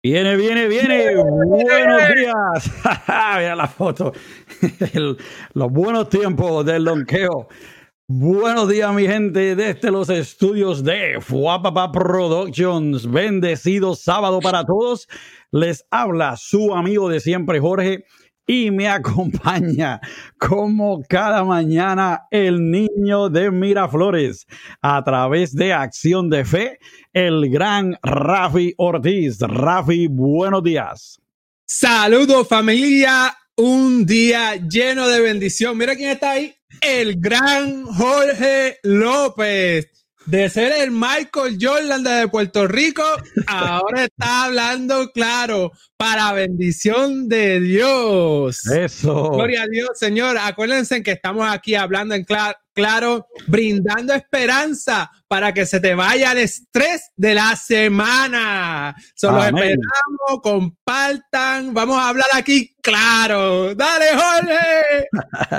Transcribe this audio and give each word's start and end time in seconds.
Viene, 0.00 0.36
viene, 0.36 0.68
viene. 0.68 1.16
Buenos 1.16 2.14
días. 2.14 2.72
Mira 3.08 3.56
la 3.56 3.66
foto. 3.66 4.12
los 5.54 5.72
buenos 5.72 6.08
tiempos 6.08 6.64
del 6.64 6.84
lonqueo. 6.84 7.48
Buenos 8.06 8.68
días, 8.68 8.94
mi 8.94 9.08
gente, 9.08 9.56
desde 9.56 9.90
los 9.90 10.08
estudios 10.08 10.84
de 10.84 11.20
Fuapapa 11.20 11.90
Productions. 11.90 13.10
Bendecido 13.10 13.96
sábado 13.96 14.38
para 14.38 14.64
todos. 14.64 15.08
Les 15.50 15.84
habla 15.90 16.36
su 16.36 16.74
amigo 16.74 17.08
de 17.08 17.18
siempre, 17.18 17.58
Jorge 17.58 18.04
y 18.48 18.70
me 18.70 18.88
acompaña 18.88 20.00
como 20.38 21.02
cada 21.06 21.44
mañana 21.44 22.22
el 22.30 22.70
niño 22.70 23.28
de 23.28 23.50
Miraflores 23.50 24.46
a 24.80 25.04
través 25.04 25.54
de 25.54 25.74
Acción 25.74 26.30
de 26.30 26.44
Fe, 26.44 26.78
el 27.12 27.50
gran 27.50 27.98
Rafi 28.02 28.74
Ortiz. 28.78 29.38
Rafi, 29.40 30.06
buenos 30.08 30.64
días. 30.64 31.20
Saludos 31.66 32.48
familia, 32.48 33.36
un 33.54 34.06
día 34.06 34.56
lleno 34.56 35.06
de 35.06 35.20
bendición. 35.20 35.76
Mira 35.76 35.94
quién 35.94 36.10
está 36.12 36.30
ahí, 36.30 36.54
el 36.80 37.20
gran 37.20 37.84
Jorge 37.84 38.78
López 38.82 39.97
de 40.28 40.50
ser 40.50 40.72
el 40.82 40.90
Michael 40.90 41.56
Jordan 41.58 42.04
de 42.04 42.28
Puerto 42.28 42.68
Rico, 42.68 43.02
ahora 43.46 44.04
está 44.04 44.44
hablando 44.44 45.10
claro 45.12 45.72
para 45.96 46.34
bendición 46.34 47.28
de 47.28 47.60
Dios. 47.60 48.66
Eso. 48.66 49.30
Gloria 49.30 49.62
a 49.62 49.66
Dios, 49.66 49.88
Señor. 49.94 50.36
Acuérdense 50.38 51.02
que 51.02 51.12
estamos 51.12 51.48
aquí 51.48 51.74
hablando 51.74 52.14
en 52.14 52.24
claro 52.24 52.58
claro, 52.78 53.26
brindando 53.48 54.14
esperanza 54.14 55.10
para 55.26 55.52
que 55.52 55.66
se 55.66 55.80
te 55.80 55.96
vaya 55.96 56.30
el 56.30 56.38
estrés 56.38 57.10
de 57.16 57.34
la 57.34 57.56
semana. 57.56 58.94
Solo 59.16 59.42
esperamos, 59.42 60.40
compartan, 60.40 61.74
vamos 61.74 61.98
a 61.98 62.10
hablar 62.10 62.28
aquí 62.34 62.76
claro. 62.80 63.74
Dale, 63.74 64.04
Jorge. 64.14 65.08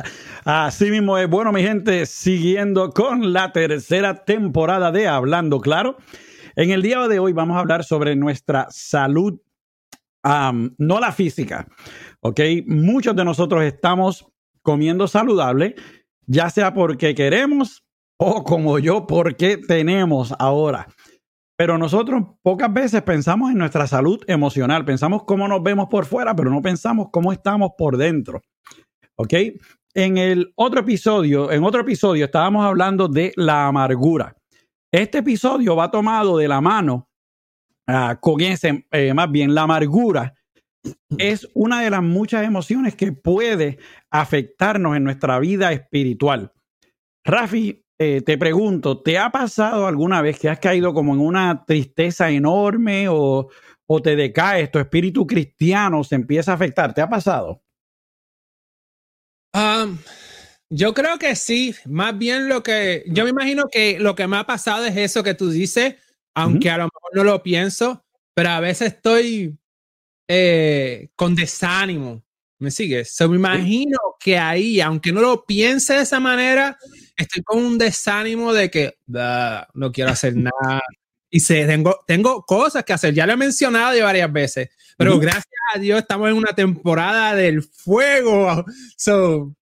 Así 0.45 0.89
mismo 0.89 1.17
es. 1.17 1.29
Bueno, 1.29 1.51
mi 1.51 1.61
gente, 1.61 2.05
siguiendo 2.05 2.91
con 2.91 3.33
la 3.33 3.51
tercera 3.51 4.23
temporada 4.23 4.93
de 4.93 5.09
Hablando 5.09 5.59
Claro. 5.59 5.97
En 6.55 6.71
el 6.71 6.81
día 6.81 7.05
de 7.09 7.19
hoy 7.19 7.33
vamos 7.33 7.57
a 7.57 7.59
hablar 7.59 7.83
sobre 7.83 8.15
nuestra 8.15 8.67
salud, 8.69 9.41
no 10.23 10.99
la 11.01 11.11
física. 11.11 11.67
¿Ok? 12.21 12.39
Muchos 12.65 13.13
de 13.13 13.25
nosotros 13.25 13.61
estamos 13.63 14.25
comiendo 14.61 15.05
saludable 15.09 15.75
ya 16.29 16.49
sea 16.49 16.73
porque 16.73 17.15
queremos 17.15 17.83
o 18.17 18.43
como 18.43 18.79
yo, 18.79 19.07
porque 19.07 19.57
tenemos 19.57 20.33
ahora. 20.37 20.87
Pero 21.57 21.77
nosotros 21.77 22.23
pocas 22.41 22.71
veces 22.71 23.01
pensamos 23.01 23.51
en 23.51 23.57
nuestra 23.57 23.87
salud 23.87 24.23
emocional, 24.27 24.85
pensamos 24.85 25.23
cómo 25.23 25.47
nos 25.47 25.63
vemos 25.63 25.87
por 25.89 26.05
fuera, 26.05 26.35
pero 26.35 26.51
no 26.51 26.61
pensamos 26.61 27.07
cómo 27.11 27.33
estamos 27.33 27.71
por 27.77 27.97
dentro. 27.97 28.41
¿Ok? 29.15 29.33
En 29.93 30.17
el 30.17 30.53
otro 30.55 30.81
episodio, 30.81 31.51
en 31.51 31.63
otro 31.63 31.81
episodio 31.81 32.25
estábamos 32.25 32.65
hablando 32.65 33.07
de 33.07 33.33
la 33.35 33.67
amargura. 33.67 34.35
Este 34.91 35.19
episodio 35.19 35.75
va 35.75 35.91
tomado 35.91 36.37
de 36.37 36.47
la 36.47 36.61
mano 36.61 37.09
uh, 37.87 38.15
con 38.19 38.39
ese, 38.41 38.85
eh, 38.91 39.13
más 39.13 39.31
bien 39.31 39.53
la 39.53 39.63
amargura 39.63 40.33
es 41.17 41.47
una 41.53 41.81
de 41.81 41.89
las 41.89 42.03
muchas 42.03 42.45
emociones 42.45 42.95
que 42.95 43.11
puede 43.11 43.79
afectarnos 44.09 44.95
en 44.95 45.03
nuestra 45.03 45.39
vida 45.39 45.71
espiritual. 45.71 46.53
Rafi, 47.23 47.85
eh, 47.97 48.21
te 48.21 48.37
pregunto, 48.37 49.01
¿te 49.01 49.17
ha 49.17 49.29
pasado 49.29 49.85
alguna 49.85 50.21
vez 50.21 50.39
que 50.39 50.49
has 50.49 50.59
caído 50.59 50.93
como 50.93 51.13
en 51.13 51.19
una 51.19 51.65
tristeza 51.65 52.29
enorme 52.29 53.07
o, 53.09 53.49
te 54.01 54.15
decaes, 54.15 54.71
tu 54.71 54.79
espíritu 54.79 55.27
cristiano 55.27 56.03
se 56.03 56.15
empieza 56.15 56.51
a 56.51 56.55
afectar? 56.55 56.93
¿Te 56.93 57.01
ha 57.01 57.09
pasado? 57.09 57.61
Um, 59.53 59.97
yo 60.69 60.93
creo 60.93 61.19
que 61.19 61.35
sí, 61.35 61.75
más 61.85 62.17
bien 62.17 62.47
lo 62.47 62.63
que, 62.63 63.03
yo 63.07 63.25
me 63.25 63.31
imagino 63.31 63.65
que 63.69 63.99
lo 63.99 64.15
que 64.15 64.27
me 64.27 64.37
ha 64.37 64.45
pasado 64.45 64.85
es 64.85 64.95
eso 64.95 65.23
que 65.23 65.33
tú 65.33 65.49
dices, 65.49 65.95
aunque 66.35 66.69
a 66.69 66.77
lo 66.77 66.85
mejor 66.85 67.15
no 67.15 67.23
lo 67.25 67.43
pienso, 67.43 68.05
pero 68.33 68.49
a 68.49 68.59
veces 68.61 68.93
estoy 68.93 69.58
eh, 70.29 71.09
con 71.15 71.33
desánimo. 71.33 72.23
¿Me 72.59 72.71
sigues? 72.71 73.15
So, 73.15 73.27
me 73.29 73.37
imagino 73.37 73.97
que 74.19 74.37
ahí, 74.37 74.79
aunque 74.79 75.11
no 75.11 75.21
lo 75.21 75.45
piense 75.45 75.93
de 75.93 76.01
esa 76.01 76.19
manera, 76.19 76.77
estoy 77.15 77.41
con 77.41 77.63
un 77.63 77.77
desánimo 77.77 78.53
de 78.53 78.69
que 78.69 78.97
no 79.07 79.91
quiero 79.91 80.11
hacer 80.11 80.35
nada. 80.37 80.81
Y 81.31 81.39
sé, 81.39 81.65
tengo, 81.65 81.99
tengo 82.05 82.43
cosas 82.43 82.83
que 82.83 82.93
hacer. 82.93 83.13
Ya 83.13 83.25
lo 83.25 83.33
he 83.33 83.37
mencionado 83.37 83.95
ya 83.95 84.03
varias 84.03 84.31
veces, 84.31 84.69
pero 84.97 85.17
gracias 85.19 85.45
a 85.73 85.79
Dios 85.79 85.99
estamos 85.99 86.29
en 86.29 86.35
una 86.35 86.53
temporada 86.53 87.35
del 87.35 87.63
fuego. 87.63 88.65
So, 88.97 89.55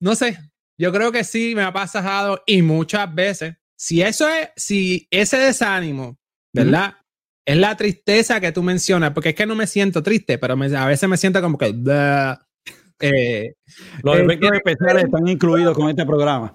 no 0.00 0.14
sé, 0.16 0.38
yo 0.78 0.92
creo 0.92 1.12
que 1.12 1.24
sí 1.24 1.54
me 1.54 1.62
ha 1.62 1.72
pasado 1.72 2.42
y 2.46 2.62
muchas 2.62 3.14
veces. 3.14 3.54
Si 3.76 4.02
eso 4.02 4.28
es, 4.28 4.48
si 4.56 5.06
ese 5.10 5.36
desánimo, 5.36 6.18
¿verdad? 6.52 6.94
Es 7.44 7.56
la 7.56 7.76
tristeza 7.76 8.40
que 8.40 8.52
tú 8.52 8.62
mencionas, 8.62 9.12
porque 9.12 9.30
es 9.30 9.34
que 9.34 9.46
no 9.46 9.54
me 9.54 9.66
siento 9.66 10.02
triste, 10.02 10.38
pero 10.38 10.54
a 10.54 10.86
veces 10.86 11.08
me 11.08 11.16
siento 11.16 11.40
como 11.40 11.58
que... 11.58 11.74
Eh, 13.02 13.54
Los 14.02 14.18
eh, 14.18 14.24
efectos 14.24 14.50
especiales 14.52 15.04
están 15.04 15.26
incluidos 15.26 15.74
con 15.74 15.88
este 15.88 16.04
programa. 16.04 16.54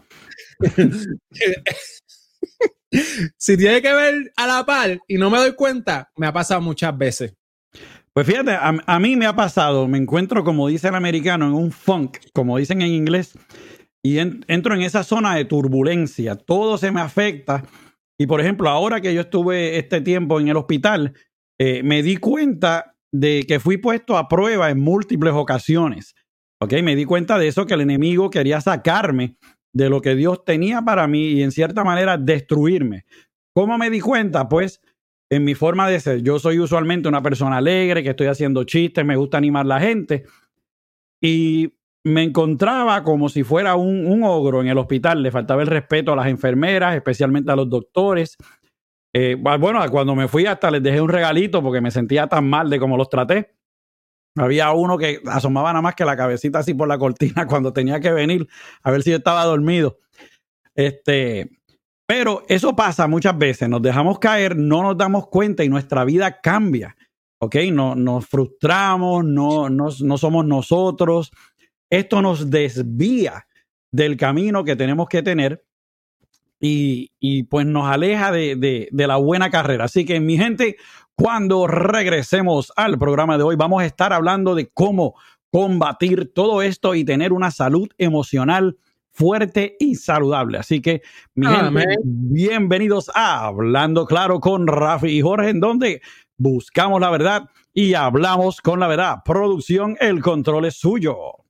si 3.35 3.57
tiene 3.57 3.81
que 3.81 3.91
ver 3.91 4.31
a 4.35 4.45
la 4.45 4.63
par 4.63 5.00
y 5.07 5.18
no 5.18 5.31
me 5.31 5.40
doy 5.40 5.56
cuenta, 5.56 6.12
me 6.16 6.28
ha 6.28 6.34
pasado 6.34 6.62
muchas 6.62 6.95
veces. 6.95 7.34
Pues 8.13 8.28
fíjate, 8.28 8.56
a, 8.57 9.00
mí 9.00 9.18
me 9.18 9.25
ha 9.25 9.35
pasado, 9.35 9.88
me 9.88 9.97
encuentro, 9.97 10.44
como 10.44 10.69
dice 10.69 10.88
el 10.88 10.95
americano, 10.95 11.47
en 11.47 11.53
un 11.53 11.72
funk, 11.72 12.18
como 12.31 12.57
dicen 12.57 12.81
en 12.81 12.90
inglés, 12.90 13.34
y 14.01 14.19
entro 14.19 14.75
en 14.75 14.84
esa 14.84 15.03
zona 15.03 15.35
de 15.35 15.45
turbulencia. 15.45 16.35
Todo 16.35 16.78
se 16.78 16.91
me 16.91 17.01
afecta 17.01 17.63
y 18.18 18.28
por 18.28 18.42
ejemplo, 18.42 18.70
ahora 18.70 19.02
que 19.02 19.14
yo 19.14 19.22
estuve 19.22 19.78
este 19.78 20.02
tiempo 20.02 20.40
en 20.40 20.48
el 20.48 20.58
hospital, 20.58 21.14
eh, 21.59 21.84
me 21.84 22.03
di 22.03 22.18
cuenta 22.18 22.96
de 23.12 23.46
que 23.48 23.59
fui 23.59 23.78
puesto 23.78 24.18
a 24.18 24.28
prueba 24.28 24.70
en 24.70 24.80
múltiples 24.80 25.34
ocasiones. 25.34 26.16
¿Ok? 26.62 26.74
Me 26.84 26.96
di 26.96 27.06
cuenta 27.06 27.38
de 27.38 27.48
eso, 27.48 27.66
que 27.66 27.74
el 27.74 27.81
enemigo 27.81 28.30
quería 28.30 28.62
sacarme 28.62 29.36
de 29.74 29.90
lo 29.90 30.02
que 30.02 30.16
Dios 30.16 30.46
tenía 30.46 30.81
para 30.81 31.08
mí 31.08 31.31
y 31.31 31.44
en 31.44 31.52
cierta 31.52 31.84
manera 31.84 32.18
destruirme. 32.18 33.06
¿Cómo 33.54 33.78
me 33.78 33.90
di 33.90 34.00
cuenta? 34.00 34.48
Pues 34.48 34.81
en 35.30 35.44
mi 35.44 35.54
forma 35.54 35.90
de 35.90 36.00
ser. 36.00 36.22
Yo 36.22 36.40
soy 36.40 36.59
usualmente 36.59 37.09
una 37.09 37.22
persona 37.22 37.58
alegre, 37.58 38.04
que 38.04 38.12
estoy 38.12 38.28
haciendo 38.28 38.64
chistes, 38.64 39.06
me 39.06 39.16
gusta 39.16 39.38
animar 39.38 39.66
a 39.66 39.70
la 39.70 39.80
gente. 39.80 40.25
Y 41.22 41.74
me 42.06 42.22
encontraba 42.22 43.04
como 43.04 43.30
si 43.30 43.44
fuera 43.44 43.76
un, 43.76 44.24
ogro 44.24 44.62
en 44.62 44.68
el 44.68 44.78
hospital. 44.78 45.24
Le 45.24 45.32
faltaba 45.32 45.64
el 45.64 45.68
respeto 45.68 46.14
a 46.14 46.16
las 46.16 46.28
enfermeras, 46.28 46.96
especialmente 46.96 47.52
a 47.52 47.56
los 47.56 47.68
doctores. 47.68 48.38
Eh, 49.12 49.36
bueno, 49.36 49.84
cuando 49.90 50.14
me 50.14 50.28
fui 50.28 50.46
hasta 50.46 50.70
les 50.70 50.84
dejé 50.84 51.02
un 51.02 51.10
regalito 51.10 51.64
porque 51.64 51.82
me 51.82 51.90
sentía 51.90 52.28
tan 52.28 52.48
mal 52.48 52.70
de 52.70 52.80
cómo 52.80 52.96
los 52.96 53.10
traté. 53.10 53.56
Había 54.38 54.72
uno 54.74 55.00
que 55.00 55.20
asomaba 55.26 55.72
nada 55.72 55.82
más 55.82 55.96
que 55.96 56.06
la 56.06 56.16
cabecita 56.16 56.60
así 56.60 56.76
por 56.76 56.88
la 56.88 57.00
cortina 57.00 57.48
cuando 57.48 57.74
tenía 57.74 58.00
que 58.00 58.12
venir 58.12 58.48
a 58.84 58.92
ver 58.92 59.02
si 59.02 59.10
yo 59.10 59.18
estaba 59.18 59.44
dormido. 59.44 59.98
Este, 60.76 61.60
pero 62.06 62.44
eso 62.50 62.76
pasa 62.76 63.08
muchas 63.08 63.36
veces. 63.36 63.68
Nos 63.68 63.82
dejamos 63.82 64.20
caer, 64.20 64.56
no 64.56 64.84
nos 64.84 64.96
damos 64.96 65.28
cuenta 65.30 65.64
y 65.64 65.70
nuestra 65.70 66.06
vida 66.06 66.40
cambia. 66.40 66.96
¿Ok? 67.40 67.56
No, 67.72 67.96
nos 67.96 68.28
frustramos, 68.28 69.26
no, 69.26 69.70
no, 69.70 69.88
no 70.00 70.18
somos 70.20 70.46
nosotros 70.46 71.32
esto 71.90 72.22
nos 72.22 72.50
desvía 72.50 73.47
del 73.91 74.18
camino 74.18 74.63
que 74.63 74.75
tenemos 74.75 75.07
que 75.07 75.23
tener 75.23 75.66
y, 76.59 77.44
pues 77.44 77.66
nos 77.66 77.88
aleja 77.88 78.31
de, 78.31 78.90
la 78.91 79.18
buena 79.18 79.50
carrera. 79.50 79.85
Así 79.85 80.06
que 80.06 80.19
mi 80.19 80.38
gente, 80.38 80.78
cuando 81.16 81.68
regresemos 81.68 82.74
al 82.75 82.98
programa 82.98 83.38
de 83.38 83.44
hoy, 83.44 83.56
vamos 83.56 83.83
a 83.83 83.86
estar 83.86 84.13
hablando 84.13 84.56
de 84.56 84.68
cómo 84.68 85.15
combatir 85.51 86.33
todo 86.33 86.62
esto 86.62 86.95
y 86.95 87.06
tener 87.06 87.31
una 87.31 87.51
salud 87.51 87.88
emocional 87.98 88.77
fuerte 89.12 89.77
y 89.80 89.95
saludable. 89.95 90.57
Así 90.57 90.81
que, 90.81 91.01
mi 91.36 91.48
gente, 91.48 91.86
bienvenidos 92.04 93.10
a 93.13 93.45
Hablando 93.45 94.06
Claro 94.06 94.39
con 94.39 94.68
Rafi 94.68 95.07
y 95.07 95.21
Jorge, 95.21 95.50
en 95.50 95.60
donde 95.60 96.01
buscamos 96.38 97.00
la 97.00 97.10
verdad 97.10 97.50
y 97.74 97.94
hablamos 97.94 98.60
con 98.60 98.80
la 98.80 98.88
verdad. 98.88 99.18
Producción, 99.24 99.95
el 100.01 100.21
control 100.21 100.65
es 100.65 100.75
suyo. 100.75 101.44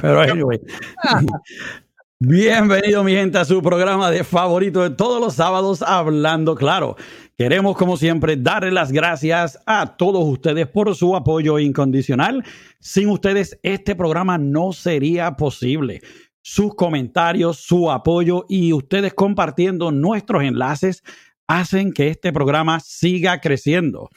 Pero 0.00 0.20
anyway. 0.20 0.60
Bienvenido 2.18 3.04
mi 3.04 3.12
gente 3.12 3.36
a 3.36 3.44
su 3.44 3.60
programa 3.60 4.10
de 4.10 4.24
favorito 4.24 4.80
de 4.82 4.88
todos 4.88 5.20
los 5.20 5.34
sábados, 5.34 5.82
Hablando 5.82 6.54
Claro. 6.54 6.96
Queremos, 7.36 7.76
como 7.76 7.98
siempre, 7.98 8.36
darle 8.38 8.70
las 8.70 8.90
gracias 8.90 9.60
a 9.66 9.98
todos 9.98 10.24
ustedes 10.24 10.66
por 10.66 10.94
su 10.94 11.14
apoyo 11.14 11.58
incondicional. 11.58 12.42
Sin 12.80 13.10
ustedes, 13.10 13.58
este 13.62 13.94
programa 13.94 14.38
no 14.38 14.72
sería 14.72 15.36
posible. 15.36 16.00
Sus 16.40 16.74
comentarios, 16.74 17.58
su 17.58 17.90
apoyo 17.90 18.46
y 18.48 18.72
ustedes 18.72 19.12
compartiendo 19.12 19.92
nuestros 19.92 20.42
enlaces 20.42 21.02
hacen 21.46 21.92
que 21.92 22.08
este 22.08 22.32
programa 22.32 22.80
siga 22.80 23.42
creciendo. 23.42 24.08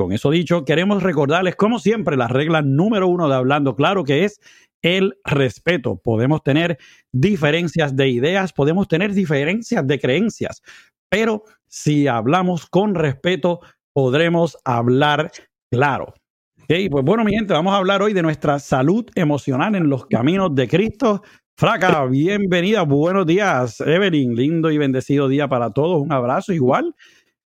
Con 0.00 0.12
eso 0.12 0.30
dicho, 0.30 0.64
queremos 0.64 1.02
recordarles, 1.02 1.56
como 1.56 1.78
siempre, 1.78 2.16
la 2.16 2.26
regla 2.26 2.62
número 2.62 3.06
uno 3.06 3.28
de 3.28 3.34
Hablando 3.34 3.76
Claro, 3.76 4.02
que 4.02 4.24
es 4.24 4.40
el 4.80 5.18
respeto. 5.26 6.00
Podemos 6.02 6.42
tener 6.42 6.78
diferencias 7.12 7.94
de 7.94 8.08
ideas, 8.08 8.54
podemos 8.54 8.88
tener 8.88 9.12
diferencias 9.12 9.86
de 9.86 10.00
creencias, 10.00 10.62
pero 11.10 11.44
si 11.66 12.06
hablamos 12.06 12.64
con 12.64 12.94
respeto, 12.94 13.60
podremos 13.92 14.56
hablar 14.64 15.32
claro. 15.70 16.14
Okay, 16.62 16.88
pues 16.88 17.04
bueno, 17.04 17.22
mi 17.22 17.32
gente, 17.32 17.52
vamos 17.52 17.74
a 17.74 17.76
hablar 17.76 18.00
hoy 18.00 18.14
de 18.14 18.22
nuestra 18.22 18.58
salud 18.58 19.04
emocional 19.14 19.74
en 19.74 19.90
los 19.90 20.06
caminos 20.06 20.54
de 20.54 20.66
Cristo. 20.66 21.20
Fraca, 21.58 22.06
bienvenida, 22.06 22.84
buenos 22.84 23.26
días, 23.26 23.82
Evelyn, 23.82 24.34
lindo 24.34 24.70
y 24.70 24.78
bendecido 24.78 25.28
día 25.28 25.46
para 25.46 25.72
todos, 25.72 26.00
un 26.00 26.10
abrazo 26.10 26.54
igual. 26.54 26.94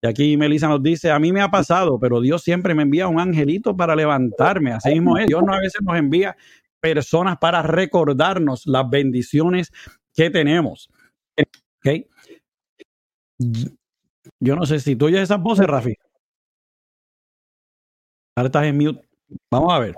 Y 0.03 0.07
aquí 0.09 0.37
Melissa 0.37 0.69
nos 0.69 0.83
dice, 0.83 1.11
a 1.11 1.19
mí 1.19 1.33
me 1.33 1.43
ha 1.43 1.51
pasado, 1.51 1.99
pero 1.99 2.21
Dios 2.21 2.43
siempre 2.43 2.75
me 2.75 2.83
envía 2.83 3.09
un 3.09 3.21
angelito 3.21 3.77
para 3.77 3.95
levantarme. 3.95 4.73
Así 4.73 4.91
mismo 4.91 5.19
es, 5.19 5.27
Dios 5.27 5.43
no 5.45 5.53
a 5.53 5.59
veces 5.59 5.83
nos 5.83 5.97
envía 5.97 6.37
personas 6.81 7.37
para 7.39 7.63
recordarnos 7.63 8.67
las 8.67 8.89
bendiciones 8.89 9.71
que 10.15 10.31
tenemos. 10.31 10.91
Okay. 11.81 12.07
Yo 14.39 14.57
no 14.57 14.67
sé 14.67 14.81
si 14.81 14.97
tú 14.97 15.07
oyes 15.07 15.21
esas 15.21 15.41
voces, 15.41 15.67
Rafi. 15.67 15.95
Ahora 18.37 18.47
estás 18.47 18.65
en 18.65 18.77
mute. 18.79 19.09
Vamos 19.51 19.73
a 19.73 19.79
ver. 19.79 19.95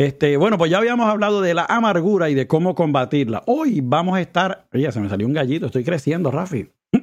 Este, 0.00 0.38
bueno, 0.38 0.56
pues 0.56 0.70
ya 0.70 0.78
habíamos 0.78 1.10
hablado 1.10 1.42
de 1.42 1.52
la 1.52 1.66
amargura 1.66 2.30
y 2.30 2.34
de 2.34 2.46
cómo 2.46 2.74
combatirla. 2.74 3.42
Hoy 3.44 3.82
vamos 3.82 4.16
a 4.16 4.22
estar, 4.22 4.66
ya 4.72 4.90
se 4.92 4.98
me 4.98 5.10
salió 5.10 5.26
un 5.26 5.34
gallito, 5.34 5.66
estoy 5.66 5.84
creciendo, 5.84 6.30
Rafi. 6.30 6.70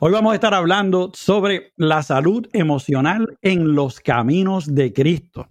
Hoy 0.00 0.12
vamos 0.12 0.32
a 0.32 0.34
estar 0.34 0.52
hablando 0.52 1.12
sobre 1.14 1.74
la 1.76 2.02
salud 2.02 2.48
emocional 2.52 3.38
en 3.40 3.76
los 3.76 4.00
caminos 4.00 4.74
de 4.74 4.92
Cristo. 4.92 5.46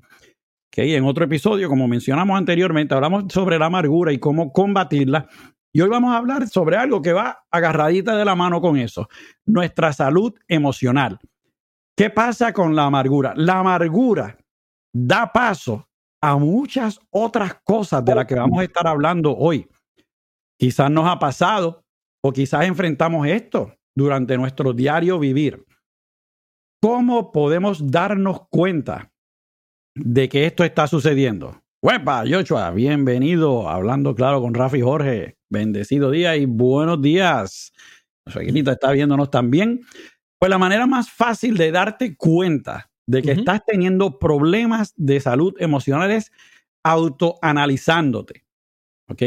Okay, 0.67 0.93
en 0.95 1.05
otro 1.05 1.23
episodio, 1.23 1.69
como 1.69 1.87
mencionamos 1.87 2.37
anteriormente, 2.37 2.93
hablamos 2.93 3.31
sobre 3.31 3.57
la 3.57 3.67
amargura 3.67 4.11
y 4.11 4.19
cómo 4.19 4.51
combatirla. 4.51 5.29
Y 5.71 5.79
hoy 5.79 5.87
vamos 5.87 6.13
a 6.13 6.17
hablar 6.17 6.49
sobre 6.49 6.75
algo 6.75 7.01
que 7.01 7.13
va 7.13 7.45
agarradita 7.49 8.17
de 8.17 8.25
la 8.25 8.35
mano 8.35 8.59
con 8.59 8.75
eso, 8.75 9.07
nuestra 9.45 9.93
salud 9.93 10.33
emocional. 10.49 11.17
¿Qué 11.95 12.09
pasa 12.09 12.51
con 12.51 12.75
la 12.75 12.83
amargura? 12.83 13.31
La 13.37 13.59
amargura 13.59 14.37
da 14.93 15.31
paso 15.31 15.86
a 16.27 16.37
muchas 16.37 16.99
otras 17.09 17.55
cosas 17.63 18.03
de 18.03 18.15
las 18.15 18.25
que 18.25 18.35
vamos 18.35 18.59
a 18.59 18.63
estar 18.63 18.85
hablando 18.87 19.35
hoy. 19.35 19.67
Quizás 20.59 20.91
nos 20.91 21.07
ha 21.07 21.17
pasado 21.19 21.83
o 22.23 22.31
quizás 22.31 22.65
enfrentamos 22.65 23.27
esto 23.27 23.73
durante 23.95 24.37
nuestro 24.37 24.73
diario 24.73 25.19
vivir. 25.19 25.65
¿Cómo 26.81 27.31
podemos 27.31 27.89
darnos 27.89 28.47
cuenta 28.49 29.11
de 29.95 30.29
que 30.29 30.45
esto 30.45 30.63
está 30.63 30.87
sucediendo? 30.87 31.61
Huepa, 31.81 32.23
Joshua, 32.29 32.71
bienvenido 32.71 33.69
hablando 33.69 34.13
claro 34.13 34.41
con 34.41 34.53
Rafi 34.53 34.81
Jorge. 34.81 35.37
Bendecido 35.49 36.11
día 36.11 36.35
y 36.35 36.45
buenos 36.45 37.01
días. 37.01 37.71
Nuestra 38.25 38.73
está 38.73 38.91
viéndonos 38.91 39.31
también. 39.31 39.81
Pues 40.39 40.49
la 40.49 40.57
manera 40.57 40.85
más 40.85 41.09
fácil 41.09 41.55
de 41.55 41.71
darte 41.71 42.15
cuenta 42.15 42.89
de 43.07 43.21
que 43.21 43.31
estás 43.31 43.63
teniendo 43.65 44.19
problemas 44.19 44.93
de 44.97 45.19
salud 45.19 45.55
emocional 45.59 46.11
es 46.11 46.31
autoanalizándote. 46.83 48.45
¿Ok? 49.09 49.21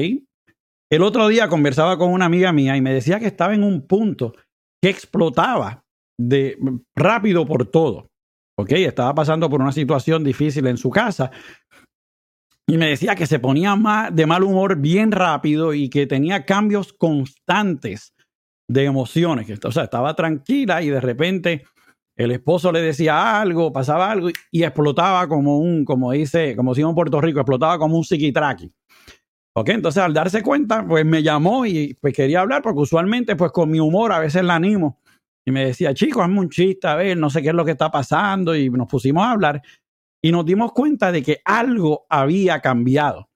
El 0.90 1.02
otro 1.02 1.28
día 1.28 1.48
conversaba 1.48 1.96
con 1.96 2.12
una 2.12 2.26
amiga 2.26 2.52
mía 2.52 2.76
y 2.76 2.80
me 2.80 2.92
decía 2.92 3.18
que 3.18 3.26
estaba 3.26 3.54
en 3.54 3.62
un 3.62 3.86
punto 3.86 4.34
que 4.82 4.90
explotaba 4.90 5.84
de 6.18 6.58
rápido 6.96 7.46
por 7.46 7.66
todo. 7.66 8.08
¿Ok? 8.58 8.72
Estaba 8.72 9.14
pasando 9.14 9.48
por 9.48 9.62
una 9.62 9.72
situación 9.72 10.22
difícil 10.22 10.66
en 10.66 10.76
su 10.76 10.90
casa 10.90 11.30
y 12.70 12.76
me 12.76 12.88
decía 12.88 13.14
que 13.14 13.26
se 13.26 13.38
ponía 13.38 13.76
de 14.12 14.26
mal 14.26 14.44
humor 14.44 14.76
bien 14.76 15.10
rápido 15.10 15.74
y 15.74 15.88
que 15.88 16.06
tenía 16.06 16.44
cambios 16.44 16.92
constantes 16.92 18.12
de 18.68 18.84
emociones. 18.84 19.46
Que, 19.46 19.58
o 19.66 19.72
sea, 19.72 19.84
estaba 19.84 20.14
tranquila 20.14 20.82
y 20.82 20.90
de 20.90 21.00
repente 21.00 21.64
el 22.24 22.32
esposo 22.32 22.70
le 22.70 22.82
decía 22.82 23.40
algo, 23.40 23.72
pasaba 23.72 24.10
algo 24.10 24.28
y, 24.50 24.62
explotaba 24.62 25.26
como 25.26 25.58
un, 25.58 25.86
como 25.86 26.12
dice, 26.12 26.54
como 26.54 26.72
decimos 26.72 26.90
en 26.90 26.94
Puerto 26.94 27.18
Rico, 27.18 27.40
explotaba 27.40 27.78
como 27.78 27.96
un 27.96 28.04
psiquitraqui. 28.04 28.70
Ok, 29.56 29.70
entonces 29.70 30.02
al 30.02 30.12
darse 30.12 30.42
cuenta, 30.42 30.86
pues 30.86 31.06
me 31.06 31.22
llamó 31.22 31.64
y 31.64 31.94
pues 31.94 32.12
quería 32.14 32.42
hablar 32.42 32.60
porque 32.60 32.80
usualmente 32.80 33.36
pues 33.36 33.52
con 33.52 33.70
mi 33.70 33.80
humor 33.80 34.12
a 34.12 34.18
veces 34.18 34.44
la 34.44 34.56
animo. 34.56 35.00
Y 35.46 35.50
me 35.50 35.64
decía, 35.64 35.94
chicos, 35.94 36.22
hazme 36.22 36.40
un 36.40 36.50
chiste, 36.50 36.86
a 36.86 36.94
ver, 36.94 37.16
no 37.16 37.30
sé 37.30 37.40
qué 37.40 37.48
es 37.48 37.54
lo 37.54 37.64
que 37.64 37.70
está 37.70 37.90
pasando. 37.90 38.54
Y 38.54 38.68
nos 38.68 38.86
pusimos 38.86 39.24
a 39.24 39.30
hablar 39.30 39.62
y 40.22 40.30
nos 40.30 40.44
dimos 40.44 40.72
cuenta 40.72 41.10
de 41.10 41.22
que 41.22 41.40
algo 41.44 42.04
había 42.10 42.60
cambiado. 42.60 43.30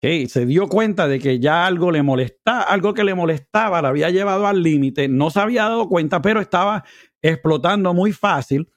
Okay, 0.00 0.28
se 0.28 0.46
dio 0.46 0.68
cuenta 0.68 1.08
de 1.08 1.18
que 1.18 1.40
ya 1.40 1.66
algo 1.66 1.90
le 1.90 2.02
molestaba, 2.02 2.62
algo 2.62 2.94
que 2.94 3.04
le 3.04 3.14
molestaba, 3.14 3.82
la 3.82 3.88
había 3.88 4.10
llevado 4.10 4.46
al 4.46 4.62
límite, 4.62 5.08
no 5.08 5.28
se 5.28 5.40
había 5.40 5.64
dado 5.64 5.88
cuenta, 5.88 6.22
pero 6.22 6.40
estaba 6.40 6.84
explotando 7.22 7.94
muy 7.94 8.12
fácil. 8.12 8.70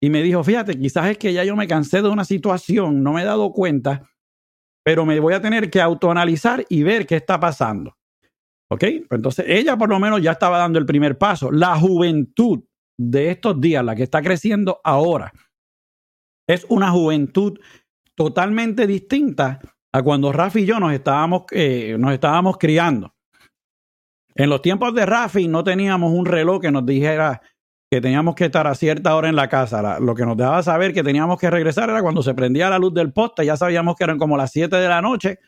Y 0.00 0.10
me 0.10 0.22
dijo, 0.22 0.44
fíjate, 0.44 0.78
quizás 0.78 1.10
es 1.10 1.18
que 1.18 1.32
ya 1.32 1.44
yo 1.44 1.56
me 1.56 1.66
cansé 1.66 2.02
de 2.02 2.08
una 2.08 2.24
situación, 2.24 3.02
no 3.02 3.12
me 3.12 3.22
he 3.22 3.24
dado 3.24 3.52
cuenta, 3.52 4.08
pero 4.84 5.06
me 5.06 5.18
voy 5.18 5.34
a 5.34 5.40
tener 5.40 5.70
que 5.70 5.80
autoanalizar 5.80 6.64
y 6.68 6.82
ver 6.82 7.06
qué 7.06 7.16
está 7.16 7.40
pasando. 7.40 7.96
¿Ok? 8.70 8.80
Pues 8.80 9.18
entonces 9.18 9.46
ella 9.48 9.76
por 9.76 9.88
lo 9.88 9.98
menos 9.98 10.20
ya 10.20 10.32
estaba 10.32 10.58
dando 10.58 10.78
el 10.78 10.86
primer 10.86 11.16
paso. 11.16 11.50
La 11.50 11.78
juventud 11.78 12.62
de 12.98 13.30
estos 13.30 13.60
días, 13.60 13.84
la 13.84 13.94
que 13.94 14.02
está 14.02 14.20
creciendo 14.22 14.80
ahora, 14.84 15.32
es 16.48 16.66
una 16.68 16.90
juventud 16.90 17.58
totalmente 18.14 18.86
distinta 18.86 19.60
a 19.92 20.02
cuando 20.02 20.32
Rafi 20.32 20.60
y 20.60 20.66
yo 20.66 20.78
nos 20.78 20.92
estábamos, 20.92 21.44
eh, 21.52 21.96
nos 21.98 22.12
estábamos 22.12 22.58
criando. 22.58 23.14
En 24.34 24.50
los 24.50 24.60
tiempos 24.62 24.94
de 24.94 25.06
Rafi 25.06 25.48
no 25.48 25.64
teníamos 25.64 26.12
un 26.12 26.26
reloj 26.26 26.60
que 26.60 26.70
nos 26.70 26.84
dijera 26.84 27.40
que 27.96 28.02
teníamos 28.02 28.34
que 28.34 28.44
estar 28.44 28.66
a 28.66 28.74
cierta 28.74 29.16
hora 29.16 29.30
en 29.30 29.36
la 29.36 29.48
casa. 29.48 29.98
lo 30.00 30.14
que 30.14 30.26
nos 30.26 30.36
dejaba 30.36 30.62
saber 30.62 30.92
que 30.92 31.02
teníamos 31.02 31.40
que 31.40 31.48
regresar 31.48 31.88
era 31.88 32.02
cuando 32.02 32.22
se 32.22 32.34
prendía 32.34 32.68
la 32.68 32.78
luz 32.78 32.92
del 32.92 33.10
poste, 33.10 33.46
ya 33.46 33.56
sabíamos 33.56 33.96
que 33.96 34.04
eran 34.04 34.18
como 34.18 34.36
las 34.36 34.52
7 34.52 34.76
de 34.76 34.86
la 34.86 35.00
noche 35.00 35.38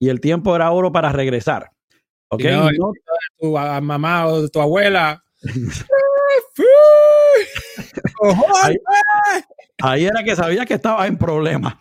y 0.00 0.08
el 0.08 0.20
tiempo 0.20 0.56
era 0.56 0.72
oro 0.72 0.90
para 0.90 1.12
regresar. 1.12 1.70
¿Ok? 2.30 2.42
tu 3.38 3.52
mamá 3.52 4.26
o 4.26 4.48
tu 4.48 4.60
abuela. 4.60 5.22
Ahí 9.80 10.06
era 10.06 10.24
que 10.24 10.34
sabía 10.34 10.66
que 10.66 10.74
estaba 10.74 11.06
en 11.06 11.16
problemas. 11.16 11.74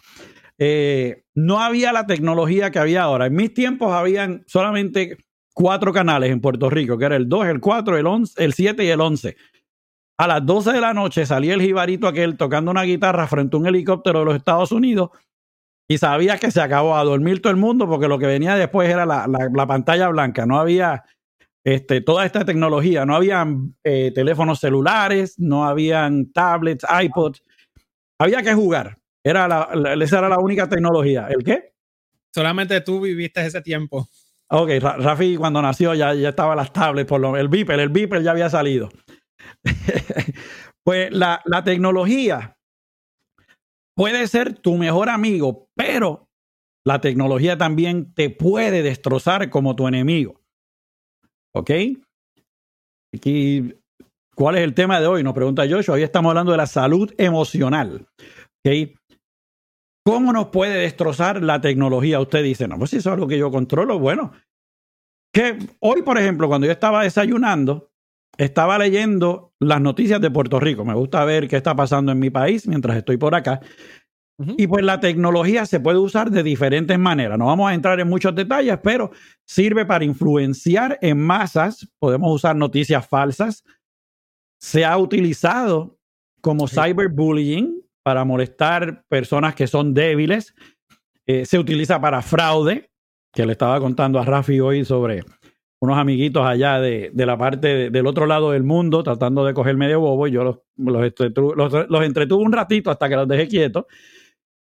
Eh, 0.60 1.24
no 1.34 1.60
había 1.60 1.92
la 1.92 2.06
tecnología 2.06 2.70
que 2.70 2.78
había 2.78 3.02
ahora. 3.02 3.26
En 3.26 3.34
mis 3.34 3.52
tiempos 3.52 3.92
habían 3.92 4.44
solamente 4.46 5.18
cuatro 5.54 5.92
canales 5.92 6.30
en 6.30 6.40
Puerto 6.40 6.70
Rico, 6.70 7.00
que 7.00 7.06
era 7.06 7.16
el 7.16 7.28
2, 7.28 7.48
el 7.48 7.60
4, 7.60 7.98
el 7.98 8.06
11, 8.06 8.44
el 8.44 8.54
7 8.54 8.86
y 8.86 8.90
el 8.90 9.02
11. 9.02 9.36
A 10.18 10.28
las 10.28 10.46
12 10.46 10.74
de 10.74 10.82
la 10.82 10.94
noche 10.94 11.26
salía 11.26 11.54
el 11.54 11.62
jibarito 11.62 12.08
aquel 12.08 12.38
tocando 12.38 12.72
una 12.72 12.84
guitarra 12.84 13.28
frente 13.28 13.58
a 13.58 13.60
un 13.60 13.68
helicóptero 13.68 14.20
de 14.20 14.26
los 14.26 14.36
Estados 14.36 14.72
Unidos 14.72 15.10
y 15.88 15.98
sabía 15.98 16.38
que 16.38 16.52
se 16.52 16.62
acabó 16.62 16.96
a 16.96 17.04
dormir 17.04 17.42
todo 17.42 17.52
el 17.52 17.58
mundo 17.58 17.88
porque 17.88 18.08
lo 18.08 18.20
que 18.20 18.28
venía 18.28 18.56
después 18.56 18.90
era 18.90 19.06
la, 19.06 19.68
pantalla 19.68 20.08
blanca. 20.10 20.46
No 20.46 20.60
había 20.60 21.04
este, 21.64 22.02
toda 22.02 22.26
esta 22.26 22.46
tecnología, 22.46 23.06
no 23.06 23.16
habían 23.16 23.76
eh, 23.84 24.12
teléfonos 24.14 24.60
celulares, 24.60 25.40
no 25.40 25.66
habían 25.66 26.32
tablets, 26.32 26.86
iPods. 27.04 27.44
Había 28.20 28.42
que 28.44 28.54
jugar. 28.54 28.98
Era 29.24 29.48
la, 29.48 29.96
esa 30.02 30.20
era 30.20 30.30
la 30.30 30.40
única 30.40 30.70
tecnología. 30.70 31.28
¿El 31.30 31.44
qué? 31.44 31.74
Solamente 32.34 32.80
tú 32.82 33.02
viviste 33.02 33.46
ese 33.46 33.62
tiempo. 33.62 34.08
Ok, 34.50 34.70
Rafi 34.80 35.36
cuando 35.36 35.62
nació 35.62 35.94
ya, 35.96 36.14
ya 36.14 36.30
estaba 36.30 36.56
las 36.56 36.72
tablets, 36.72 37.08
por 37.08 37.20
lo 37.20 37.36
el 37.36 37.48
Viper, 37.48 37.80
el 37.80 37.90
Viper 37.90 38.22
ya 38.22 38.32
había 38.32 38.50
salido. 38.50 38.90
pues 40.84 41.12
la, 41.12 41.42
la 41.46 41.64
tecnología 41.64 42.58
puede 43.96 44.28
ser 44.28 44.58
tu 44.58 44.78
mejor 44.78 45.10
amigo, 45.10 45.68
pero 45.76 46.28
la 46.86 47.00
tecnología 47.02 47.58
también 47.58 48.14
te 48.14 48.30
puede 48.30 48.82
destrozar 48.84 49.50
como 49.50 49.76
tu 49.76 49.88
enemigo. 49.88 50.42
¿Ok? 51.56 51.72
Aquí 53.16 53.74
¿Cuál 54.36 54.56
es 54.56 54.64
el 54.64 54.74
tema 54.74 55.00
de 55.00 55.08
hoy? 55.08 55.24
Nos 55.24 55.34
pregunta 55.34 55.64
Joshua. 55.70 55.96
Hoy 55.96 56.04
estamos 56.04 56.32
hablando 56.32 56.52
de 56.52 56.58
la 56.58 56.66
salud 56.66 57.14
emocional. 57.18 58.08
¿okay? 58.60 58.96
¿Cómo 60.06 60.34
nos 60.34 60.48
puede 60.48 60.80
destrozar 60.80 61.44
la 61.44 61.62
tecnología? 61.62 62.20
Usted 62.20 62.44
dice, 62.44 62.68
no, 62.68 62.78
pues 62.78 62.94
eso 62.94 63.10
es 63.10 63.14
algo 63.14 63.28
que 63.28 63.38
yo 63.38 63.52
controlo, 63.52 64.00
bueno. 64.00 64.34
Que 65.34 65.58
hoy, 65.80 66.02
por 66.02 66.18
ejemplo, 66.18 66.48
cuando 66.48 66.66
yo 66.66 66.74
estaba 66.74 67.04
desayunando, 67.04 67.92
estaba 68.38 68.78
leyendo 68.78 69.54
las 69.60 69.82
noticias 69.82 70.20
de 70.22 70.32
Puerto 70.32 70.60
Rico. 70.60 70.86
Me 70.86 70.94
gusta 70.94 71.24
ver 71.26 71.48
qué 71.48 71.58
está 71.58 71.76
pasando 71.76 72.12
en 72.12 72.20
mi 72.20 72.30
país 72.30 72.68
mientras 72.68 72.98
estoy 72.98 73.18
por 73.18 73.36
acá. 73.36 73.62
Y 74.58 74.66
pues 74.66 74.84
la 74.84 75.00
tecnología 75.00 75.66
se 75.66 75.80
puede 75.80 76.00
usar 76.00 76.32
de 76.32 76.42
diferentes 76.42 76.98
maneras. 76.98 77.38
No 77.38 77.46
vamos 77.46 77.70
a 77.70 77.74
entrar 77.76 78.00
en 78.00 78.10
muchos 78.10 78.34
detalles, 78.34 78.80
pero 78.84 79.12
sirve 79.46 79.86
para 79.86 80.04
influenciar 80.04 80.98
en 81.02 81.20
masas. 81.20 81.88
Podemos 82.00 82.34
usar 82.34 82.56
noticias 82.56 83.08
falsas. 83.08 83.64
Se 84.60 84.86
ha 84.86 84.98
utilizado 84.98 86.00
como 86.42 86.68
cyberbullying 86.68 87.84
para 88.02 88.26
molestar 88.26 89.04
personas 89.08 89.54
que 89.54 89.68
son 89.68 89.94
débiles. 89.94 90.56
Eh, 91.28 91.46
se 91.46 91.60
utiliza 91.60 92.02
para 92.02 92.22
fraude, 92.22 92.90
que 93.32 93.46
le 93.46 93.54
estaba 93.54 93.80
contando 93.80 94.20
a 94.20 94.26
Rafi 94.26 94.60
hoy 94.60 94.84
sobre 94.84 95.24
unos 95.84 95.98
amiguitos 95.98 96.46
allá 96.46 96.80
de, 96.80 97.12
la 97.14 97.38
parte 97.38 97.90
del 97.90 98.08
otro 98.08 98.26
lado 98.26 98.52
del 98.52 98.64
mundo 98.64 99.04
tratando 99.04 99.44
de 99.44 99.54
coger 99.54 99.76
medio 99.76 100.00
bobo 100.00 100.30
y 100.30 100.32
yo 100.32 100.42
los, 100.42 100.60
los, 100.78 102.06
entretuve, 102.06 102.42
un 102.42 102.54
ratito 102.54 102.90
hasta 102.90 103.10
que 103.10 103.18
los 103.18 103.28
dejé 103.28 103.50
quietos. 103.50 103.84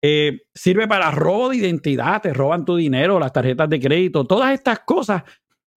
Eh, 0.01 0.42
sirve 0.53 0.86
para 0.86 1.12
robo 1.12 1.48
de 1.48 1.56
identidad, 1.56 2.22
te 2.22 2.34
roban 2.34 2.65
tu 2.65 2.75
dinero, 2.75 3.22
las 3.22 3.32
tarjetas 3.32 3.70
de 3.70 3.80
crédito, 3.80 4.25
todas 4.25 4.53
estas 4.53 4.80
cosas 4.80 5.24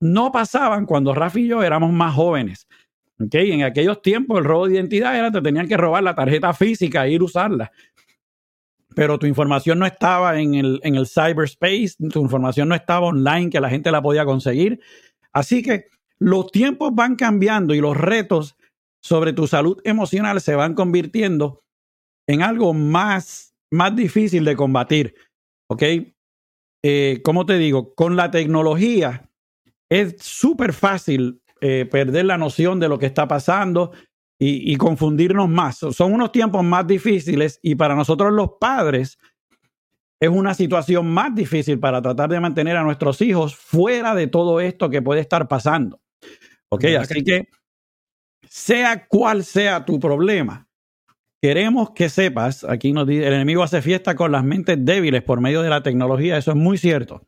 no 0.01 0.33
pasaban 0.33 0.85
cuando 0.85 1.15
Rafi 1.15 1.43
y 1.43 1.47
yo 1.47 1.63
éramos 1.63 1.93
más 1.93 2.13
jóvenes. 2.13 2.67
Okay, 3.17 3.53
en 3.53 3.63
aquellos 3.63 4.03
tiempos 4.03 4.39
el 4.39 4.45
robo 4.45 4.67
de 4.67 4.75
identidad 4.75 5.17
era 5.17 5.31
te 5.31 5.41
tenían 5.41 5.69
que 5.69 5.77
robar 5.77 6.03
la 6.03 6.17
tarjeta 6.17 6.53
física 6.55 7.07
e 7.07 7.13
ir 7.13 7.21
a 7.21 7.25
usarla. 7.25 7.71
Pero 8.97 9.17
tu 9.17 9.27
información 9.27 9.79
no 9.79 9.87
estaba 9.87 10.41
en 10.41 10.57
el, 10.57 10.81
en 10.83 10.97
el 10.97 11.07
cyberspace, 11.07 11.95
tu 12.13 12.21
información 12.21 12.69
no 12.69 12.75
estaba 12.75 13.07
online 13.07 13.49
que 13.49 13.61
la 13.61 13.71
gente 13.71 13.93
la 13.93 14.03
podía 14.03 14.25
conseguir. 14.25 14.81
Así 15.37 15.63
que 15.63 15.89
los 16.19 16.51
tiempos 16.51 16.95
van 16.95 17.15
cambiando 17.15 17.75
y 17.75 17.81
los 17.81 17.95
retos 17.95 18.57
sobre 19.03 19.35
tu 19.35 19.47
salud 19.47 19.79
emocional 19.85 20.41
se 20.41 20.55
van 20.55 20.73
convirtiendo 20.73 21.63
en 22.27 22.41
algo 22.41 22.73
más, 22.73 23.55
más 23.71 23.95
difícil 23.95 24.47
de 24.47 24.57
combatir. 24.57 25.15
¿Ok? 25.69 25.83
Eh, 26.83 27.21
como 27.23 27.45
te 27.45 27.59
digo, 27.59 27.95
con 27.95 28.17
la 28.17 28.31
tecnología 28.31 29.29
es 29.91 30.17
súper 30.21 30.73
fácil 30.73 31.43
eh, 31.61 31.85
perder 31.85 32.25
la 32.25 32.39
noción 32.39 32.81
de 32.81 32.89
lo 32.89 32.99
que 32.99 33.07
está 33.07 33.29
pasando 33.29 33.93
y, 34.39 34.75
confundirnos 34.77 35.51
más. 35.51 35.77
Son 35.77 36.15
unos 36.15 36.33
tiempos 36.33 36.65
más 36.65 36.87
difíciles 36.87 37.59
y 37.63 37.75
para 37.75 37.95
nosotros 37.95 38.33
los 38.33 38.53
padres 38.59 39.19
es 40.21 40.29
una 40.29 40.55
situación 40.55 41.07
más 41.09 41.35
difícil 41.35 41.79
para 41.79 42.01
tratar 42.01 42.31
de 42.31 42.41
mantener 42.41 42.77
a 42.77 42.83
nuestros 42.83 43.21
hijos 43.21 43.55
fuera 43.55 44.15
de 44.15 44.27
todo 44.27 44.61
esto 44.61 44.89
que 44.89 45.03
puede 45.03 45.21
estar 45.21 45.49
pasando. 45.49 46.01
Ok, 46.71 46.85
así 46.99 47.23
que 47.23 47.49
sea 48.49 49.07
cual 49.07 49.45
sea 49.45 49.85
tu 49.85 50.01
problema, 50.01 50.69
queremos 51.43 51.91
que 51.91 52.09
sepas, 52.09 52.65
aquí 52.65 52.93
nos 52.93 53.07
dice, 53.07 53.27
el 53.27 53.35
enemigo 53.35 53.63
hace 53.63 53.83
fiesta 53.83 54.15
con 54.17 54.33
las 54.33 54.43
mentes 54.43 54.83
débiles 54.85 55.23
por 55.23 55.41
medio 55.41 55.63
de 55.63 55.69
la 55.69 55.83
tecnología, 55.83 56.39
eso 56.39 56.51
es 56.51 56.57
muy 56.57 56.79
cierto. 56.79 57.27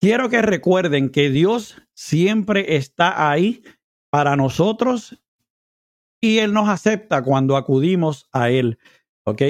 Quiero 0.00 0.28
que 0.28 0.42
recuerden 0.42 1.10
que 1.10 1.30
Dios 1.30 1.80
siempre 1.94 2.76
está 2.76 3.30
ahí 3.30 3.62
para 4.10 4.36
nosotros 4.36 5.22
y 6.20 6.38
Él 6.38 6.52
nos 6.52 6.68
acepta 6.68 7.22
cuando 7.22 7.56
acudimos 7.56 8.28
a 8.32 8.50
Él. 8.50 8.78
¿Ok? 9.24 9.42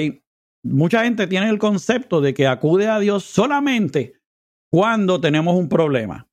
Mucha 0.63 1.03
gente 1.03 1.27
tiene 1.27 1.49
el 1.49 1.57
concepto 1.57 2.21
de 2.21 2.33
que 2.33 2.47
acude 2.47 2.87
a 2.87 2.99
Dios 2.99 3.23
solamente 3.23 4.15
cuando 4.71 5.19
tenemos 5.19 5.55
un 5.55 5.69
problema. 5.69 6.27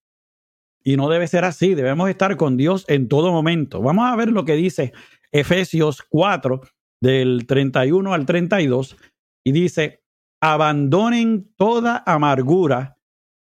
Y 0.82 0.96
no 0.96 1.08
debe 1.08 1.26
ser 1.26 1.44
así, 1.44 1.74
debemos 1.74 2.08
estar 2.08 2.36
con 2.36 2.56
Dios 2.56 2.84
en 2.88 3.08
todo 3.08 3.32
momento. 3.32 3.82
Vamos 3.82 4.10
a 4.10 4.16
ver 4.16 4.30
lo 4.30 4.44
que 4.44 4.54
dice 4.54 4.92
Efesios 5.32 6.02
4 6.08 6.60
del 7.02 7.46
31 7.46 8.14
al 8.14 8.24
32 8.24 8.96
y 9.44 9.52
dice, 9.52 10.02
abandonen 10.40 11.52
toda 11.56 12.02
amargura 12.06 12.96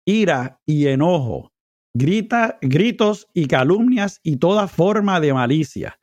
ira 0.05 0.61
y 0.65 0.87
enojo, 0.87 1.51
grita, 1.93 2.57
gritos 2.61 3.27
y 3.33 3.47
calumnias 3.47 4.19
y 4.23 4.37
toda 4.37 4.67
forma 4.67 5.19
de 5.19 5.33
malicia. 5.33 5.99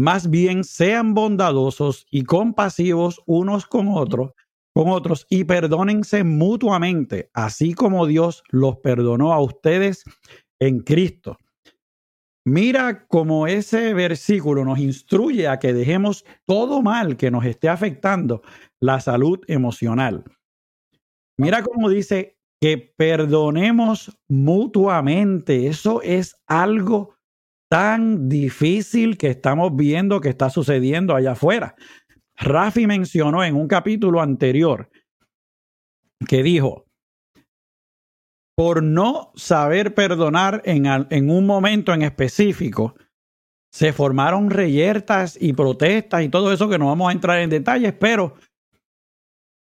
Más 0.00 0.30
bien 0.30 0.64
sean 0.64 1.12
bondadosos 1.12 2.06
y 2.10 2.22
compasivos 2.24 3.20
unos 3.26 3.66
con 3.66 3.86
otros, 3.88 4.32
con 4.74 4.88
otros 4.88 5.26
y 5.28 5.44
perdónense 5.44 6.24
mutuamente, 6.24 7.28
así 7.34 7.74
como 7.74 8.06
Dios 8.06 8.42
los 8.48 8.78
perdonó 8.78 9.34
a 9.34 9.42
ustedes 9.42 10.04
en 10.58 10.80
Cristo. 10.80 11.36
Mira 12.46 13.06
cómo 13.08 13.46
ese 13.46 13.92
versículo 13.92 14.64
nos 14.64 14.78
instruye 14.78 15.46
a 15.46 15.58
que 15.58 15.74
dejemos 15.74 16.24
todo 16.46 16.80
mal 16.80 17.18
que 17.18 17.30
nos 17.30 17.44
esté 17.44 17.68
afectando 17.68 18.40
la 18.80 19.00
salud 19.00 19.40
emocional. 19.48 20.24
Mira 21.36 21.62
cómo 21.62 21.90
dice, 21.90 22.38
que 22.58 22.78
perdonemos 22.96 24.18
mutuamente. 24.28 25.66
Eso 25.66 26.00
es 26.02 26.36
algo 26.46 27.16
tan 27.70 28.28
difícil 28.28 29.16
que 29.16 29.28
estamos 29.28 29.74
viendo 29.76 30.20
que 30.20 30.28
está 30.28 30.50
sucediendo 30.50 31.14
allá 31.14 31.32
afuera. 31.32 31.76
Rafi 32.36 32.86
mencionó 32.86 33.44
en 33.44 33.54
un 33.54 33.68
capítulo 33.68 34.20
anterior 34.20 34.90
que 36.26 36.42
dijo, 36.42 36.86
por 38.56 38.82
no 38.82 39.32
saber 39.36 39.94
perdonar 39.94 40.62
en, 40.64 40.86
en 40.86 41.30
un 41.30 41.46
momento 41.46 41.94
en 41.94 42.02
específico, 42.02 42.94
se 43.72 43.92
formaron 43.92 44.50
reyertas 44.50 45.38
y 45.40 45.52
protestas 45.52 46.24
y 46.24 46.28
todo 46.28 46.52
eso 46.52 46.68
que 46.68 46.78
no 46.78 46.86
vamos 46.86 47.08
a 47.08 47.12
entrar 47.12 47.38
en 47.38 47.50
detalles, 47.50 47.94
pero 47.98 48.34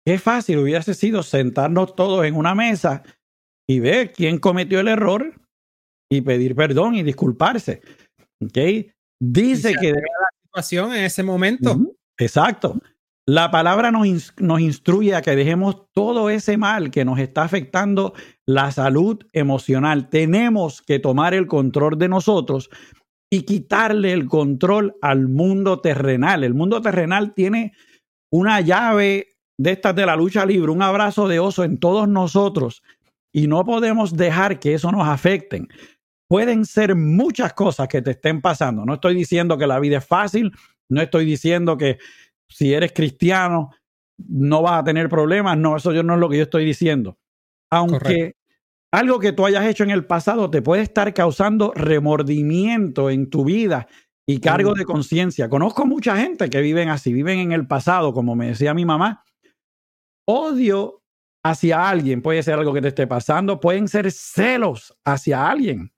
Qué 0.06 0.20
fácil 0.20 0.58
hubiese 0.58 0.94
sido 0.94 1.24
sentarnos 1.24 1.96
todos 1.96 2.24
en 2.24 2.36
una 2.36 2.54
mesa 2.54 3.02
y 3.68 3.80
ver 3.80 4.12
quién 4.12 4.38
cometió 4.38 4.78
el 4.78 4.86
error 4.86 5.34
y 6.10 6.20
pedir 6.20 6.54
perdón 6.54 6.94
y 6.94 7.02
disculparse. 7.02 7.80
¿Okay? 8.42 8.90
Dice 9.20 9.74
que... 9.80 9.90
La 9.90 10.28
situación 10.42 10.94
en 10.94 11.04
ese 11.04 11.22
momento. 11.22 11.78
exacto. 12.18 12.78
La 13.28 13.50
palabra 13.50 13.90
nos, 13.90 14.34
nos 14.38 14.60
instruye 14.60 15.14
a 15.14 15.22
que 15.22 15.34
dejemos 15.34 15.90
todo 15.92 16.30
ese 16.30 16.56
mal 16.56 16.92
que 16.92 17.04
nos 17.04 17.18
está 17.18 17.42
afectando 17.42 18.14
la 18.46 18.70
salud 18.70 19.18
emocional. 19.32 20.08
Tenemos 20.08 20.80
que 20.80 21.00
tomar 21.00 21.34
el 21.34 21.48
control 21.48 21.98
de 21.98 22.08
nosotros 22.08 22.70
y 23.28 23.42
quitarle 23.42 24.12
el 24.12 24.26
control 24.26 24.94
al 25.02 25.26
mundo 25.28 25.80
terrenal. 25.80 26.44
El 26.44 26.54
mundo 26.54 26.80
terrenal 26.80 27.34
tiene 27.34 27.72
una 28.30 28.60
llave 28.60 29.36
de 29.58 29.72
estas 29.72 29.96
de 29.96 30.06
la 30.06 30.16
lucha 30.16 30.46
libre, 30.46 30.70
un 30.70 30.82
abrazo 30.82 31.26
de 31.26 31.40
oso 31.40 31.64
en 31.64 31.78
todos 31.78 32.08
nosotros 32.08 32.82
y 33.32 33.48
no 33.48 33.64
podemos 33.64 34.16
dejar 34.16 34.60
que 34.60 34.74
eso 34.74 34.90
nos 34.92 35.06
afecten. 35.06 35.68
Pueden 36.28 36.64
ser 36.64 36.96
muchas 36.96 37.52
cosas 37.52 37.88
que 37.88 38.02
te 38.02 38.12
estén 38.12 38.40
pasando. 38.40 38.84
No 38.84 38.94
estoy 38.94 39.14
diciendo 39.14 39.56
que 39.58 39.66
la 39.66 39.78
vida 39.78 39.98
es 39.98 40.06
fácil, 40.06 40.52
no 40.88 41.00
estoy 41.00 41.24
diciendo 41.24 41.76
que 41.76 41.98
si 42.48 42.72
eres 42.74 42.92
cristiano 42.92 43.70
no 44.18 44.62
vas 44.62 44.80
a 44.80 44.84
tener 44.84 45.08
problemas, 45.08 45.58
no, 45.58 45.76
eso 45.76 45.92
no 46.02 46.14
es 46.14 46.20
lo 46.20 46.28
que 46.28 46.38
yo 46.38 46.42
estoy 46.44 46.64
diciendo. 46.64 47.18
Aunque 47.70 48.34
algo 48.92 49.18
que 49.18 49.32
tú 49.32 49.44
hayas 49.44 49.66
hecho 49.66 49.84
en 49.84 49.90
el 49.90 50.06
pasado 50.06 50.50
te 50.50 50.62
puede 50.62 50.82
estar 50.82 51.12
causando 51.12 51.72
remordimiento 51.74 53.10
en 53.10 53.28
tu 53.28 53.44
vida 53.44 53.88
y 54.26 54.40
cargo 54.40 54.74
de 54.74 54.84
conciencia. 54.84 55.48
Conozco 55.48 55.86
mucha 55.86 56.16
gente 56.16 56.50
que 56.50 56.60
viven 56.60 56.88
así, 56.88 57.12
viven 57.12 57.38
en 57.38 57.52
el 57.52 57.66
pasado, 57.66 58.12
como 58.12 58.34
me 58.34 58.48
decía 58.48 58.74
mi 58.74 58.84
mamá, 58.84 59.24
odio 60.26 61.02
hacia 61.44 61.88
alguien, 61.88 62.22
puede 62.22 62.42
ser 62.42 62.54
algo 62.54 62.72
que 62.72 62.80
te 62.80 62.88
esté 62.88 63.06
pasando, 63.06 63.60
pueden 63.60 63.86
ser 63.86 64.10
celos 64.10 64.96
hacia 65.04 65.48
alguien. 65.48 65.92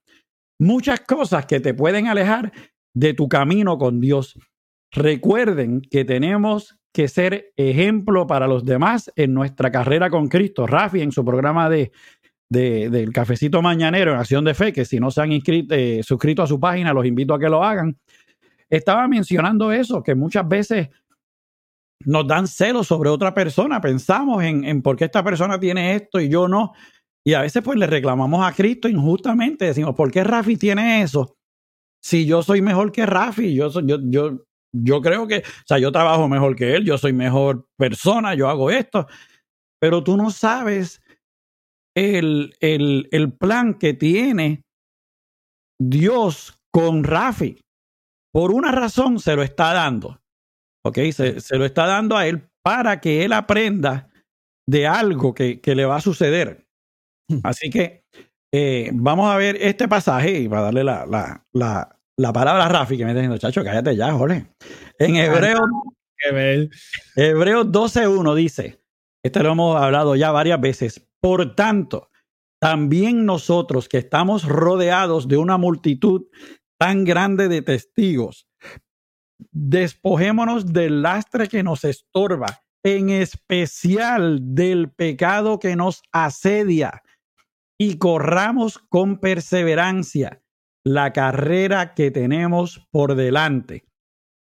Muchas 0.58 1.00
cosas 1.00 1.46
que 1.46 1.60
te 1.60 1.74
pueden 1.74 2.08
alejar 2.08 2.52
de 2.94 3.14
tu 3.14 3.28
camino 3.28 3.78
con 3.78 4.00
Dios. 4.00 4.38
Recuerden 4.90 5.82
que 5.82 6.04
tenemos 6.04 6.78
que 6.92 7.06
ser 7.06 7.52
ejemplo 7.56 8.26
para 8.26 8.48
los 8.48 8.64
demás 8.64 9.12
en 9.14 9.34
nuestra 9.34 9.70
carrera 9.70 10.10
con 10.10 10.28
Cristo. 10.28 10.66
Rafi, 10.66 11.00
en 11.00 11.12
su 11.12 11.24
programa 11.24 11.68
de, 11.68 11.92
del 12.48 13.12
Cafecito 13.12 13.62
Mañanero 13.62 14.12
en 14.12 14.18
Acción 14.18 14.44
de 14.44 14.54
Fe, 14.54 14.72
que 14.72 14.84
si 14.84 14.98
no 14.98 15.10
se 15.10 15.20
han 15.20 15.30
inscrito, 15.30 15.74
eh, 15.74 16.02
suscrito 16.02 16.42
a 16.42 16.46
su 16.46 16.58
página, 16.58 16.92
los 16.92 17.06
invito 17.06 17.34
a 17.34 17.38
que 17.38 17.48
lo 17.48 17.62
hagan. 17.62 17.96
Estaba 18.68 19.06
mencionando 19.06 19.70
eso, 19.70 20.02
que 20.02 20.14
muchas 20.14 20.48
veces 20.48 20.88
nos 22.04 22.26
dan 22.26 22.46
celos 22.48 22.86
sobre 22.86 23.10
otra 23.10 23.34
persona, 23.34 23.80
pensamos 23.80 24.42
en, 24.42 24.64
en 24.64 24.82
por 24.82 24.96
qué 24.96 25.04
esta 25.04 25.22
persona 25.22 25.58
tiene 25.60 25.94
esto 25.94 26.20
y 26.20 26.28
yo 26.28 26.48
no. 26.48 26.72
Y 27.28 27.34
a 27.34 27.42
veces 27.42 27.62
pues 27.62 27.78
le 27.78 27.86
reclamamos 27.86 28.42
a 28.42 28.54
Cristo 28.54 28.88
injustamente, 28.88 29.66
decimos, 29.66 29.94
¿por 29.94 30.10
qué 30.10 30.24
Rafi 30.24 30.56
tiene 30.56 31.02
eso? 31.02 31.36
Si 32.02 32.24
yo 32.24 32.42
soy 32.42 32.62
mejor 32.62 32.90
que 32.90 33.04
Rafi, 33.04 33.54
yo, 33.54 33.68
yo, 33.82 33.98
yo, 34.00 34.46
yo 34.74 35.02
creo 35.02 35.28
que, 35.28 35.40
o 35.40 35.66
sea, 35.66 35.78
yo 35.78 35.92
trabajo 35.92 36.26
mejor 36.26 36.56
que 36.56 36.74
él, 36.74 36.86
yo 36.86 36.96
soy 36.96 37.12
mejor 37.12 37.66
persona, 37.76 38.34
yo 38.34 38.48
hago 38.48 38.70
esto. 38.70 39.06
pero 39.78 40.02
tú 40.02 40.16
no 40.16 40.30
sabes 40.30 41.02
el, 41.94 42.54
el, 42.60 43.10
el 43.12 43.30
plan 43.36 43.74
que 43.74 43.92
tiene 43.92 44.62
Dios 45.78 46.58
con 46.72 47.04
Rafi. 47.04 47.60
Por 48.32 48.52
una 48.52 48.72
razón 48.72 49.18
se 49.18 49.36
lo 49.36 49.42
está 49.42 49.74
dando. 49.74 50.18
¿Ok? 50.82 50.96
Se, 51.12 51.42
se, 51.42 51.58
lo 51.58 51.66
está 51.66 51.84
dando 51.84 52.16
a 52.16 52.26
él 52.26 52.48
para 52.64 53.02
que 53.02 53.26
él 53.26 53.34
aprenda 53.34 54.08
de 54.66 54.86
algo 54.86 55.34
que, 55.34 55.60
que 55.60 55.74
le 55.74 55.84
va 55.84 55.96
a 55.96 56.00
suceder. 56.00 56.67
Así 57.42 57.70
que 57.70 58.04
eh, 58.52 58.90
vamos 58.94 59.30
a 59.30 59.36
ver 59.36 59.56
este 59.60 59.88
pasaje 59.88 60.40
y 60.40 60.48
para 60.48 60.62
darle 60.62 60.84
la, 60.84 61.06
la, 61.06 61.46
la, 61.52 61.98
la 62.16 62.32
palabra 62.32 62.66
a 62.66 62.68
Rafi, 62.68 62.96
que 62.96 63.04
me 63.04 63.10
está 63.10 63.20
diciendo, 63.20 63.38
chacho, 63.38 63.62
cállate 63.62 63.94
ya, 63.96 64.12
Jorge. 64.12 64.46
En 64.98 65.16
Hebreo, 65.16 65.60
Hebreos 67.16 67.66
12.1 67.66 68.34
dice, 68.34 68.80
este 69.22 69.42
lo 69.42 69.52
hemos 69.52 69.80
hablado 69.80 70.16
ya 70.16 70.30
varias 70.30 70.60
veces, 70.60 71.06
por 71.20 71.54
tanto, 71.54 72.10
también 72.60 73.24
nosotros 73.24 73.88
que 73.88 73.98
estamos 73.98 74.44
rodeados 74.44 75.28
de 75.28 75.36
una 75.36 75.58
multitud 75.58 76.26
tan 76.78 77.04
grande 77.04 77.48
de 77.48 77.62
testigos, 77.62 78.48
despojémonos 79.52 80.72
del 80.72 81.02
lastre 81.02 81.48
que 81.48 81.62
nos 81.62 81.84
estorba, 81.84 82.62
en 82.84 83.10
especial 83.10 84.38
del 84.40 84.90
pecado 84.90 85.58
que 85.58 85.76
nos 85.76 86.02
asedia, 86.12 87.02
y 87.78 87.98
corramos 87.98 88.78
con 88.78 89.18
perseverancia 89.18 90.42
la 90.84 91.12
carrera 91.12 91.94
que 91.94 92.10
tenemos 92.10 92.86
por 92.90 93.14
delante. 93.14 93.84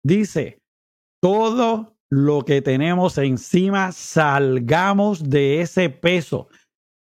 Dice, 0.03 0.61
todo 1.21 1.97
lo 2.09 2.43
que 2.45 2.61
tenemos 2.61 3.17
encima, 3.17 3.91
salgamos 3.91 5.29
de 5.29 5.61
ese 5.61 5.89
peso. 5.89 6.47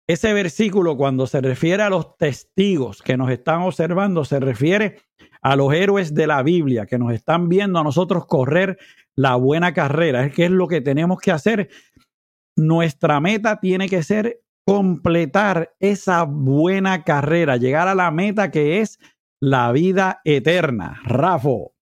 Ese 0.07 0.33
versículo 0.33 0.97
cuando 0.97 1.27
se 1.27 1.39
refiere 1.39 1.83
a 1.83 1.89
los 1.89 2.17
testigos 2.17 3.01
que 3.01 3.15
nos 3.15 3.29
están 3.29 3.61
observando, 3.61 4.25
se 4.25 4.39
refiere 4.39 5.03
a 5.41 5.55
los 5.55 5.71
héroes 5.73 6.13
de 6.13 6.27
la 6.27 6.43
Biblia 6.43 6.85
que 6.85 6.97
nos 6.97 7.13
están 7.13 7.47
viendo 7.47 7.79
a 7.79 7.83
nosotros 7.83 8.25
correr 8.25 8.77
la 9.15 9.35
buena 9.35 9.73
carrera. 9.73 10.25
Es 10.25 10.33
que 10.33 10.45
es 10.45 10.51
lo 10.51 10.67
que 10.67 10.81
tenemos 10.81 11.19
que 11.19 11.31
hacer. 11.31 11.69
Nuestra 12.57 13.19
meta 13.21 13.59
tiene 13.59 13.87
que 13.87 14.03
ser 14.03 14.41
completar 14.69 15.75
esa 15.79 16.25
buena 16.25 17.03
carrera, 17.03 17.57
llegar 17.57 17.87
a 17.87 17.95
la 17.95 18.11
meta 18.11 18.51
que 18.51 18.81
es 18.81 18.99
la 19.39 19.71
vida 19.71 20.21
eterna. 20.23 21.01
Rafo. 21.05 21.73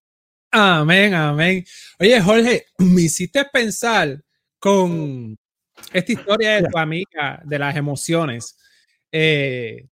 Amén, 0.52 1.14
amén. 1.14 1.66
Oye, 2.00 2.22
Jorge, 2.22 2.68
me 2.78 3.02
hiciste 3.02 3.44
pensar 3.52 4.24
con 4.58 5.38
esta 5.92 6.12
historia 6.14 6.62
de 6.62 6.70
tu 6.70 6.78
amiga, 6.78 7.42
de 7.44 7.60
las 7.60 7.76
emociones. 7.76 8.58
Eh, 9.12 9.90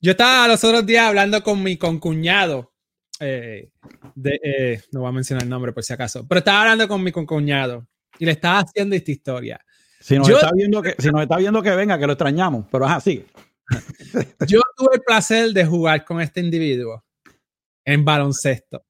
yo 0.00 0.12
estaba 0.12 0.48
los 0.48 0.64
otros 0.64 0.86
días 0.86 1.06
hablando 1.06 1.42
con 1.42 1.62
mi 1.62 1.76
concuñado. 1.76 2.72
Eh, 3.20 3.68
de, 4.14 4.40
eh, 4.42 4.82
no 4.92 5.00
voy 5.00 5.10
a 5.10 5.12
mencionar 5.12 5.42
el 5.42 5.50
nombre 5.50 5.74
por 5.74 5.84
si 5.84 5.92
acaso, 5.92 6.26
pero 6.26 6.38
estaba 6.38 6.62
hablando 6.62 6.88
con 6.88 7.04
mi 7.04 7.12
concuñado 7.12 7.86
y 8.18 8.24
le 8.24 8.32
estaba 8.32 8.60
haciendo 8.60 8.96
esta 8.96 9.10
historia. 9.10 9.60
Si 10.04 10.18
nos, 10.18 10.28
está, 10.28 10.50
viendo 10.54 10.82
que, 10.82 10.94
si 10.98 11.08
nos 11.08 11.22
está 11.22 11.38
viendo 11.38 11.62
que 11.62 11.70
venga, 11.70 11.98
que 11.98 12.06
lo 12.06 12.12
extrañamos, 12.12 12.66
pero 12.70 12.84
es 12.84 12.90
así. 12.92 13.24
Yo 14.46 14.60
tuve 14.76 14.96
el 14.96 15.00
placer 15.00 15.54
de 15.54 15.64
jugar 15.64 16.04
con 16.04 16.20
este 16.20 16.40
individuo 16.40 17.02
en 17.86 18.04
baloncesto. 18.04 18.84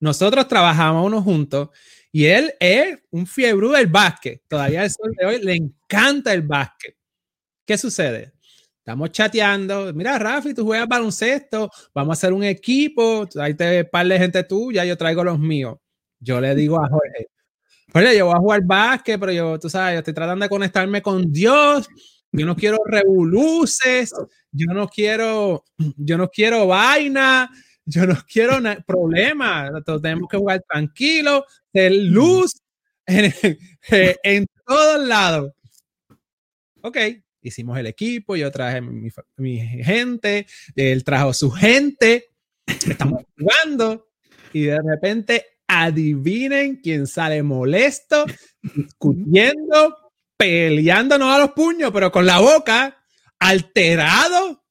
Nosotros 0.00 0.48
trabajamos 0.48 1.06
uno 1.06 1.20
juntos 1.20 1.68
y 2.10 2.24
él 2.24 2.54
es 2.58 2.98
un 3.10 3.26
fiebre 3.26 3.68
del 3.68 3.86
básquet. 3.88 4.44
Todavía 4.48 4.84
el 4.84 4.90
sol 4.90 5.12
de 5.18 5.26
hoy 5.26 5.42
le 5.42 5.56
encanta 5.56 6.32
el 6.32 6.40
básquet. 6.40 6.96
¿Qué 7.66 7.76
sucede? 7.76 8.32
Estamos 8.78 9.12
chateando. 9.12 9.92
Mira, 9.92 10.18
Rafi, 10.18 10.54
tú 10.54 10.64
juegas 10.64 10.88
baloncesto. 10.88 11.70
Vamos 11.92 12.12
a 12.12 12.14
hacer 12.14 12.32
un 12.32 12.44
equipo. 12.44 13.28
Ahí 13.38 13.52
te 13.52 13.84
par 13.84 14.06
de 14.06 14.18
gente 14.18 14.42
tuya. 14.44 14.86
Yo 14.86 14.96
traigo 14.96 15.22
los 15.22 15.38
míos. 15.38 15.76
Yo 16.18 16.40
le 16.40 16.54
digo 16.54 16.82
a 16.82 16.88
Jorge, 16.88 17.26
Jorge, 17.96 18.18
yo 18.18 18.26
voy 18.26 18.34
a 18.34 18.40
jugar 18.40 18.60
básquet, 18.62 19.18
pero 19.18 19.32
yo, 19.32 19.58
tú 19.58 19.70
sabes, 19.70 19.94
yo 19.94 19.98
estoy 20.00 20.12
tratando 20.12 20.44
de 20.44 20.50
conectarme 20.50 21.00
con 21.00 21.32
Dios. 21.32 21.88
Yo 22.30 22.44
no 22.44 22.54
quiero 22.54 22.76
revoluces. 22.84 24.12
Yo 24.52 24.66
no 24.74 24.86
quiero, 24.86 25.64
yo 25.96 26.18
no 26.18 26.28
quiero 26.28 26.66
vaina. 26.66 27.50
Yo 27.86 28.04
no 28.04 28.14
quiero 28.30 28.58
problemas. 28.86 29.82
Tenemos 30.02 30.28
que 30.28 30.36
jugar 30.36 30.62
tranquilo, 30.68 31.46
de 31.72 31.88
luz 31.88 32.60
en, 33.06 33.32
en 34.22 34.46
todos 34.66 35.08
lados. 35.08 35.52
Ok, 36.82 36.98
hicimos 37.40 37.78
el 37.78 37.86
equipo, 37.86 38.36
yo 38.36 38.50
traje 38.50 38.82
mi, 38.82 39.08
mi, 39.38 39.58
gente, 39.58 40.46
él 40.74 41.02
trajo 41.02 41.32
su 41.32 41.50
gente, 41.50 42.26
estamos 42.66 43.22
jugando 43.38 44.10
y 44.52 44.64
de 44.64 44.82
repente 44.82 45.55
adivinen 45.68 46.76
quién 46.76 47.06
sale 47.06 47.42
molesto, 47.42 48.24
discutiendo, 48.62 49.96
peleándonos 50.36 51.34
a 51.34 51.38
los 51.38 51.52
puños, 51.52 51.90
pero 51.92 52.12
con 52.12 52.26
la 52.26 52.38
boca, 52.40 52.96
alterado. 53.38 54.64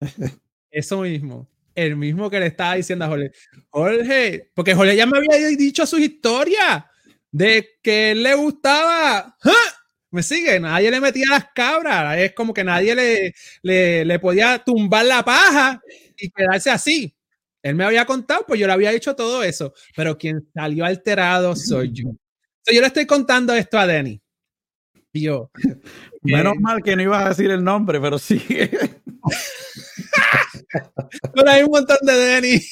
Eso 0.70 1.00
mismo 1.00 1.48
el 1.76 1.94
mismo 1.96 2.28
que 2.30 2.40
le 2.40 2.46
estaba 2.46 2.74
diciendo 2.74 3.04
a 3.04 3.08
Jorge. 3.08 3.30
Jorge, 3.68 4.50
porque 4.54 4.74
Jorge 4.74 4.96
ya 4.96 5.06
me 5.06 5.18
había 5.18 5.36
dicho 5.56 5.86
su 5.86 5.98
historia 5.98 6.90
de 7.30 7.68
que 7.82 8.12
él 8.12 8.22
le 8.22 8.34
gustaba. 8.34 9.36
¿Me 10.10 10.22
sigue? 10.22 10.58
Nadie 10.58 10.90
le 10.90 11.00
metía 11.00 11.26
las 11.28 11.48
cabras. 11.54 12.18
Es 12.18 12.32
como 12.32 12.54
que 12.54 12.64
nadie 12.64 12.94
le, 12.94 13.34
le, 13.62 14.04
le, 14.04 14.18
podía 14.18 14.58
tumbar 14.58 15.04
la 15.04 15.22
paja 15.22 15.80
y 16.16 16.30
quedarse 16.30 16.70
así. 16.70 17.14
Él 17.66 17.74
me 17.74 17.84
había 17.84 18.06
contado, 18.06 18.44
pues 18.46 18.60
yo 18.60 18.68
le 18.68 18.74
había 18.74 18.92
dicho 18.92 19.16
todo 19.16 19.42
eso. 19.42 19.74
Pero 19.96 20.16
quien 20.16 20.48
salió 20.54 20.84
alterado 20.84 21.56
soy 21.56 21.90
yo. 21.90 22.10
Entonces 22.10 22.74
yo 22.74 22.80
le 22.80 22.86
estoy 22.86 23.06
contando 23.06 23.52
esto 23.54 23.76
a 23.76 23.88
Denny. 23.88 24.22
Y 25.12 25.22
yo. 25.22 25.50
Menos 26.22 26.54
eh, 26.54 26.60
mal 26.60 26.80
que 26.80 26.94
no 26.94 27.02
ibas 27.02 27.24
a 27.24 27.30
decir 27.30 27.50
el 27.50 27.64
nombre, 27.64 28.00
pero 28.00 28.20
sí. 28.20 28.40
Pero 31.34 31.50
hay 31.50 31.64
un 31.64 31.70
montón 31.70 31.98
de 32.02 32.12
Denny. 32.12 32.60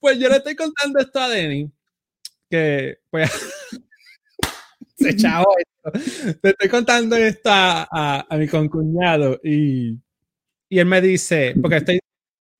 Pues 0.00 0.18
yo 0.18 0.30
le 0.30 0.36
estoy 0.36 0.54
contando 0.54 1.00
esto 1.00 1.20
a 1.20 1.28
Denny. 1.28 1.70
Que, 2.48 3.00
pues, 3.10 3.30
se 4.96 5.14
chavo 5.16 5.54
esto. 5.58 5.90
Le 6.42 6.50
estoy 6.50 6.68
contando 6.70 7.16
esto 7.16 7.50
a, 7.50 8.24
a, 8.26 8.36
mi 8.38 8.48
concuñado 8.48 9.38
y, 9.42 9.98
y 10.70 10.78
él 10.78 10.86
me 10.86 11.02
dice, 11.02 11.54
porque 11.60 11.78
estoy 11.78 11.98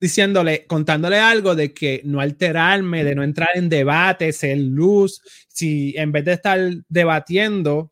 diciéndole, 0.05 0.67
contándole 0.67 1.17
algo 1.17 1.55
de 1.55 1.73
que 1.73 2.01
no 2.03 2.19
alterarme, 2.19 3.03
de 3.03 3.15
no 3.15 3.23
entrar 3.23 3.49
en 3.55 3.69
debates, 3.69 4.43
en 4.43 4.75
luz, 4.75 5.19
si 5.47 5.95
en 5.97 6.11
vez 6.11 6.23
de 6.25 6.33
estar 6.33 6.59
debatiendo, 6.87 7.91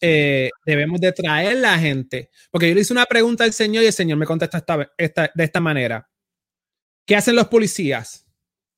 eh, 0.00 0.50
debemos 0.64 1.00
de 1.00 1.10
traer 1.10 1.56
la 1.56 1.76
gente. 1.76 2.30
Porque 2.52 2.68
yo 2.68 2.74
le 2.76 2.82
hice 2.82 2.92
una 2.92 3.04
pregunta 3.04 3.42
al 3.42 3.52
Señor 3.52 3.82
y 3.82 3.88
el 3.88 3.92
Señor 3.92 4.16
me 4.16 4.26
contesta 4.26 4.64
esta, 4.96 5.32
de 5.34 5.44
esta 5.44 5.60
manera. 5.60 6.08
¿Qué 7.04 7.16
hacen 7.16 7.34
los 7.34 7.48
policías? 7.48 8.24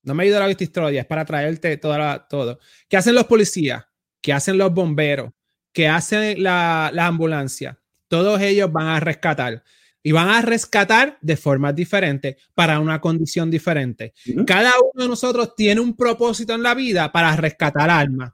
No 0.02 0.14
me 0.14 0.24
he 0.24 0.28
ido 0.28 0.38
a 0.38 0.40
la 0.40 0.46
vista 0.46 0.64
historia, 0.64 1.02
es 1.02 1.06
para 1.06 1.26
traerte 1.26 1.76
toda 1.76 2.26
todo. 2.26 2.58
¿Qué 2.88 2.96
hacen 2.96 3.14
los 3.14 3.26
policías? 3.26 3.84
¿Qué 4.22 4.32
hacen 4.32 4.56
los 4.56 4.72
bomberos? 4.72 5.30
¿Qué 5.74 5.88
hace 5.88 6.38
la, 6.38 6.90
la 6.94 7.06
ambulancia? 7.06 7.78
Todos 8.08 8.40
ellos 8.40 8.72
van 8.72 8.86
a 8.86 8.98
rescatar 8.98 9.62
y 10.02 10.12
van 10.12 10.28
a 10.28 10.42
rescatar 10.42 11.18
de 11.20 11.36
formas 11.36 11.74
diferentes 11.74 12.36
para 12.54 12.80
una 12.80 13.00
condición 13.00 13.50
diferente. 13.50 14.12
Cada 14.46 14.72
uno 14.80 15.04
de 15.04 15.08
nosotros 15.08 15.54
tiene 15.56 15.80
un 15.80 15.96
propósito 15.96 16.54
en 16.54 16.62
la 16.62 16.74
vida 16.74 17.10
para 17.12 17.36
rescatar 17.36 17.88
almas 17.88 18.32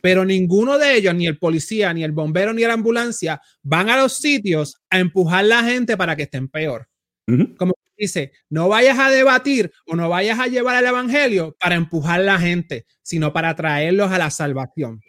pero 0.00 0.24
ninguno 0.24 0.78
de 0.78 0.96
ellos, 0.96 1.14
ni 1.14 1.26
el 1.26 1.38
policía, 1.38 1.92
ni 1.92 2.04
el 2.04 2.12
bombero, 2.12 2.52
ni 2.52 2.62
la 2.62 2.74
ambulancia, 2.74 3.40
van 3.62 3.90
a 3.90 3.96
los 3.96 4.16
sitios 4.16 4.80
a 4.90 4.98
empujar 4.98 5.40
a 5.40 5.48
la 5.48 5.64
gente 5.64 5.96
para 5.96 6.16
que 6.16 6.24
estén 6.24 6.48
peor. 6.48 6.88
Como 7.56 7.74
dice, 7.96 8.32
no 8.48 8.68
vayas 8.68 8.98
a 8.98 9.08
debatir 9.08 9.70
o 9.86 9.94
no 9.94 10.08
vayas 10.08 10.40
a 10.40 10.48
llevar 10.48 10.82
el 10.82 10.88
evangelio 10.88 11.56
para 11.60 11.76
empujar 11.76 12.20
a 12.20 12.24
la 12.24 12.38
gente, 12.40 12.86
sino 13.02 13.32
para 13.32 13.54
traerlos 13.54 14.10
a 14.10 14.18
la 14.18 14.30
salvación. 14.30 15.00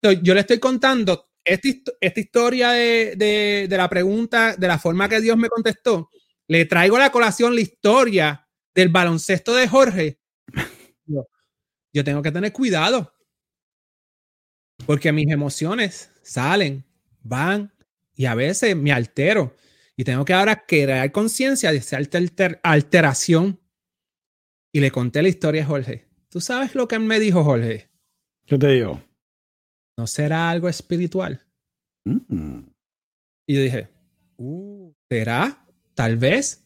Entonces, 0.00 0.22
yo 0.24 0.32
le 0.32 0.40
estoy 0.40 0.58
contando 0.58 1.28
esta, 1.46 2.20
historia 2.20 2.70
de, 2.72 3.66
la 3.70 3.88
pregunta, 3.88 4.56
de 4.56 4.66
la 4.66 4.78
forma 4.78 5.08
que 5.08 5.20
Dios 5.20 5.36
me 5.36 5.48
contestó. 5.48 6.10
Le 6.48 6.64
traigo 6.64 6.96
a 6.96 7.00
la 7.00 7.12
colación 7.12 7.54
la 7.54 7.60
historia 7.60 8.48
del 8.74 8.88
baloncesto 8.88 9.54
de 9.54 9.68
Jorge. 9.68 10.20
yo 11.92 12.04
tengo 12.04 12.20
que 12.20 12.32
tener 12.32 12.52
cuidado 12.52 13.12
porque 14.84 15.12
mis 15.12 15.30
emociones 15.30 16.10
salen, 16.22 16.84
van 17.22 17.72
y 18.14 18.26
a 18.26 18.34
veces 18.34 18.76
me 18.76 18.92
altero. 18.92 19.54
Y 19.96 20.04
tengo 20.04 20.24
que 20.24 20.34
ahora 20.34 20.66
crear 20.66 21.10
conciencia 21.12 21.72
de 21.72 21.78
esa 21.78 21.98
alteración. 22.62 23.60
Y 24.72 24.80
le 24.80 24.90
conté 24.90 25.22
la 25.22 25.28
historia 25.28 25.62
a 25.62 25.66
Jorge. 25.66 26.06
¿Tú 26.28 26.40
sabes 26.40 26.74
lo 26.74 26.86
que 26.86 26.98
me 26.98 27.18
dijo 27.18 27.42
Jorge? 27.42 27.88
¿Qué 28.44 28.58
te 28.58 28.68
digo? 28.68 29.05
¿No 29.96 30.06
será 30.06 30.50
algo 30.50 30.68
espiritual? 30.68 31.44
Mm. 32.04 32.60
Y 33.46 33.54
yo 33.54 33.60
dije, 33.62 33.88
uh, 34.36 34.92
¿será? 35.08 35.64
Tal 35.94 36.16
vez. 36.16 36.64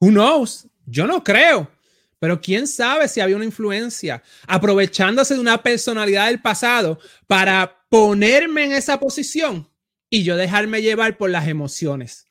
Who 0.00 0.10
knows? 0.10 0.66
Yo 0.86 1.06
no 1.06 1.22
creo. 1.22 1.70
Pero 2.18 2.40
quién 2.40 2.66
sabe 2.66 3.08
si 3.08 3.20
había 3.20 3.36
una 3.36 3.46
influencia 3.46 4.22
aprovechándose 4.46 5.34
de 5.34 5.40
una 5.40 5.62
personalidad 5.62 6.26
del 6.26 6.42
pasado 6.42 6.98
para 7.26 7.86
ponerme 7.88 8.64
en 8.64 8.72
esa 8.72 9.00
posición 9.00 9.68
y 10.10 10.22
yo 10.22 10.36
dejarme 10.36 10.82
llevar 10.82 11.16
por 11.16 11.30
las 11.30 11.48
emociones. 11.48 12.26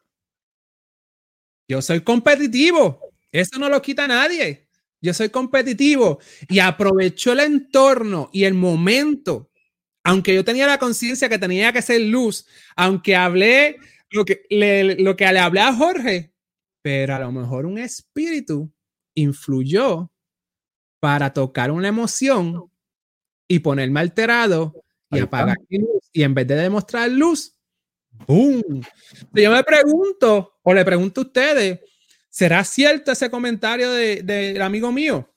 Yo 1.67 1.81
soy 1.81 2.01
competitivo. 2.01 3.13
Eso 3.31 3.57
no 3.59 3.69
lo 3.69 3.81
quita 3.81 4.07
nadie. 4.07 4.67
Yo 5.01 5.13
soy 5.13 5.29
competitivo 5.29 6.19
y 6.47 6.59
aprovecho 6.59 7.31
el 7.31 7.39
entorno 7.39 8.29
y 8.33 8.43
el 8.43 8.53
momento. 8.53 9.48
Aunque 10.09 10.33
yo 10.33 10.43
tenía 10.43 10.65
la 10.65 10.79
conciencia 10.79 11.29
que 11.29 11.37
tenía 11.37 11.71
que 11.71 11.83
ser 11.83 12.01
luz, 12.01 12.47
aunque 12.75 13.15
hablé 13.15 13.77
lo 14.09 14.25
que 14.25 14.41
le, 14.49 14.95
lo 14.95 15.15
que 15.15 15.31
le 15.31 15.37
hablé 15.37 15.59
a 15.59 15.71
Jorge, 15.71 16.33
pero 16.81 17.13
a 17.13 17.19
lo 17.19 17.31
mejor 17.31 17.67
un 17.67 17.77
espíritu 17.77 18.73
influyó 19.13 20.11
para 20.99 21.31
tocar 21.31 21.69
una 21.69 21.89
emoción 21.89 22.71
y 23.47 23.59
ponerme 23.59 23.99
alterado 23.99 24.83
y 25.11 25.19
apagar 25.19 25.57
luz. 25.69 26.09
Y 26.11 26.23
en 26.23 26.33
vez 26.33 26.47
de 26.47 26.55
demostrar 26.55 27.07
luz, 27.11 27.55
¡boom! 28.09 28.81
Yo 29.31 29.51
me 29.51 29.63
pregunto, 29.63 30.57
o 30.63 30.73
le 30.73 30.83
pregunto 30.83 31.21
a 31.21 31.25
ustedes, 31.25 31.81
¿será 32.29 32.63
cierto 32.63 33.11
ese 33.11 33.29
comentario 33.29 33.91
del 33.91 34.25
de, 34.25 34.59
amigo 34.63 34.91
mío, 34.91 35.31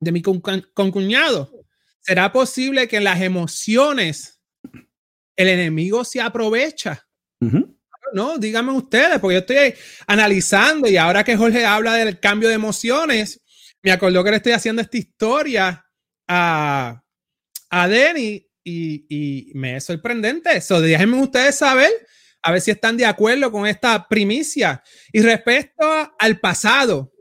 de 0.00 0.10
mi 0.10 0.22
concuñado? 0.22 1.61
¿Será 2.02 2.32
posible 2.32 2.88
que 2.88 2.96
en 2.96 3.04
las 3.04 3.20
emociones 3.20 4.40
el 5.36 5.48
enemigo 5.48 6.04
se 6.04 6.20
aprovecha? 6.20 7.06
No, 8.12 8.38
díganme 8.38 8.72
ustedes, 8.72 9.18
porque 9.20 9.34
yo 9.34 9.40
estoy 9.40 9.74
analizando 10.06 10.88
y 10.88 10.96
ahora 10.96 11.24
que 11.24 11.36
Jorge 11.36 11.64
habla 11.64 11.94
del 11.94 12.20
cambio 12.20 12.48
de 12.48 12.56
emociones, 12.56 13.40
me 13.82 13.90
acordó 13.90 14.22
que 14.22 14.30
le 14.30 14.36
estoy 14.36 14.52
haciendo 14.52 14.82
esta 14.82 14.98
historia 14.98 15.86
a, 16.28 17.02
a 17.70 17.88
Denny 17.88 18.46
y, 18.64 19.50
me 19.54 19.76
es 19.76 19.84
sorprendente. 19.84 20.56
Eso, 20.56 20.80
déjenme 20.80 21.20
ustedes 21.20 21.56
saber, 21.56 21.90
a 22.42 22.52
ver 22.52 22.60
si 22.60 22.70
están 22.70 22.96
de 22.96 23.06
acuerdo 23.06 23.50
con 23.50 23.66
esta 23.66 24.08
primicia. 24.08 24.82
Y 25.12 25.20
respecto 25.22 25.84
al 26.18 26.40
pasado, 26.40 27.12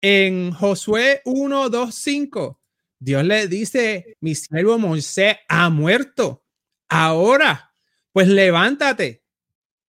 en 0.00 0.52
Josué 0.52 1.22
1, 1.24 1.68
2, 1.70 1.94
5, 1.94 2.60
Dios 3.04 3.22
le 3.22 3.48
dice, 3.48 4.16
mi 4.20 4.34
siervo 4.34 4.78
Moisés 4.78 5.36
ha 5.48 5.68
muerto. 5.68 6.42
Ahora, 6.88 7.74
pues 8.12 8.28
levántate 8.28 9.22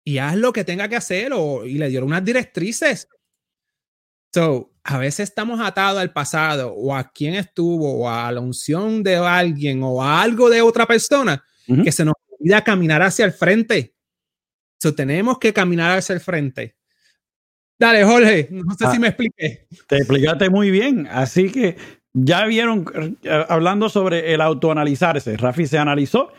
y 0.03 0.17
haz 0.17 0.35
lo 0.35 0.51
que 0.51 0.63
tenga 0.63 0.89
que 0.89 0.95
hacer 0.95 1.31
o, 1.31 1.63
y 1.63 1.77
le 1.77 1.89
dieron 1.89 2.07
unas 2.09 2.25
directrices. 2.25 3.07
So, 4.33 4.73
a 4.83 4.97
veces 4.97 5.29
estamos 5.29 5.59
atados 5.61 6.01
al 6.01 6.11
pasado 6.11 6.73
o 6.73 6.95
a 6.95 7.11
quién 7.11 7.35
estuvo 7.35 7.99
o 7.99 8.09
a 8.09 8.31
la 8.31 8.41
unción 8.41 9.03
de 9.03 9.17
alguien 9.17 9.83
o 9.83 10.01
a 10.01 10.23
algo 10.23 10.49
de 10.49 10.63
otra 10.63 10.87
persona 10.87 11.43
que 11.83 11.91
se 11.91 12.03
nos 12.03 12.15
olvida 12.27 12.63
caminar 12.63 13.03
hacia 13.03 13.25
el 13.25 13.31
frente. 13.31 13.95
So, 14.81 14.95
tenemos 14.95 15.37
que 15.37 15.53
caminar 15.53 15.99
hacia 15.99 16.13
el 16.13 16.19
frente. 16.19 16.77
Dale, 17.77 18.03
Jorge, 18.03 18.47
no 18.49 18.73
sé 18.73 18.85
si 18.89 18.97
ah, 18.97 18.99
me 18.99 19.07
expliqué. 19.09 19.67
Te 19.87 19.97
explicaste 19.97 20.49
muy 20.49 20.71
bien. 20.71 21.07
Así 21.07 21.51
que 21.51 21.77
ya 22.13 22.45
vieron, 22.45 22.85
eh, 23.23 23.45
hablando 23.49 23.89
sobre 23.89 24.33
el 24.33 24.41
autoanalizarse, 24.41 25.35
Rafi 25.37 25.65
se 25.65 25.77
analizó 25.77 26.31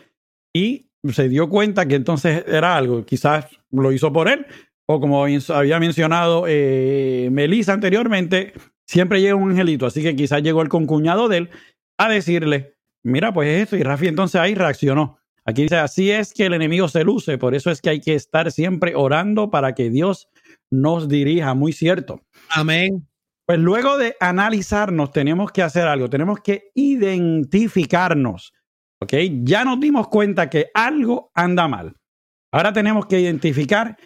y 0.53 0.87
se 1.11 1.29
dio 1.29 1.49
cuenta 1.49 1.85
que 1.85 1.95
entonces 1.95 2.43
era 2.47 2.75
algo, 2.75 3.05
quizás 3.05 3.47
lo 3.71 3.91
hizo 3.91 4.11
por 4.11 4.27
él, 4.27 4.45
o 4.87 4.99
como 4.99 5.25
había 5.25 5.79
mencionado 5.79 6.45
eh, 6.47 7.29
Melissa 7.31 7.73
anteriormente, 7.73 8.53
siempre 8.87 9.21
llega 9.21 9.35
un 9.35 9.51
angelito, 9.51 9.85
así 9.85 10.01
que 10.01 10.15
quizás 10.15 10.41
llegó 10.41 10.61
el 10.61 10.69
concuñado 10.69 11.27
de 11.27 11.37
él 11.37 11.49
a 11.97 12.09
decirle, 12.09 12.75
mira, 13.03 13.33
pues 13.33 13.61
esto, 13.61 13.75
y 13.75 13.83
Rafi 13.83 14.07
entonces 14.07 14.39
ahí 14.39 14.55
reaccionó. 14.55 15.19
Aquí 15.47 15.63
dice, 15.63 15.77
así 15.77 16.09
es 16.09 16.33
que 16.33 16.47
el 16.47 16.53
enemigo 16.53 16.87
se 16.87 17.03
luce, 17.03 17.37
por 17.37 17.53
eso 17.53 17.69
es 17.69 17.79
que 17.79 17.91
hay 17.91 17.99
que 17.99 18.15
estar 18.15 18.51
siempre 18.51 18.95
orando 18.95 19.51
para 19.51 19.75
que 19.75 19.91
Dios 19.91 20.27
nos 20.71 21.07
dirija, 21.07 21.53
muy 21.53 21.71
cierto. 21.71 22.21
Amén. 22.49 23.07
Pues 23.47 23.59
luego 23.59 23.97
de 23.97 24.15
analizarnos, 24.19 25.11
tenemos 25.11 25.51
que 25.51 25.61
hacer 25.61 25.87
algo, 25.87 26.09
tenemos 26.09 26.39
que 26.39 26.71
identificarnos. 26.73 28.53
¿Ok? 29.01 29.13
Ya 29.43 29.63
nos 29.65 29.79
dimos 29.79 30.07
cuenta 30.07 30.49
que 30.49 30.67
algo 30.73 31.31
anda 31.35 31.67
mal. 31.67 31.95
Ahora 32.51 32.73
tenemos 32.73 33.05
que 33.05 33.19
identificar 33.19 33.97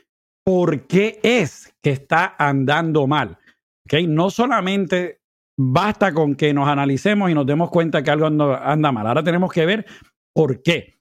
por 0.43 0.87
qué 0.87 1.19
es 1.23 1.73
que 1.81 1.91
está 1.91 2.35
andando 2.37 3.07
mal. 3.07 3.37
¿Ok? 3.85 4.01
No 4.07 4.29
solamente 4.29 5.21
basta 5.61 6.13
con 6.13 6.35
que 6.35 6.53
nos 6.53 6.67
analicemos 6.67 7.29
y 7.29 7.33
nos 7.33 7.45
demos 7.45 7.69
cuenta 7.69 8.01
que 8.01 8.11
algo 8.11 8.25
anda, 8.27 8.91
mal. 8.91 9.07
Ahora 9.07 9.23
tenemos 9.23 9.51
que 9.51 9.65
ver 9.65 9.85
por 10.33 10.63
qué. 10.63 10.99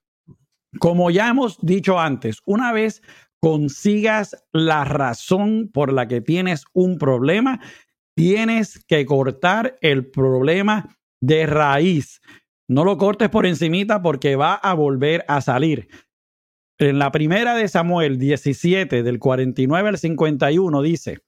Como 0.78 1.10
ya 1.10 1.28
hemos 1.28 1.58
dicho 1.64 1.98
antes, 1.98 2.40
una 2.44 2.72
vez 2.72 3.00
consigas 3.40 4.44
la 4.52 4.84
razón 4.84 5.70
por 5.72 5.92
la 5.92 6.08
que 6.08 6.20
tienes 6.20 6.64
un 6.72 6.98
problema, 6.98 7.60
tienes 8.18 8.84
que 8.88 9.06
cortar 9.06 9.78
el 9.80 10.10
problema 10.10 10.98
de 11.20 11.46
raíz. 11.46 12.20
No 12.68 12.82
lo 12.82 12.98
cortes 12.98 13.28
por 13.28 13.46
encimita 13.46 14.02
porque 14.02 14.34
va 14.34 14.54
a 14.54 14.74
volver 14.74 15.24
a 15.28 15.40
salir. 15.40 15.86
En 16.78 16.98
la 16.98 17.12
primera 17.12 17.54
de 17.54 17.68
Samuel 17.68 18.18
17, 18.18 19.04
del 19.04 19.20
49 19.20 19.88
al 19.88 19.98
51, 19.98 20.82
dice, 20.82 21.18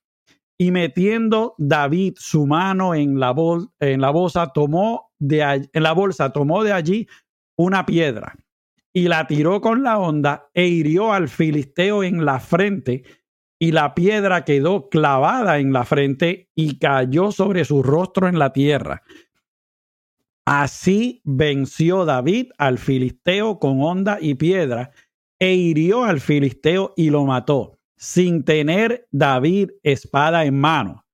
y 0.59 0.73
metiendo 0.73 1.55
David 1.59 2.15
su 2.17 2.49
mano 2.49 2.97
en 2.97 3.21
la, 3.21 3.31
bolsa, 3.31 4.53
tomó 4.53 5.13
de 5.21 5.69
en 5.73 5.83
la 5.85 5.93
bolsa, 5.93 6.33
tomó 6.33 6.65
de 6.65 6.73
allí 6.73 7.07
una 7.57 7.87
piedra 7.87 8.35
y 8.93 9.07
la 9.07 9.29
tiró 9.29 9.61
con 9.61 9.85
la 9.85 10.01
onda 10.01 10.51
e 10.55 10.67
hirió 10.67 11.13
al 11.13 11.29
filisteo 11.29 12.03
en 12.03 12.25
la 12.25 12.41
frente 12.41 13.05
y 13.63 13.73
la 13.73 13.95
piedra 13.95 14.45
quedó 14.45 14.89
clavada 14.89 15.59
en 15.59 15.73
la 15.73 15.85
frente 15.85 16.49
y 16.55 16.79
cayó 16.79 17.31
sobre 17.31 17.67
su 17.67 17.83
rostro 17.83 18.27
en 18.27 18.39
la 18.39 18.55
tierra. 18.55 19.03
Así 20.47 21.21
venció 21.25 22.07
David 22.07 22.53
al 22.57 22.79
filisteo 22.79 23.59
con 23.59 23.83
honda 23.83 24.19
y 24.19 24.35
piedra 24.35 24.93
e 25.39 25.55
hirió 25.55 26.05
al 26.05 26.21
filisteo 26.21 26.95
y 26.97 27.11
lo 27.11 27.27
mató, 27.27 27.79
sin 27.97 28.45
tener 28.45 29.07
David 29.11 29.71
espada 29.83 30.47
en 30.47 30.59
mano. 30.59 31.05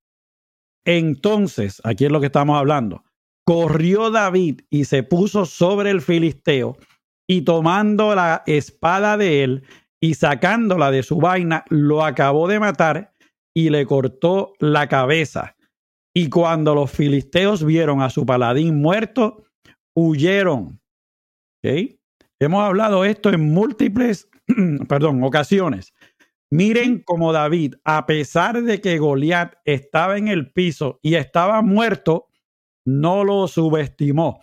Entonces, 0.84 1.80
aquí 1.82 2.04
es 2.04 2.12
lo 2.12 2.20
que 2.20 2.26
estamos 2.26 2.56
hablando, 2.56 3.02
corrió 3.44 4.10
David 4.12 4.60
y 4.70 4.84
se 4.84 5.02
puso 5.02 5.46
sobre 5.46 5.90
el 5.90 6.00
filisteo 6.00 6.76
y 7.26 7.42
tomando 7.42 8.14
la 8.14 8.44
espada 8.46 9.16
de 9.16 9.42
él 9.42 9.64
y 10.06 10.14
sacándola 10.14 10.92
de 10.92 11.02
su 11.02 11.16
vaina, 11.16 11.64
lo 11.68 12.04
acabó 12.04 12.46
de 12.46 12.60
matar 12.60 13.12
y 13.52 13.70
le 13.70 13.84
cortó 13.86 14.52
la 14.60 14.86
cabeza. 14.86 15.56
Y 16.14 16.30
cuando 16.30 16.76
los 16.76 16.92
filisteos 16.92 17.64
vieron 17.64 18.00
a 18.00 18.10
su 18.10 18.24
paladín 18.24 18.80
muerto, 18.80 19.42
huyeron. 19.96 20.80
Hemos 22.38 22.62
hablado 22.62 23.04
esto 23.04 23.30
en 23.30 23.52
múltiples, 23.52 24.28
perdón, 24.88 25.24
ocasiones. 25.24 25.92
Miren 26.52 27.02
cómo 27.02 27.32
David, 27.32 27.74
a 27.82 28.06
pesar 28.06 28.62
de 28.62 28.80
que 28.80 28.98
Goliat 28.98 29.54
estaba 29.64 30.18
en 30.18 30.28
el 30.28 30.52
piso 30.52 31.00
y 31.02 31.16
estaba 31.16 31.62
muerto, 31.62 32.28
no 32.84 33.24
lo 33.24 33.48
subestimó. 33.48 34.40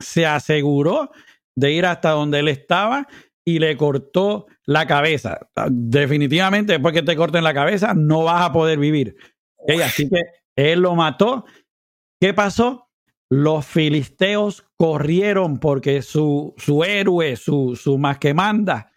Se 0.00 0.26
aseguró 0.26 1.12
de 1.54 1.70
ir 1.70 1.86
hasta 1.86 2.10
donde 2.10 2.40
él 2.40 2.48
estaba 2.48 3.06
y 3.44 3.58
le 3.58 3.76
cortó 3.76 4.46
la 4.64 4.86
cabeza. 4.86 5.38
Definitivamente, 5.70 6.72
después 6.74 6.94
que 6.94 7.02
te 7.02 7.16
corten 7.16 7.44
la 7.44 7.54
cabeza, 7.54 7.94
no 7.94 8.24
vas 8.24 8.42
a 8.42 8.52
poder 8.52 8.78
vivir. 8.78 9.16
Así 9.84 10.08
que 10.08 10.22
él 10.56 10.80
lo 10.80 10.94
mató. 10.94 11.44
¿Qué 12.20 12.32
pasó? 12.32 12.90
Los 13.30 13.66
filisteos 13.66 14.64
corrieron 14.76 15.58
porque 15.58 16.02
su, 16.02 16.54
su 16.56 16.84
héroe, 16.84 17.36
su, 17.36 17.76
su 17.76 17.98
más 17.98 18.18
que 18.18 18.34
manda, 18.34 18.92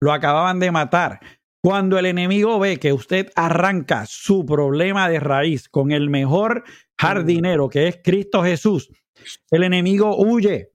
lo 0.00 0.12
acababan 0.12 0.58
de 0.58 0.70
matar. 0.70 1.20
Cuando 1.62 1.98
el 1.98 2.06
enemigo 2.06 2.58
ve 2.58 2.78
que 2.78 2.92
usted 2.92 3.30
arranca 3.34 4.04
su 4.06 4.46
problema 4.46 5.08
de 5.08 5.20
raíz 5.20 5.68
con 5.68 5.92
el 5.92 6.08
mejor 6.08 6.64
jardinero 6.98 7.68
que 7.68 7.88
es 7.88 8.00
Cristo 8.02 8.42
Jesús, 8.42 8.90
el 9.50 9.64
enemigo 9.64 10.16
huye 10.16 10.72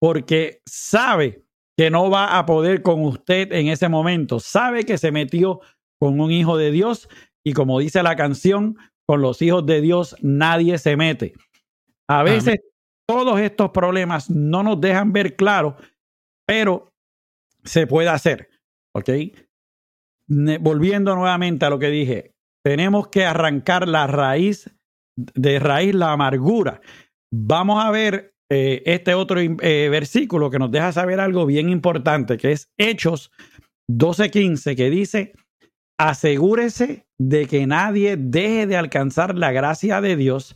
porque 0.00 0.62
sabe 0.66 1.44
que 1.76 1.90
no 1.90 2.10
va 2.10 2.38
a 2.38 2.46
poder 2.46 2.82
con 2.82 3.02
usted 3.04 3.52
en 3.52 3.68
ese 3.68 3.88
momento, 3.88 4.40
sabe 4.40 4.84
que 4.84 4.98
se 4.98 5.12
metió 5.12 5.60
con 6.00 6.20
un 6.20 6.30
hijo 6.30 6.56
de 6.56 6.70
Dios 6.70 7.08
y 7.44 7.52
como 7.54 7.78
dice 7.78 8.02
la 8.02 8.16
canción, 8.16 8.76
con 9.06 9.20
los 9.20 9.42
hijos 9.42 9.66
de 9.66 9.80
Dios 9.80 10.16
nadie 10.20 10.78
se 10.78 10.96
mete. 10.96 11.34
A 12.08 12.22
veces 12.22 12.60
todos 13.06 13.40
estos 13.40 13.70
problemas 13.70 14.30
no 14.30 14.62
nos 14.62 14.80
dejan 14.80 15.12
ver 15.12 15.36
claro 15.36 15.76
pero 16.46 16.92
se 17.64 17.86
puede 17.86 18.08
hacer, 18.08 18.50
¿ok? 18.94 19.08
volviendo 20.60 21.14
nuevamente 21.14 21.66
a 21.66 21.70
lo 21.70 21.78
que 21.78 21.88
dije, 21.88 22.32
tenemos 22.64 23.08
que 23.08 23.24
arrancar 23.26 23.86
la 23.86 24.06
raíz, 24.06 24.70
de 25.16 25.58
raíz 25.58 25.94
la 25.94 26.12
amargura. 26.12 26.80
Vamos 27.30 27.84
a 27.84 27.90
ver 27.90 28.31
eh, 28.52 28.82
este 28.84 29.14
otro 29.14 29.40
eh, 29.40 29.88
versículo 29.90 30.50
que 30.50 30.58
nos 30.58 30.70
deja 30.70 30.92
saber 30.92 31.20
algo 31.20 31.46
bien 31.46 31.70
importante, 31.70 32.36
que 32.36 32.52
es 32.52 32.68
Hechos 32.76 33.30
12:15, 33.88 34.76
que 34.76 34.90
dice, 34.90 35.32
asegúrese 35.98 37.06
de 37.18 37.46
que 37.46 37.66
nadie 37.66 38.18
deje 38.18 38.66
de 38.66 38.76
alcanzar 38.76 39.38
la 39.38 39.52
gracia 39.52 40.02
de 40.02 40.16
Dios, 40.16 40.54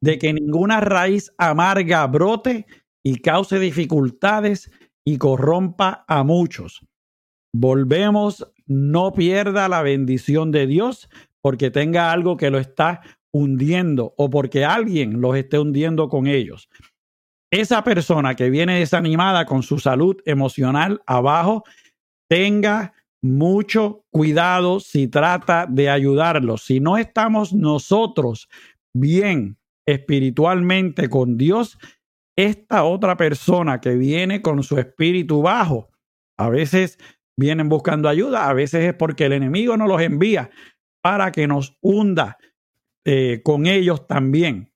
de 0.00 0.18
que 0.18 0.32
ninguna 0.32 0.80
raíz 0.80 1.32
amarga 1.36 2.06
brote 2.06 2.66
y 3.02 3.16
cause 3.16 3.58
dificultades 3.58 4.70
y 5.04 5.18
corrompa 5.18 6.04
a 6.06 6.22
muchos. 6.22 6.86
Volvemos 7.52 8.46
no 8.66 9.12
pierda 9.12 9.68
la 9.68 9.82
bendición 9.82 10.52
de 10.52 10.68
Dios 10.68 11.08
porque 11.40 11.72
tenga 11.72 12.12
algo 12.12 12.36
que 12.36 12.50
lo 12.50 12.58
está 12.58 13.00
hundiendo 13.32 14.14
o 14.16 14.30
porque 14.30 14.64
alguien 14.64 15.20
los 15.20 15.36
esté 15.36 15.58
hundiendo 15.58 16.08
con 16.08 16.28
ellos. 16.28 16.68
Esa 17.52 17.84
persona 17.84 18.34
que 18.34 18.48
viene 18.48 18.78
desanimada 18.78 19.44
con 19.44 19.62
su 19.62 19.78
salud 19.78 20.16
emocional 20.24 21.02
abajo, 21.04 21.64
tenga 22.26 22.94
mucho 23.22 24.06
cuidado 24.10 24.80
si 24.80 25.06
trata 25.06 25.66
de 25.68 25.90
ayudarlos. 25.90 26.64
Si 26.64 26.80
no 26.80 26.96
estamos 26.96 27.52
nosotros 27.52 28.48
bien 28.94 29.58
espiritualmente 29.86 31.10
con 31.10 31.36
Dios, 31.36 31.78
esta 32.38 32.84
otra 32.84 33.18
persona 33.18 33.82
que 33.82 33.96
viene 33.96 34.40
con 34.40 34.62
su 34.62 34.78
espíritu 34.78 35.42
bajo, 35.42 35.90
a 36.38 36.48
veces 36.48 36.98
vienen 37.38 37.68
buscando 37.68 38.08
ayuda, 38.08 38.48
a 38.48 38.54
veces 38.54 38.84
es 38.84 38.94
porque 38.94 39.26
el 39.26 39.34
enemigo 39.34 39.76
nos 39.76 39.88
los 39.88 40.00
envía 40.00 40.50
para 41.02 41.32
que 41.32 41.46
nos 41.46 41.76
hunda 41.82 42.38
eh, 43.04 43.42
con 43.44 43.66
ellos 43.66 44.06
también. 44.06 44.72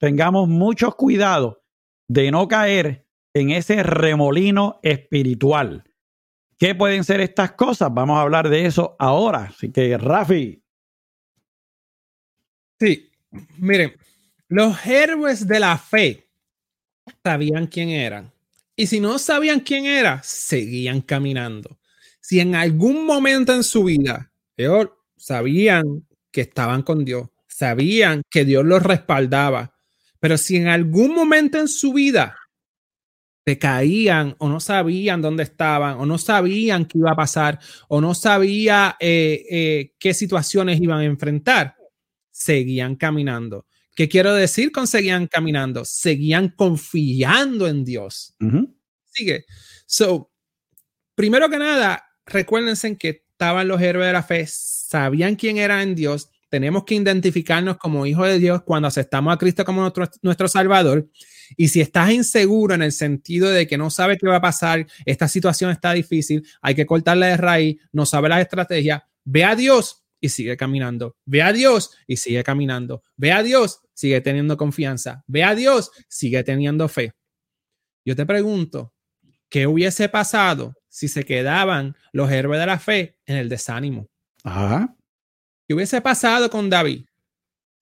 Tengamos 0.00 0.48
mucho 0.48 0.90
cuidado 0.90 1.63
de 2.08 2.30
no 2.30 2.48
caer 2.48 3.06
en 3.34 3.50
ese 3.50 3.82
remolino 3.82 4.80
espiritual. 4.82 5.84
¿Qué 6.58 6.74
pueden 6.74 7.04
ser 7.04 7.20
estas 7.20 7.52
cosas? 7.52 7.92
Vamos 7.92 8.16
a 8.16 8.22
hablar 8.22 8.48
de 8.48 8.66
eso 8.66 8.96
ahora. 8.98 9.44
Así 9.44 9.70
que, 9.70 9.98
Rafi. 9.98 10.62
Sí, 12.78 13.10
miren, 13.58 13.94
los 14.48 14.86
héroes 14.86 15.46
de 15.46 15.60
la 15.60 15.76
fe 15.78 16.28
sabían 17.22 17.66
quién 17.66 17.90
eran. 17.90 18.32
Y 18.76 18.86
si 18.86 19.00
no 19.00 19.18
sabían 19.18 19.60
quién 19.60 19.86
era, 19.86 20.22
seguían 20.22 21.00
caminando. 21.00 21.78
Si 22.20 22.40
en 22.40 22.54
algún 22.54 23.04
momento 23.06 23.54
en 23.54 23.62
su 23.62 23.84
vida 23.84 24.32
ellos 24.56 24.90
sabían 25.16 26.06
que 26.30 26.42
estaban 26.42 26.82
con 26.82 27.04
Dios, 27.04 27.28
sabían 27.46 28.22
que 28.30 28.44
Dios 28.44 28.64
los 28.64 28.82
respaldaba, 28.82 29.73
pero 30.24 30.38
si 30.38 30.56
en 30.56 30.68
algún 30.68 31.14
momento 31.14 31.58
en 31.58 31.68
su 31.68 31.92
vida 31.92 32.34
se 33.44 33.58
caían 33.58 34.34
o 34.38 34.48
no 34.48 34.58
sabían 34.58 35.20
dónde 35.20 35.42
estaban 35.42 35.98
o 35.98 36.06
no 36.06 36.16
sabían 36.16 36.86
qué 36.86 36.96
iba 36.96 37.10
a 37.10 37.14
pasar 37.14 37.58
o 37.88 38.00
no 38.00 38.14
sabía 38.14 38.96
eh, 39.00 39.44
eh, 39.50 39.92
qué 39.98 40.14
situaciones 40.14 40.80
iban 40.80 41.00
a 41.00 41.04
enfrentar, 41.04 41.76
seguían 42.30 42.96
caminando. 42.96 43.66
¿Qué 43.94 44.08
quiero 44.08 44.32
decir 44.32 44.72
con 44.72 44.86
seguían 44.86 45.26
caminando? 45.26 45.84
Seguían 45.84 46.48
confiando 46.48 47.68
en 47.68 47.84
Dios. 47.84 48.34
Sigue. 49.12 49.44
So, 49.84 50.32
primero 51.14 51.50
que 51.50 51.58
nada, 51.58 52.02
recuérdense 52.24 52.96
que 52.96 53.26
estaban 53.30 53.68
los 53.68 53.78
héroes 53.82 54.06
de 54.06 54.12
la 54.14 54.22
fe, 54.22 54.46
sabían 54.48 55.36
quién 55.36 55.58
era 55.58 55.82
en 55.82 55.94
Dios. 55.94 56.30
Tenemos 56.54 56.84
que 56.84 56.94
identificarnos 56.94 57.78
como 57.78 58.06
hijos 58.06 58.28
de 58.28 58.38
Dios 58.38 58.62
cuando 58.62 58.86
aceptamos 58.86 59.34
a 59.34 59.38
Cristo 59.38 59.64
como 59.64 59.80
nuestro, 59.80 60.08
nuestro 60.22 60.46
Salvador. 60.46 61.10
Y 61.56 61.66
si 61.66 61.80
estás 61.80 62.12
inseguro 62.12 62.76
en 62.76 62.82
el 62.82 62.92
sentido 62.92 63.50
de 63.50 63.66
que 63.66 63.76
no 63.76 63.90
sabes 63.90 64.18
qué 64.20 64.28
va 64.28 64.36
a 64.36 64.40
pasar, 64.40 64.86
esta 65.04 65.26
situación 65.26 65.72
está 65.72 65.92
difícil, 65.94 66.46
hay 66.62 66.76
que 66.76 66.86
cortarla 66.86 67.26
de 67.26 67.36
raíz, 67.38 67.80
no 67.90 68.06
sabe 68.06 68.28
las 68.28 68.40
estrategias, 68.40 69.02
ve 69.24 69.42
a 69.42 69.56
Dios 69.56 70.04
y 70.20 70.28
sigue 70.28 70.56
caminando. 70.56 71.16
Ve 71.24 71.42
a 71.42 71.52
Dios 71.52 71.90
y 72.06 72.18
sigue 72.18 72.44
caminando. 72.44 73.02
Ve 73.16 73.32
a 73.32 73.42
Dios, 73.42 73.80
sigue 73.92 74.20
teniendo 74.20 74.56
confianza. 74.56 75.24
Ve 75.26 75.42
a 75.42 75.56
Dios, 75.56 75.90
sigue 76.06 76.44
teniendo 76.44 76.86
fe. 76.86 77.14
Yo 78.04 78.14
te 78.14 78.24
pregunto, 78.26 78.94
¿qué 79.48 79.66
hubiese 79.66 80.08
pasado 80.08 80.76
si 80.88 81.08
se 81.08 81.24
quedaban 81.24 81.96
los 82.12 82.30
héroes 82.30 82.60
de 82.60 82.66
la 82.66 82.78
fe 82.78 83.18
en 83.26 83.38
el 83.38 83.48
desánimo? 83.48 84.06
Ajá. 84.44 84.94
¿Qué 85.66 85.74
hubiese 85.74 86.00
pasado 86.00 86.50
con 86.50 86.68
David 86.70 87.06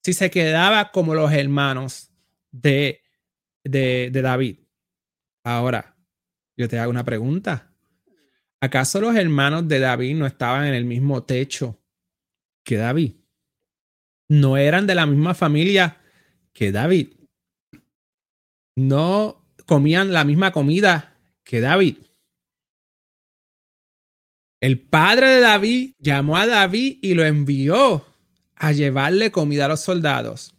si 0.02 0.12
se 0.12 0.30
quedaba 0.30 0.90
como 0.90 1.14
los 1.14 1.32
hermanos 1.32 2.10
de, 2.50 3.02
de, 3.64 4.10
de 4.12 4.22
David? 4.22 4.58
Ahora, 5.44 5.96
yo 6.56 6.68
te 6.68 6.78
hago 6.78 6.90
una 6.90 7.04
pregunta. 7.04 7.72
¿Acaso 8.60 9.00
los 9.00 9.16
hermanos 9.16 9.66
de 9.66 9.80
David 9.80 10.14
no 10.14 10.26
estaban 10.26 10.66
en 10.66 10.74
el 10.74 10.84
mismo 10.84 11.24
techo 11.24 11.82
que 12.62 12.76
David. 12.76 13.14
No 14.28 14.56
eran 14.56 14.86
de 14.86 14.94
la 14.94 15.06
misma 15.06 15.34
familia 15.34 16.00
que 16.52 16.72
David. 16.72 17.08
No 18.76 19.44
comían 19.66 20.12
la 20.12 20.24
misma 20.24 20.52
comida 20.52 21.18
que 21.44 21.60
David. 21.60 21.98
El 24.62 24.78
padre 24.78 25.28
de 25.28 25.40
David 25.40 25.94
llamó 25.98 26.36
a 26.36 26.46
David 26.46 26.98
y 27.02 27.14
lo 27.14 27.24
envió 27.24 28.06
a 28.54 28.70
llevarle 28.70 29.32
comida 29.32 29.64
a 29.64 29.68
los 29.68 29.80
soldados, 29.80 30.54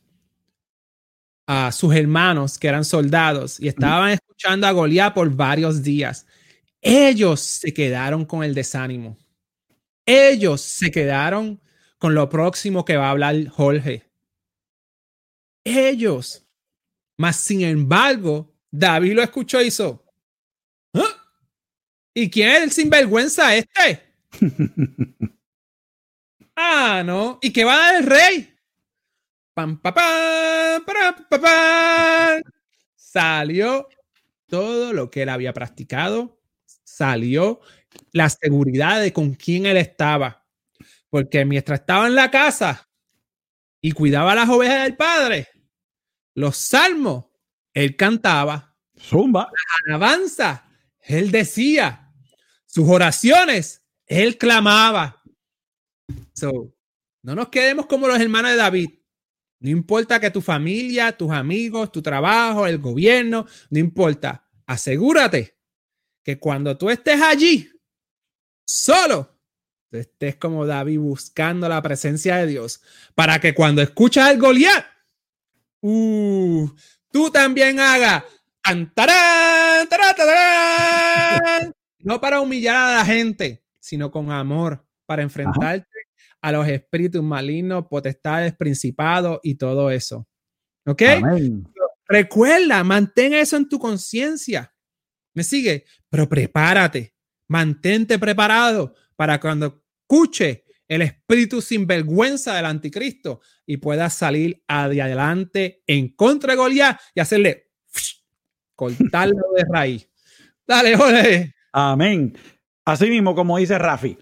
a 1.48 1.72
sus 1.72 1.96
hermanos 1.96 2.60
que 2.60 2.68
eran 2.68 2.84
soldados 2.84 3.62
y 3.62 3.70
estaban 3.70 4.12
escuchando 4.12 4.68
a 4.68 4.72
Goliat 4.74 5.14
por 5.14 5.34
varios 5.34 5.84
días. 5.84 6.26
Ellos 6.82 7.40
se 7.40 7.74
quedaron 7.74 8.26
con 8.26 8.44
el 8.44 8.54
desánimo. 8.54 9.18
Ellos 10.06 10.60
se 10.60 10.92
quedaron 10.92 11.62
con 11.98 12.14
lo 12.14 12.28
próximo 12.28 12.84
que 12.84 12.98
va 12.98 13.08
a 13.08 13.12
hablar 13.12 13.48
Jorge. 13.48 14.12
Ellos. 15.64 16.46
Mas, 17.16 17.38
sin 17.38 17.62
embargo, 17.62 18.54
David 18.70 19.14
lo 19.14 19.24
escuchó 19.24 19.62
y 19.62 19.68
hizo. 19.68 20.03
¿Y 22.14 22.30
quién 22.30 22.50
es 22.50 22.64
el 22.64 22.72
sinvergüenza 22.72 23.56
este? 23.56 24.04
ah, 26.56 27.04
no. 27.06 27.40
¿Y 27.42 27.52
qué 27.52 27.64
va 27.64 27.74
a 27.74 27.78
dar 27.78 27.96
el 27.96 28.06
rey? 28.06 28.56
Pam, 29.54 29.80
pa, 29.80 29.94
pam, 29.94 30.84
pa, 30.86 31.40
pam. 31.40 32.42
Salió 32.96 33.88
todo 34.48 34.94
lo 34.94 35.10
que 35.10 35.24
él 35.24 35.30
había 35.30 35.54
practicado. 35.54 36.40
Salió 36.84 37.62
la 38.12 38.30
seguridad 38.30 39.02
de 39.02 39.14
con 39.14 39.34
quién 39.34 39.66
él 39.66 39.78
estaba 39.78 40.44
porque 41.14 41.46
mientras 41.46 41.82
estaba 41.82 42.08
en 42.08 42.16
la 42.16 42.32
casa 42.32 42.90
y 43.80 43.92
cuidaba 43.92 44.34
las 44.34 44.50
ovejas 44.50 44.82
del 44.82 44.96
padre, 44.96 45.48
los 46.34 46.58
salmos, 46.58 47.26
él 47.72 47.96
cantaba. 47.96 48.76
Zumba. 49.00 49.42
La 49.88 49.94
alabanza, 49.94 50.68
él 51.02 51.30
decía. 51.30 52.03
Sus 52.74 52.90
oraciones, 52.90 53.84
él 54.08 54.36
clamaba. 54.40 55.22
So, 56.34 56.74
no 57.22 57.36
nos 57.36 57.50
quedemos 57.50 57.86
como 57.86 58.08
los 58.08 58.20
hermanos 58.20 58.50
de 58.50 58.58
David. 58.58 58.90
No 59.60 59.70
importa 59.70 60.20
que 60.20 60.32
tu 60.32 60.42
familia, 60.42 61.16
tus 61.16 61.32
amigos, 61.32 61.92
tu 61.92 62.02
trabajo, 62.02 62.66
el 62.66 62.80
gobierno, 62.80 63.46
no 63.70 63.78
importa. 63.78 64.50
Asegúrate 64.66 65.56
que 66.24 66.40
cuando 66.40 66.76
tú 66.76 66.90
estés 66.90 67.22
allí, 67.22 67.70
solo, 68.66 69.40
estés 69.92 70.38
como 70.38 70.66
David 70.66 70.98
buscando 70.98 71.70
la 71.70 71.80
presencia 71.80 72.38
de 72.38 72.48
Dios 72.48 72.82
para 73.14 73.40
que 73.40 73.54
cuando 73.54 73.84
escuchas 73.84 74.30
al 74.30 74.40
Goliat, 74.40 74.84
uh, 75.82 76.68
tú 77.12 77.30
también 77.30 77.80
hagas 77.80 78.24
no 82.04 82.22
para 82.22 82.42
humillar 82.42 82.76
a 82.76 82.96
la 82.98 83.06
gente, 83.06 83.64
sino 83.80 84.12
con 84.12 84.32
amor, 84.32 84.86
para 85.06 85.24
enfrentarte 85.24 85.88
a 86.42 86.52
los 86.52 86.68
espíritus 86.68 87.24
malignos, 87.24 87.86
potestades, 87.90 88.54
principados 88.56 89.40
y 89.44 89.56
todo 89.56 89.90
eso. 89.90 90.28
¿Ok? 90.86 91.02
Recuerda, 92.06 92.84
mantén 92.84 93.34
eso 93.34 93.56
en 93.56 93.70
tu 93.70 93.80
conciencia. 93.80 94.74
¿Me 95.34 95.44
sigue? 95.44 95.86
Pero 96.10 96.28
prepárate, 96.28 97.16
mantente 97.48 98.20
preparado 98.20 98.94
para 99.16 99.40
cuando 99.40 99.84
escuche 100.02 100.66
el 100.88 101.02
espíritu 101.02 101.62
sin 101.62 101.88
vergüenza 101.88 102.56
del 102.56 102.66
anticristo 102.66 103.42
y 103.66 103.78
pueda 103.78 104.10
salir 104.10 104.64
adelante 104.68 105.82
en 105.88 106.10
contra 106.10 106.54
de 106.54 106.58
Goliat 106.58 107.00
y 107.16 107.22
hacerle 107.22 107.72
cortarlo 108.76 109.42
de 109.56 109.66
raíz. 109.72 110.10
Dale, 110.68 110.96
ole. 110.96 111.56
Amén. 111.74 112.38
Así 112.86 113.10
mismo, 113.10 113.36
como 113.36 113.58
dice 113.58 113.78
Rafi, 113.80 114.18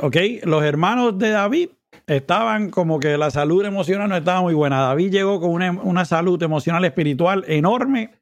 ¿ok? 0.00 0.16
Los 0.44 0.64
hermanos 0.64 1.18
de 1.18 1.30
David 1.30 1.68
estaban 2.06 2.70
como 2.70 3.00
que 3.00 3.16
la 3.18 3.30
salud 3.30 3.64
emocional 3.64 4.08
no 4.08 4.16
estaba 4.16 4.40
muy 4.40 4.54
buena. 4.54 4.80
David 4.80 5.10
llegó 5.10 5.40
con 5.40 5.50
una, 5.50 5.72
una 5.72 6.04
salud 6.04 6.42
emocional 6.42 6.84
espiritual 6.84 7.44
enorme 7.48 8.14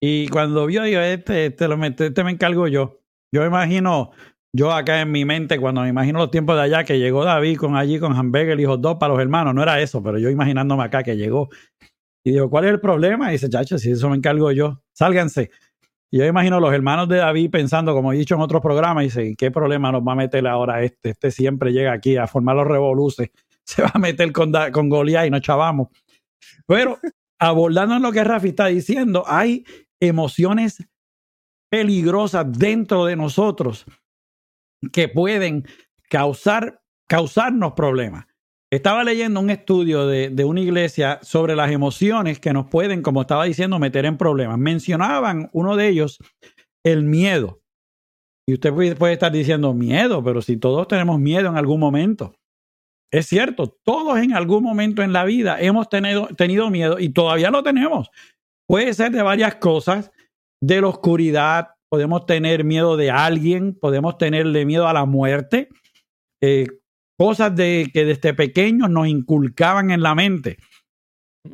y 0.00 0.28
cuando 0.28 0.66
vio, 0.66 0.82
dijo, 0.84 1.00
este, 1.00 1.46
este, 1.46 1.68
lo, 1.68 1.82
este 1.84 2.24
me 2.24 2.30
encargo 2.30 2.68
yo. 2.68 3.00
Yo 3.32 3.44
imagino, 3.44 4.12
yo 4.54 4.72
acá 4.72 5.00
en 5.00 5.10
mi 5.10 5.24
mente, 5.24 5.58
cuando 5.58 5.82
me 5.82 5.88
imagino 5.88 6.20
los 6.20 6.30
tiempos 6.30 6.56
de 6.56 6.62
allá, 6.62 6.84
que 6.84 6.98
llegó 6.98 7.24
David 7.24 7.58
con 7.58 7.76
allí 7.76 7.98
con 7.98 8.14
hamburger 8.14 8.58
y 8.60 8.64
hot 8.64 8.80
dog 8.80 8.98
para 8.98 9.12
los 9.12 9.20
hermanos, 9.22 9.54
no 9.54 9.62
era 9.62 9.80
eso, 9.80 10.02
pero 10.02 10.18
yo 10.18 10.30
imaginándome 10.30 10.84
acá 10.84 11.02
que 11.02 11.16
llegó. 11.16 11.48
Y 12.24 12.32
digo, 12.32 12.48
¿cuál 12.48 12.66
es 12.66 12.70
el 12.72 12.80
problema? 12.80 13.28
Y 13.30 13.32
dice, 13.32 13.48
chacho, 13.48 13.78
si 13.78 13.90
eso 13.90 14.08
me 14.08 14.16
encargo 14.16 14.52
yo, 14.52 14.82
sálganse. 14.92 15.50
Yo 16.10 16.24
imagino 16.24 16.58
los 16.58 16.72
hermanos 16.72 17.08
de 17.08 17.18
David 17.18 17.50
pensando, 17.50 17.92
como 17.92 18.12
he 18.12 18.16
dicho 18.16 18.34
en 18.34 18.40
otros 18.40 18.62
programas, 18.62 19.04
y 19.04 19.06
dice, 19.06 19.34
¿qué 19.36 19.50
problema 19.50 19.92
nos 19.92 20.02
va 20.02 20.12
a 20.12 20.16
meter 20.16 20.46
ahora 20.46 20.82
este? 20.82 21.10
Este 21.10 21.30
siempre 21.30 21.72
llega 21.72 21.92
aquí 21.92 22.16
a 22.16 22.26
formar 22.26 22.56
los 22.56 22.66
revoluces, 22.66 23.30
se 23.64 23.82
va 23.82 23.90
a 23.92 23.98
meter 23.98 24.32
con, 24.32 24.52
con 24.72 24.88
Goliat 24.88 25.26
y 25.26 25.30
nos 25.30 25.42
chavamos. 25.42 25.88
Pero 26.66 26.98
abordando 27.38 27.96
en 27.96 28.02
lo 28.02 28.12
que 28.12 28.24
Rafi 28.24 28.48
está 28.48 28.66
diciendo, 28.66 29.24
hay 29.26 29.64
emociones 30.00 30.82
peligrosas 31.70 32.46
dentro 32.50 33.04
de 33.04 33.16
nosotros 33.16 33.84
que 34.92 35.08
pueden 35.08 35.66
causar, 36.08 36.80
causarnos 37.06 37.72
problemas. 37.72 38.26
Estaba 38.70 39.02
leyendo 39.02 39.40
un 39.40 39.48
estudio 39.48 40.06
de, 40.06 40.44
una 40.44 40.60
iglesia 40.60 41.18
sobre 41.22 41.56
las 41.56 41.70
emociones 41.70 42.38
que 42.38 42.52
nos 42.52 42.66
pueden, 42.66 43.00
como 43.00 43.22
estaba 43.22 43.44
diciendo, 43.44 43.78
meter 43.78 44.04
en 44.04 44.18
problemas. 44.18 44.58
Mencionaban 44.58 45.48
uno 45.52 45.74
de 45.74 45.88
ellos, 45.88 46.18
el 46.84 47.04
miedo. 47.04 47.60
Y 48.46 48.54
usted 48.54 48.72
puede 48.96 49.12
estar 49.14 49.32
diciendo 49.32 49.72
miedo, 49.72 50.22
pero 50.22 50.42
si 50.42 50.58
todos 50.58 50.86
tenemos 50.86 51.18
miedo 51.18 51.48
en 51.48 51.56
algún 51.56 51.80
momento. 51.80 52.34
Es 53.10 53.26
cierto, 53.26 53.74
todos 53.84 54.18
en 54.18 54.34
algún 54.34 54.62
momento 54.62 55.02
en 55.02 55.14
la 55.14 55.24
vida 55.24 55.58
hemos 55.60 55.88
tenido, 55.88 56.26
tenido 56.28 56.68
miedo 56.68 56.98
y 56.98 57.08
todavía 57.08 57.50
lo 57.50 57.62
tenemos. 57.62 58.10
Puede 58.66 58.92
ser 58.92 59.12
de 59.12 59.22
varias 59.22 59.54
cosas, 59.54 60.12
de 60.62 60.82
la 60.82 60.88
oscuridad, 60.88 61.68
podemos 61.90 62.26
tener 62.26 62.64
miedo 62.64 62.98
de 62.98 63.10
alguien, 63.10 63.74
podemos 63.74 64.18
tenerle 64.18 64.66
miedo 64.66 64.86
a 64.86 64.92
la 64.92 65.06
muerte, 65.06 65.70
eh, 66.42 66.66
cosas 67.18 67.54
de 67.54 67.90
que 67.92 68.04
desde 68.04 68.32
pequeños 68.32 68.88
nos 68.88 69.08
inculcaban 69.08 69.90
en 69.90 70.02
la 70.02 70.14
mente. 70.14 70.58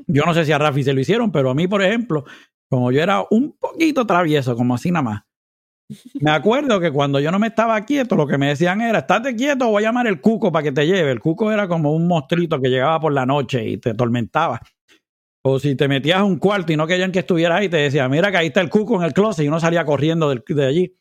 Yo 0.07 0.25
no 0.25 0.35
sé 0.35 0.45
si 0.45 0.53
a 0.53 0.59
Rafi 0.59 0.85
se 0.85 0.93
lo 0.93 1.01
hicieron, 1.01 1.33
pero 1.33 1.51
a 1.51 1.55
mí, 1.55 1.67
por 1.67 1.83
ejemplo, 1.83 2.25
como 2.69 2.93
yo 2.93 3.03
era 3.03 3.25
un 3.31 3.57
poquito 3.59 4.07
travieso, 4.07 4.55
como 4.57 4.75
así 4.75 4.91
nada 4.91 5.03
más, 5.03 5.23
me 6.21 6.31
acuerdo 6.31 6.81
que 6.81 6.91
cuando 6.91 7.21
yo 7.21 7.31
no 7.31 7.39
me 7.39 7.49
estaba 7.49 7.81
quieto, 7.83 8.17
lo 8.17 8.27
que 8.27 8.39
me 8.39 8.49
decían 8.49 8.81
era, 8.81 9.01
estate 9.01 9.37
quieto, 9.37 9.69
voy 9.69 9.83
a 9.83 9.89
llamar 9.89 10.07
el 10.07 10.21
cuco 10.21 10.51
para 10.51 10.63
que 10.63 10.73
te 10.73 10.87
lleve. 10.87 11.11
El 11.11 11.21
cuco 11.21 11.53
era 11.53 11.69
como 11.69 11.95
un 11.95 12.07
monstruito 12.07 12.61
que 12.61 12.69
llegaba 12.69 13.01
por 13.01 13.13
la 13.13 13.27
noche 13.27 13.67
y 13.67 13.79
te 13.79 13.91
atormentaba. 13.91 14.61
O 15.43 15.59
si 15.59 15.77
te 15.77 15.89
metías 15.89 16.21
a 16.21 16.25
un 16.25 16.39
cuarto 16.39 16.73
y 16.73 16.77
no 16.77 16.87
querían 16.87 17.13
que 17.13 17.19
estuvieras 17.19 17.61
ahí, 17.61 17.69
te 17.69 17.77
decía, 17.77 18.09
mira 18.09 18.31
que 18.31 18.39
ahí 18.39 18.47
está 18.47 18.63
el 18.63 18.71
cuco 18.71 18.97
en 18.97 19.03
el 19.03 19.13
closet 19.13 19.45
y 19.45 19.49
uno 19.49 19.61
salía 19.61 19.85
corriendo 19.85 20.31
de, 20.31 20.43
de 20.47 20.67
allí. 20.67 20.97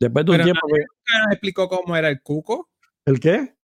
Después 0.00 0.24
de 0.24 0.32
un 0.32 0.42
tiempo. 0.42 0.60
Nadie 0.66 1.24
nos 1.24 1.32
explicó 1.32 1.68
cómo 1.68 1.94
era 1.94 2.08
el 2.08 2.22
cuco. 2.22 2.70
¿El 3.04 3.20
qué? 3.20 3.55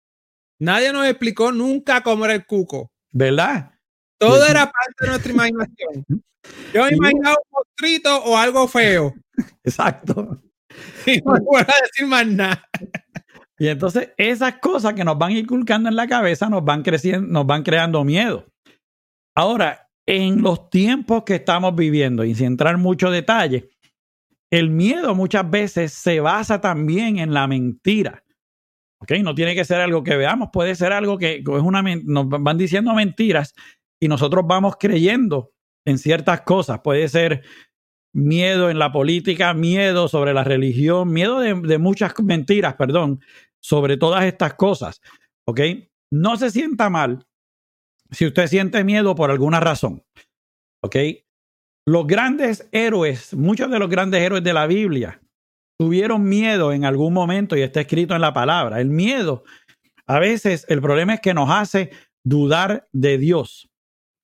Nadie 0.63 0.93
nos 0.93 1.05
explicó 1.07 1.51
nunca 1.51 2.03
cómo 2.03 2.25
era 2.25 2.35
el 2.35 2.47
cuco. 2.47 2.93
¿Verdad? 3.11 3.73
Todo 4.17 4.47
era 4.47 4.71
parte 4.71 4.95
de 5.01 5.09
nuestra 5.09 5.33
imaginación. 5.33 6.05
Yo 6.73 6.85
me 6.85 6.95
imaginaba 6.95 7.35
un 7.35 7.51
monstruito 7.51 8.23
o 8.23 8.37
algo 8.37 8.69
feo. 8.69 9.13
Exacto. 9.65 10.41
Y 11.05 11.19
no 11.19 11.35
puedo 11.45 11.67
decir 11.67 12.07
más 12.07 12.27
nada. 12.27 12.67
Y 13.59 13.69
entonces 13.69 14.11
esas 14.17 14.55
cosas 14.55 14.95
que 14.95 15.05
nos 15.05 15.19
van 15.19 15.33
inculcando 15.33 15.91
en 15.91 15.97
la 15.97 16.07
cabeza 16.07 16.49
nos 16.49 16.65
van 16.65 16.83
creciendo, 16.83 17.29
nos 17.29 17.45
van 17.45 17.63
creando 17.63 18.03
miedo. 18.05 18.47
Ahora, 19.37 19.91
en 20.07 20.41
los 20.41 20.71
tiempos 20.71 21.25
que 21.25 21.35
estamos 21.35 21.75
viviendo, 21.75 22.25
y 22.25 22.35
sin 22.35 22.47
entrar 22.47 22.77
en 22.77 22.81
mucho 22.81 23.11
detalle, 23.11 23.69
el 24.51 24.71
miedo 24.71 25.15
muchas 25.15 25.51
veces 25.51 25.93
se 25.93 26.21
basa 26.21 26.61
también 26.63 27.19
en 27.19 27.35
la 27.35 27.47
mentira. 27.47 28.23
¿Ok? 29.03 29.11
No 29.23 29.35
tiene 29.35 29.57
que 29.57 29.65
ser 29.65 29.81
algo 29.81 30.05
que 30.05 30.17
veamos, 30.17 30.51
puede 30.53 30.77
ser 30.77 30.93
algo 30.93 31.19
que 31.19 31.39
es 31.39 31.47
una, 31.47 31.83
nos 31.83 32.29
van 32.29 32.57
diciendo 32.57 32.95
mentiras 32.95 33.53
y 34.01 34.07
nosotros 34.07 34.45
vamos 34.47 34.77
creyendo 34.79 35.51
en 35.85 35.99
ciertas 35.99 36.43
cosas. 36.43 36.83
Puede 36.85 37.09
ser 37.09 37.43
miedo 38.15 38.71
en 38.71 38.79
la 38.79 38.93
política, 38.93 39.55
miedo 39.55 40.07
sobre 40.07 40.33
la 40.33 40.45
religión, 40.45 41.13
miedo 41.13 41.41
de, 41.41 41.79
muchas 41.79 42.13
mentiras, 42.23 42.75
perdón, 42.75 43.21
sobre 43.61 43.97
todas 43.97 44.25
estas 44.25 44.55
cosas. 44.55 45.01
¿Ok? 45.49 45.61
No 46.13 46.37
se 46.37 46.53
sienta 46.53 46.89
mal 46.89 47.27
si 48.13 48.27
usted 48.27 48.47
siente 48.47 48.85
miedo 48.85 49.17
por 49.17 49.33
alguna 49.33 49.59
razón. 49.59 50.05
¿Ok? 50.81 50.97
Los 51.89 52.07
grandes 52.07 52.69
héroes, 52.71 53.35
muchos 53.35 53.69
de 53.69 53.81
los 53.81 53.91
grandes 53.91 54.21
héroes 54.21 54.45
de 54.45 54.53
la 54.53 54.69
Biblia, 54.69 55.22
tuvieron 55.83 56.23
miedo 56.23 56.73
en 56.73 56.85
algún 56.85 57.13
momento 57.13 57.57
y 57.57 57.63
está 57.63 57.81
escrito 57.81 58.15
en 58.15 58.21
la 58.21 58.33
palabra. 58.33 58.81
El 58.81 58.89
miedo, 58.89 59.43
a 60.07 60.21
veces 60.21 60.65
el 60.69 60.81
problema 60.81 61.15
es 61.15 61.21
que 61.21 61.35
nos 61.35 61.51
hace 61.51 61.91
dudar 62.23 62.87
de 62.93 63.19
Dios. 63.19 63.69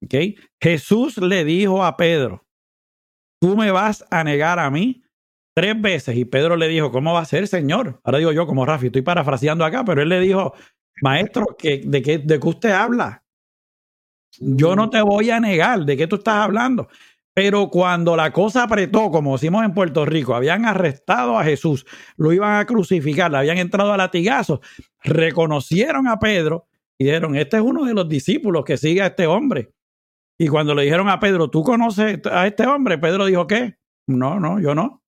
¿Ok? 0.04 0.38
Jesús 0.62 1.18
le 1.18 1.44
dijo 1.44 1.84
a 1.84 1.96
Pedro, 1.96 2.46
tú 3.42 3.56
me 3.56 3.72
vas 3.72 4.04
a 4.08 4.22
negar 4.22 4.60
a 4.60 4.70
mí 4.70 5.02
tres 5.56 5.82
veces. 5.82 6.16
Y 6.16 6.26
Pedro 6.26 6.56
le 6.56 6.68
dijo, 6.68 6.92
¿cómo 6.92 7.12
va 7.12 7.22
a 7.22 7.24
ser, 7.24 7.48
Señor? 7.48 8.00
Ahora 8.04 8.18
digo 8.18 8.30
yo 8.30 8.46
como 8.46 8.64
Rafi, 8.64 8.86
estoy 8.86 9.02
parafraseando 9.02 9.64
acá, 9.64 9.84
pero 9.84 10.00
él 10.00 10.10
le 10.10 10.20
dijo, 10.20 10.54
maestro, 11.02 11.44
de, 11.60 12.02
qué, 12.02 12.18
¿de 12.18 12.38
qué 12.38 12.48
usted 12.48 12.70
habla? 12.70 13.24
Yo 14.38 14.76
no 14.76 14.90
te 14.90 15.02
voy 15.02 15.30
a 15.30 15.40
negar 15.40 15.84
de 15.84 15.96
qué 15.96 16.06
tú 16.06 16.14
estás 16.14 16.36
hablando. 16.36 16.86
Pero 17.38 17.70
cuando 17.70 18.16
la 18.16 18.32
cosa 18.32 18.64
apretó, 18.64 19.12
como 19.12 19.34
decimos 19.34 19.64
en 19.64 19.72
Puerto 19.72 20.04
Rico, 20.04 20.34
habían 20.34 20.64
arrestado 20.64 21.38
a 21.38 21.44
Jesús, 21.44 21.86
lo 22.16 22.32
iban 22.32 22.58
a 22.58 22.66
crucificar, 22.66 23.30
le 23.30 23.36
habían 23.36 23.58
entrado 23.58 23.92
a 23.92 23.96
latigazos, 23.96 24.58
reconocieron 25.04 26.08
a 26.08 26.18
Pedro 26.18 26.66
y 26.98 27.04
dijeron, 27.04 27.36
este 27.36 27.58
es 27.58 27.62
uno 27.62 27.84
de 27.84 27.94
los 27.94 28.08
discípulos 28.08 28.64
que 28.64 28.76
sigue 28.76 29.02
a 29.02 29.06
este 29.06 29.28
hombre. 29.28 29.72
Y 30.36 30.48
cuando 30.48 30.74
le 30.74 30.82
dijeron 30.82 31.08
a 31.08 31.20
Pedro, 31.20 31.48
¿tú 31.48 31.62
conoces 31.62 32.18
a 32.26 32.44
este 32.48 32.66
hombre? 32.66 32.98
Pedro 32.98 33.24
dijo, 33.26 33.46
¿qué? 33.46 33.76
No, 34.08 34.40
no, 34.40 34.58
yo 34.58 34.74
no. 34.74 35.04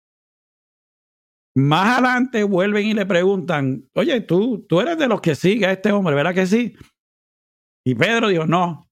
Más 1.56 1.98
adelante 1.98 2.44
vuelven 2.44 2.88
y 2.88 2.94
le 2.94 3.06
preguntan, 3.06 3.88
oye, 3.94 4.20
tú, 4.20 4.66
tú 4.68 4.82
eres 4.82 4.98
de 4.98 5.08
los 5.08 5.22
que 5.22 5.34
sigue 5.34 5.66
a 5.66 5.72
este 5.72 5.94
hombre, 5.94 6.14
¿verdad 6.14 6.36
que 6.36 6.46
sí? 6.46 6.76
Y 7.86 7.96
Pedro 7.96 8.28
dijo, 8.28 8.46
no, 8.46 8.87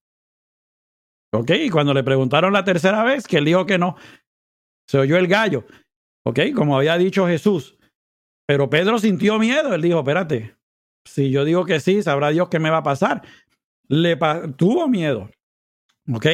Ok, 1.32 1.50
y 1.50 1.70
cuando 1.70 1.92
le 1.92 2.04
preguntaron 2.04 2.52
la 2.52 2.64
tercera 2.64 3.02
vez, 3.02 3.26
que 3.26 3.38
él 3.38 3.44
dijo 3.44 3.66
que 3.66 3.78
no, 3.78 3.96
se 4.88 4.98
oyó 4.98 5.16
el 5.16 5.26
gallo. 5.26 5.66
Ok, 6.24 6.40
como 6.54 6.76
había 6.76 6.96
dicho 6.98 7.26
Jesús. 7.26 7.76
Pero 8.46 8.70
Pedro 8.70 8.98
sintió 8.98 9.38
miedo. 9.38 9.74
Él 9.74 9.82
dijo, 9.82 9.98
espérate, 9.98 10.56
si 11.04 11.30
yo 11.30 11.44
digo 11.44 11.64
que 11.64 11.80
sí, 11.80 12.02
sabrá 12.02 12.30
Dios 12.30 12.48
qué 12.48 12.58
me 12.58 12.70
va 12.70 12.78
a 12.78 12.82
pasar. 12.82 13.22
Le 13.88 14.16
tuvo 14.56 14.88
miedo. 14.88 15.30
Ok, 16.12 16.26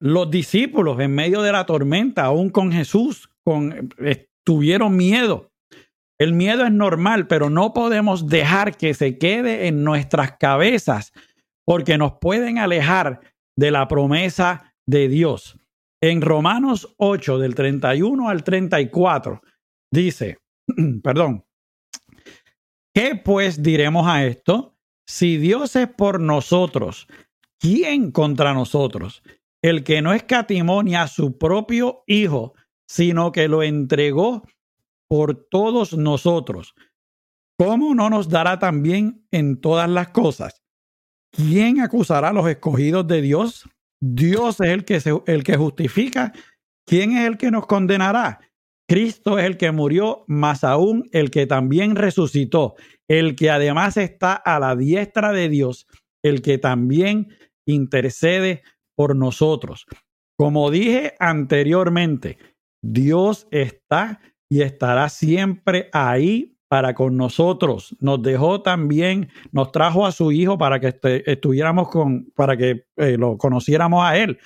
los 0.00 0.30
discípulos 0.30 1.00
en 1.00 1.14
medio 1.14 1.42
de 1.42 1.52
la 1.52 1.66
tormenta, 1.66 2.24
aún 2.24 2.50
con 2.50 2.72
Jesús, 2.72 3.30
con, 3.42 3.90
tuvieron 4.44 4.96
miedo. 4.96 5.50
El 6.18 6.32
miedo 6.32 6.64
es 6.64 6.72
normal, 6.72 7.26
pero 7.26 7.48
no 7.48 7.72
podemos 7.72 8.26
dejar 8.26 8.76
que 8.76 8.92
se 8.92 9.18
quede 9.18 9.68
en 9.68 9.84
nuestras 9.84 10.36
cabezas 10.36 11.12
porque 11.64 11.96
nos 11.96 12.14
pueden 12.20 12.58
alejar 12.58 13.20
de 13.58 13.72
la 13.72 13.88
promesa 13.88 14.72
de 14.86 15.08
Dios. 15.08 15.58
En 16.00 16.22
Romanos 16.22 16.94
8, 16.96 17.38
del 17.38 17.56
31 17.56 18.28
al 18.28 18.44
34, 18.44 19.42
dice, 19.90 20.38
perdón, 21.02 21.44
¿qué 22.94 23.16
pues 23.16 23.60
diremos 23.60 24.06
a 24.06 24.24
esto? 24.24 24.76
Si 25.08 25.38
Dios 25.38 25.74
es 25.74 25.88
por 25.88 26.20
nosotros, 26.20 27.08
¿quién 27.58 28.12
contra 28.12 28.54
nosotros? 28.54 29.24
El 29.60 29.82
que 29.82 30.02
no 30.02 30.12
escatimó 30.12 30.84
ni 30.84 30.94
a 30.94 31.08
su 31.08 31.36
propio 31.36 32.04
Hijo, 32.06 32.54
sino 32.86 33.32
que 33.32 33.48
lo 33.48 33.64
entregó 33.64 34.44
por 35.08 35.48
todos 35.48 35.94
nosotros. 35.94 36.76
¿Cómo 37.58 37.92
no 37.96 38.08
nos 38.08 38.28
dará 38.28 38.60
también 38.60 39.26
en 39.32 39.60
todas 39.60 39.90
las 39.90 40.10
cosas? 40.10 40.62
¿Quién 41.30 41.80
acusará 41.80 42.30
a 42.30 42.32
los 42.32 42.48
escogidos 42.48 43.06
de 43.06 43.22
Dios? 43.22 43.68
Dios 44.00 44.60
es 44.60 44.68
el 44.68 44.84
que, 44.84 45.00
el 45.26 45.44
que 45.44 45.56
justifica. 45.56 46.32
¿Quién 46.86 47.16
es 47.16 47.26
el 47.26 47.36
que 47.36 47.50
nos 47.50 47.66
condenará? 47.66 48.40
Cristo 48.88 49.38
es 49.38 49.44
el 49.44 49.58
que 49.58 49.70
murió, 49.70 50.24
más 50.26 50.64
aún 50.64 51.08
el 51.12 51.30
que 51.30 51.46
también 51.46 51.94
resucitó, 51.94 52.74
el 53.06 53.36
que 53.36 53.50
además 53.50 53.98
está 53.98 54.32
a 54.32 54.58
la 54.58 54.76
diestra 54.76 55.32
de 55.32 55.50
Dios, 55.50 55.86
el 56.24 56.40
que 56.40 56.56
también 56.56 57.28
intercede 57.66 58.62
por 58.96 59.14
nosotros. 59.14 59.84
Como 60.38 60.70
dije 60.70 61.14
anteriormente, 61.18 62.38
Dios 62.82 63.46
está 63.50 64.20
y 64.50 64.62
estará 64.62 65.10
siempre 65.10 65.90
ahí 65.92 66.57
para 66.68 66.94
con 66.94 67.16
nosotros. 67.16 67.96
Nos 68.00 68.22
dejó 68.22 68.62
también, 68.62 69.30
nos 69.52 69.72
trajo 69.72 70.06
a 70.06 70.12
su 70.12 70.30
hijo 70.32 70.58
para 70.58 70.78
que 70.80 70.88
este, 70.88 71.30
estuviéramos 71.30 71.88
con, 71.88 72.30
para 72.36 72.56
que 72.56 72.84
eh, 72.96 73.16
lo 73.18 73.38
conociéramos 73.38 74.04
a 74.04 74.16
él. 74.18 74.38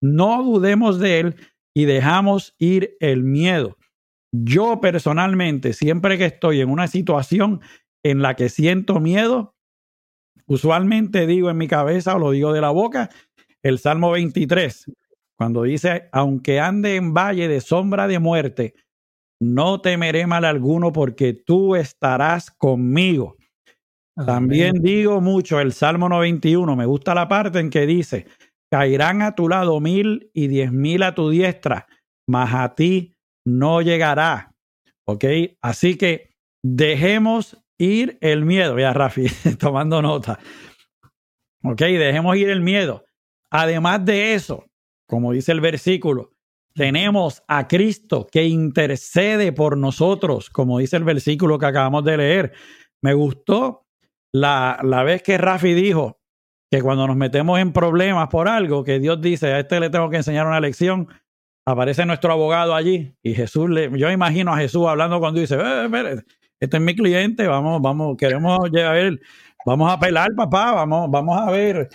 No 0.00 0.42
dudemos 0.42 0.98
de 0.98 1.20
él 1.20 1.36
y 1.74 1.84
dejamos 1.84 2.54
ir 2.58 2.96
el 3.00 3.22
miedo. 3.22 3.76
Yo 4.32 4.80
personalmente, 4.80 5.72
siempre 5.72 6.18
que 6.18 6.26
estoy 6.26 6.60
en 6.60 6.70
una 6.70 6.88
situación 6.88 7.60
en 8.02 8.22
la 8.22 8.34
que 8.34 8.48
siento 8.48 9.00
miedo, 9.00 9.54
usualmente 10.46 11.26
digo 11.26 11.50
en 11.50 11.58
mi 11.58 11.68
cabeza 11.68 12.16
o 12.16 12.18
lo 12.18 12.30
digo 12.32 12.52
de 12.52 12.60
la 12.60 12.70
boca, 12.70 13.10
el 13.62 13.78
Salmo 13.78 14.12
23, 14.12 14.90
cuando 15.36 15.62
dice, 15.62 16.08
aunque 16.12 16.60
ande 16.60 16.96
en 16.96 17.12
valle 17.12 17.48
de 17.48 17.60
sombra 17.60 18.06
de 18.06 18.18
muerte, 18.18 18.74
no 19.40 19.80
temeré 19.80 20.26
mal 20.26 20.44
alguno 20.44 20.92
porque 20.92 21.32
tú 21.32 21.74
estarás 21.74 22.50
conmigo. 22.50 23.36
También 24.26 24.82
digo 24.82 25.20
mucho 25.20 25.60
el 25.60 25.72
Salmo 25.72 26.08
91, 26.08 26.76
me 26.76 26.84
gusta 26.84 27.14
la 27.14 27.26
parte 27.26 27.58
en 27.58 27.70
que 27.70 27.86
dice, 27.86 28.26
caerán 28.70 29.22
a 29.22 29.34
tu 29.34 29.48
lado 29.48 29.80
mil 29.80 30.30
y 30.34 30.48
diez 30.48 30.70
mil 30.70 31.02
a 31.02 31.14
tu 31.14 31.30
diestra, 31.30 31.86
mas 32.28 32.52
a 32.52 32.74
ti 32.74 33.14
no 33.46 33.80
llegará. 33.80 34.54
¿Ok? 35.06 35.24
Así 35.62 35.96
que 35.96 36.30
dejemos 36.62 37.56
ir 37.78 38.18
el 38.20 38.44
miedo. 38.44 38.78
Ya, 38.78 38.92
Rafi, 38.92 39.26
tomando 39.58 40.02
nota. 40.02 40.38
¿Ok? 41.64 41.80
Dejemos 41.80 42.36
ir 42.36 42.50
el 42.50 42.60
miedo. 42.60 43.04
Además 43.50 44.04
de 44.04 44.34
eso, 44.34 44.66
como 45.08 45.32
dice 45.32 45.52
el 45.52 45.60
versículo, 45.60 46.32
tenemos 46.74 47.42
a 47.48 47.68
Cristo 47.68 48.26
que 48.30 48.46
intercede 48.46 49.52
por 49.52 49.76
nosotros, 49.76 50.50
como 50.50 50.78
dice 50.78 50.96
el 50.96 51.04
versículo 51.04 51.58
que 51.58 51.66
acabamos 51.66 52.04
de 52.04 52.16
leer. 52.16 52.52
Me 53.02 53.14
gustó 53.14 53.86
la, 54.32 54.78
la 54.82 55.02
vez 55.02 55.22
que 55.22 55.38
Rafi 55.38 55.74
dijo 55.74 56.20
que 56.70 56.82
cuando 56.82 57.06
nos 57.06 57.16
metemos 57.16 57.58
en 57.58 57.72
problemas 57.72 58.28
por 58.28 58.48
algo, 58.48 58.84
que 58.84 59.00
Dios 59.00 59.20
dice, 59.20 59.48
a 59.52 59.58
este 59.58 59.80
le 59.80 59.90
tengo 59.90 60.08
que 60.08 60.18
enseñar 60.18 60.46
una 60.46 60.60
lección, 60.60 61.08
aparece 61.66 62.06
nuestro 62.06 62.32
abogado 62.32 62.74
allí 62.74 63.14
y 63.22 63.34
Jesús 63.34 63.68
le, 63.68 63.90
yo 63.98 64.10
imagino 64.10 64.52
a 64.52 64.58
Jesús 64.58 64.86
hablando 64.86 65.18
cuando 65.18 65.40
dice, 65.40 65.56
eh, 65.60 66.22
este 66.60 66.76
es 66.76 66.82
mi 66.82 66.94
cliente, 66.94 67.46
vamos, 67.46 67.82
vamos, 67.82 68.16
queremos 68.16 68.58
llegar, 68.70 69.18
vamos 69.66 69.90
a 69.90 69.94
apelar, 69.94 70.28
papá, 70.36 70.72
vamos, 70.72 71.10
vamos 71.10 71.38
a 71.40 71.50
ver 71.50 71.88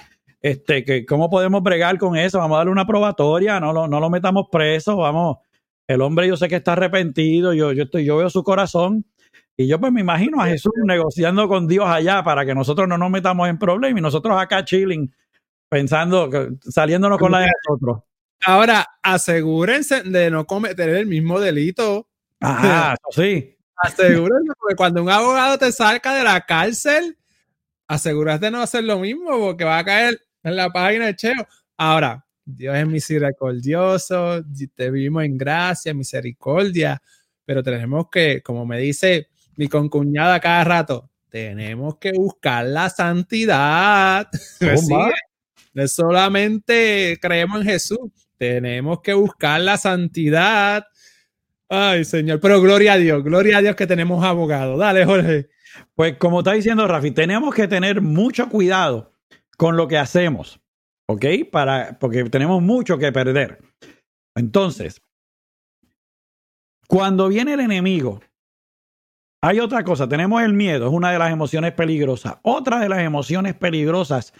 este, 0.46 0.86
que 0.86 1.08
cómo 1.08 1.28
podemos 1.28 1.64
bregar 1.64 1.98
con 1.98 2.16
eso, 2.16 2.38
vamos 2.38 2.54
a 2.54 2.58
darle 2.60 2.72
una 2.72 2.86
probatoria, 2.86 3.60
no 3.60 3.74
lo, 3.74 3.88
no 3.88 4.00
lo 4.00 4.12
metamos 4.12 4.46
preso, 4.52 4.96
vamos, 4.96 5.38
el 5.88 6.02
hombre 6.02 6.28
yo 6.28 6.38
sé 6.38 6.48
que 6.48 6.58
está 6.58 6.74
arrepentido, 6.74 7.52
yo, 7.56 7.72
yo, 7.72 7.86
estoy, 7.86 8.06
yo 8.06 8.18
veo 8.18 8.30
su 8.30 8.44
corazón, 8.44 9.04
y 9.58 9.66
yo 9.66 9.80
pues 9.80 9.92
me 9.92 10.02
imagino 10.02 10.40
a 10.40 10.46
Jesús 10.46 10.72
negociando 10.84 11.48
con 11.48 11.68
Dios 11.68 11.88
allá 11.88 12.24
para 12.24 12.46
que 12.46 12.54
nosotros 12.54 12.88
no 12.88 12.96
nos 12.96 13.10
metamos 13.10 13.50
en 13.50 13.58
problemas 13.58 13.98
y 13.98 14.04
nosotros 14.04 14.40
acá 14.40 14.64
chilling, 14.64 15.12
pensando, 15.68 16.30
saliéndonos 16.60 17.18
con 17.18 17.32
la 17.32 17.40
de 17.40 17.48
nosotros. 17.68 18.04
Ahora, 18.46 18.86
asegúrense 19.02 20.04
de 20.04 20.30
no 20.30 20.46
cometer 20.46 20.90
el 20.90 21.08
mismo 21.08 21.40
delito. 21.40 22.08
Ah, 22.40 22.96
sí. 23.10 23.58
Asegúrense, 23.78 24.54
porque 24.60 24.76
cuando 24.76 25.02
un 25.02 25.10
abogado 25.10 25.58
te 25.58 25.72
saca 25.72 26.14
de 26.14 26.24
la 26.24 26.42
cárcel, 26.42 27.18
asegúrate 27.88 28.46
de 28.46 28.52
no 28.52 28.62
hacer 28.62 28.84
lo 28.84 29.00
mismo, 29.00 29.40
porque 29.40 29.64
va 29.64 29.80
a 29.80 29.84
caer 29.84 30.20
en 30.46 30.56
la 30.56 30.72
página 30.72 31.08
de 31.08 31.16
Cheo. 31.16 31.48
Ahora, 31.78 32.26
Dios 32.46 32.76
es 32.76 32.88
misericordioso, 32.88 34.44
te 34.76 34.92
vivimos 34.92 35.24
en 35.24 35.38
gracia, 35.38 35.94
misericordia, 35.94 37.02
pero 37.44 37.64
tenemos 37.64 38.06
que, 38.12 38.42
como 38.42 38.66
me 38.66 38.80
dice 38.80 39.30
mi 39.56 39.68
concuñada 39.68 40.40
cada 40.40 40.64
rato, 40.64 41.10
tenemos 41.30 41.98
que 41.98 42.12
buscar 42.12 42.66
la 42.66 42.90
santidad. 42.90 44.28
no 45.74 45.88
solamente 45.88 47.18
creemos 47.20 47.62
en 47.62 47.68
Jesús, 47.68 48.12
tenemos 48.38 49.02
que 49.02 49.14
buscar 49.14 49.60
la 49.62 49.78
santidad. 49.78 50.86
Ay, 51.68 52.06
Señor, 52.06 52.40
pero 52.40 52.62
gloria 52.62 52.94
a 52.94 52.98
Dios, 52.98 53.24
gloria 53.24 53.58
a 53.58 53.62
Dios 53.62 53.76
que 53.76 53.88
tenemos 53.88 54.24
abogado. 54.24 54.78
Dale, 54.78 55.04
Jorge. 55.04 55.50
Pues 55.96 56.16
como 56.18 56.40
está 56.40 56.54
diciendo 56.54 56.88
Rafi, 56.88 57.12
tenemos 57.12 57.54
que 57.54 57.68
tener 57.68 58.02
mucho 58.02 58.48
cuidado 58.50 59.15
con 59.58 59.78
lo 59.78 59.88
que 59.88 59.98
hacemos, 59.98 60.60
¿ok? 61.08 61.26
Para, 61.52 61.98
porque 62.00 62.24
tenemos 62.26 62.62
mucho 62.62 62.98
que 62.98 63.12
perder. 63.12 63.60
Entonces, 64.36 65.02
cuando 66.88 67.30
viene 67.30 67.54
el 67.54 67.62
enemigo, 67.62 68.22
hay 69.42 69.60
otra 69.60 69.84
cosa, 69.84 70.10
tenemos 70.10 70.42
el 70.42 70.54
miedo, 70.54 70.88
es 70.88 70.94
una 70.94 71.12
de 71.12 71.20
las 71.20 71.32
emociones 71.32 71.74
peligrosas. 71.74 72.38
Otra 72.42 72.80
de 72.80 72.90
las 72.90 73.00
emociones 73.00 73.54
peligrosas 73.54 74.34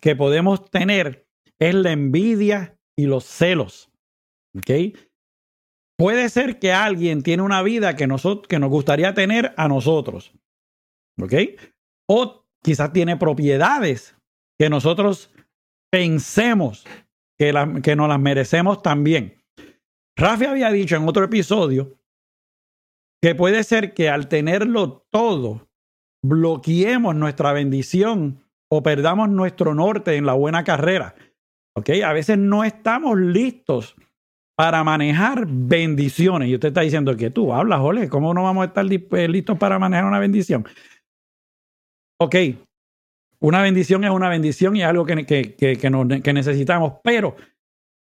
que 0.00 0.16
podemos 0.16 0.70
tener 0.70 1.26
es 1.58 1.74
la 1.74 1.92
envidia 1.92 2.78
y 2.96 3.06
los 3.06 3.24
celos, 3.24 3.90
¿ok? 4.56 4.96
Puede 5.98 6.28
ser 6.28 6.58
que 6.58 6.72
alguien 6.72 7.22
tiene 7.22 7.42
una 7.42 7.62
vida 7.62 7.96
que, 7.96 8.06
nosotros, 8.06 8.46
que 8.48 8.58
nos 8.58 8.70
gustaría 8.70 9.14
tener 9.14 9.54
a 9.56 9.68
nosotros, 9.68 10.32
¿ok? 11.20 11.34
O 12.08 12.44
quizás 12.62 12.92
tiene 12.92 13.16
propiedades 13.16 14.15
que 14.58 14.70
nosotros 14.70 15.30
pensemos 15.90 16.86
que, 17.38 17.52
la, 17.52 17.80
que 17.82 17.96
nos 17.96 18.08
las 18.08 18.20
merecemos 18.20 18.82
también. 18.82 19.36
Rafi 20.16 20.46
había 20.46 20.70
dicho 20.70 20.96
en 20.96 21.06
otro 21.08 21.24
episodio 21.24 21.98
que 23.22 23.34
puede 23.34 23.64
ser 23.64 23.92
que 23.94 24.08
al 24.08 24.28
tenerlo 24.28 25.06
todo, 25.10 25.68
bloqueemos 26.22 27.14
nuestra 27.14 27.52
bendición 27.52 28.42
o 28.70 28.82
perdamos 28.82 29.28
nuestro 29.28 29.74
norte 29.74 30.16
en 30.16 30.26
la 30.26 30.32
buena 30.32 30.64
carrera. 30.64 31.14
¿Ok? 31.76 31.90
A 32.04 32.12
veces 32.12 32.38
no 32.38 32.64
estamos 32.64 33.18
listos 33.18 33.96
para 34.56 34.82
manejar 34.82 35.46
bendiciones. 35.46 36.48
Y 36.48 36.54
usted 36.54 36.68
está 36.68 36.80
diciendo 36.80 37.16
que 37.16 37.30
tú 37.30 37.52
hablas, 37.52 37.80
Ole, 37.80 38.08
¿cómo 38.08 38.32
no 38.32 38.44
vamos 38.44 38.62
a 38.62 38.66
estar 38.68 38.86
eh, 38.90 39.28
listos 39.28 39.58
para 39.58 39.78
manejar 39.78 40.06
una 40.06 40.18
bendición? 40.18 40.66
Ok, 42.18 42.34
una 43.40 43.62
bendición 43.62 44.04
es 44.04 44.10
una 44.10 44.28
bendición 44.28 44.76
y 44.76 44.82
es 44.82 44.88
algo 44.88 45.04
que, 45.04 45.24
que, 45.26 46.32
necesitamos, 46.32 46.94
pero 47.02 47.36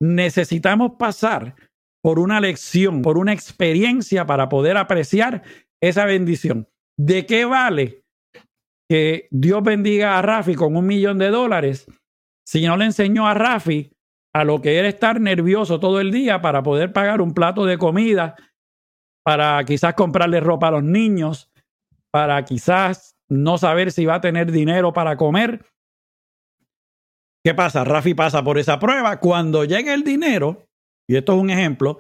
necesitamos 0.01 0.93
pasar 0.99 1.55
por 2.03 2.19
una 2.19 2.41
lección, 2.41 3.03
por 3.03 3.19
una 3.19 3.33
experiencia 3.33 4.27
para 4.27 4.49
poder 4.49 4.77
apreciar 4.77 5.43
esa 5.81 6.05
bendición. 6.05 6.69
¿De 6.97 7.27
qué 7.27 7.45
vale 7.45 8.05
que 8.89 9.29
Dios 9.31 9.63
bendiga 9.63 10.19
a 10.19 10.23
Rafi 10.23 10.55
con 10.55 10.77
un 10.77 10.87
millón 10.87 11.19
de 11.19 11.31
dólares 11.31 11.87
si 12.47 12.67
no 12.67 12.77
le 12.77 12.85
enseñó 12.85 13.27
a 13.27 13.35
Rafi 13.35 13.91
a 14.35 14.45
lo 14.45 14.61
que 14.61 14.79
era 14.79 14.89
estar 14.89 15.21
nervioso 15.21 15.81
todo 15.81 16.01
el 16.01 16.11
día 16.11 16.43
para 16.43 16.63
poder 16.63 16.93
pagar 16.93 17.21
un 17.21 17.33
plato 17.33 17.65
de 17.65 17.79
comida, 17.79 18.37
para 19.25 19.65
quizás 19.65 19.95
comprarle 19.95 20.41
ropa 20.41 20.69
a 20.69 20.73
los 20.73 20.83
niños, 20.83 21.51
para 22.11 22.45
quizás 22.45 23.14
no 23.35 23.59
saber 23.59 23.93
si 23.93 24.07
va 24.07 24.17
a 24.17 24.21
tener 24.21 24.53
dinero 24.53 24.93
para 24.93 25.17
comer. 25.17 25.65
¿Qué 27.45 27.55
pasa? 27.55 27.85
Rafi 27.85 28.15
pasa 28.15 28.43
por 28.43 28.59
esa 28.59 28.79
prueba. 28.79 29.21
Cuando 29.21 29.65
llegue 29.65 29.93
el 29.93 30.03
dinero, 30.03 30.67
y 31.09 31.17
esto 31.17 31.35
es 31.35 31.43
un 31.43 31.51
ejemplo, 31.51 31.99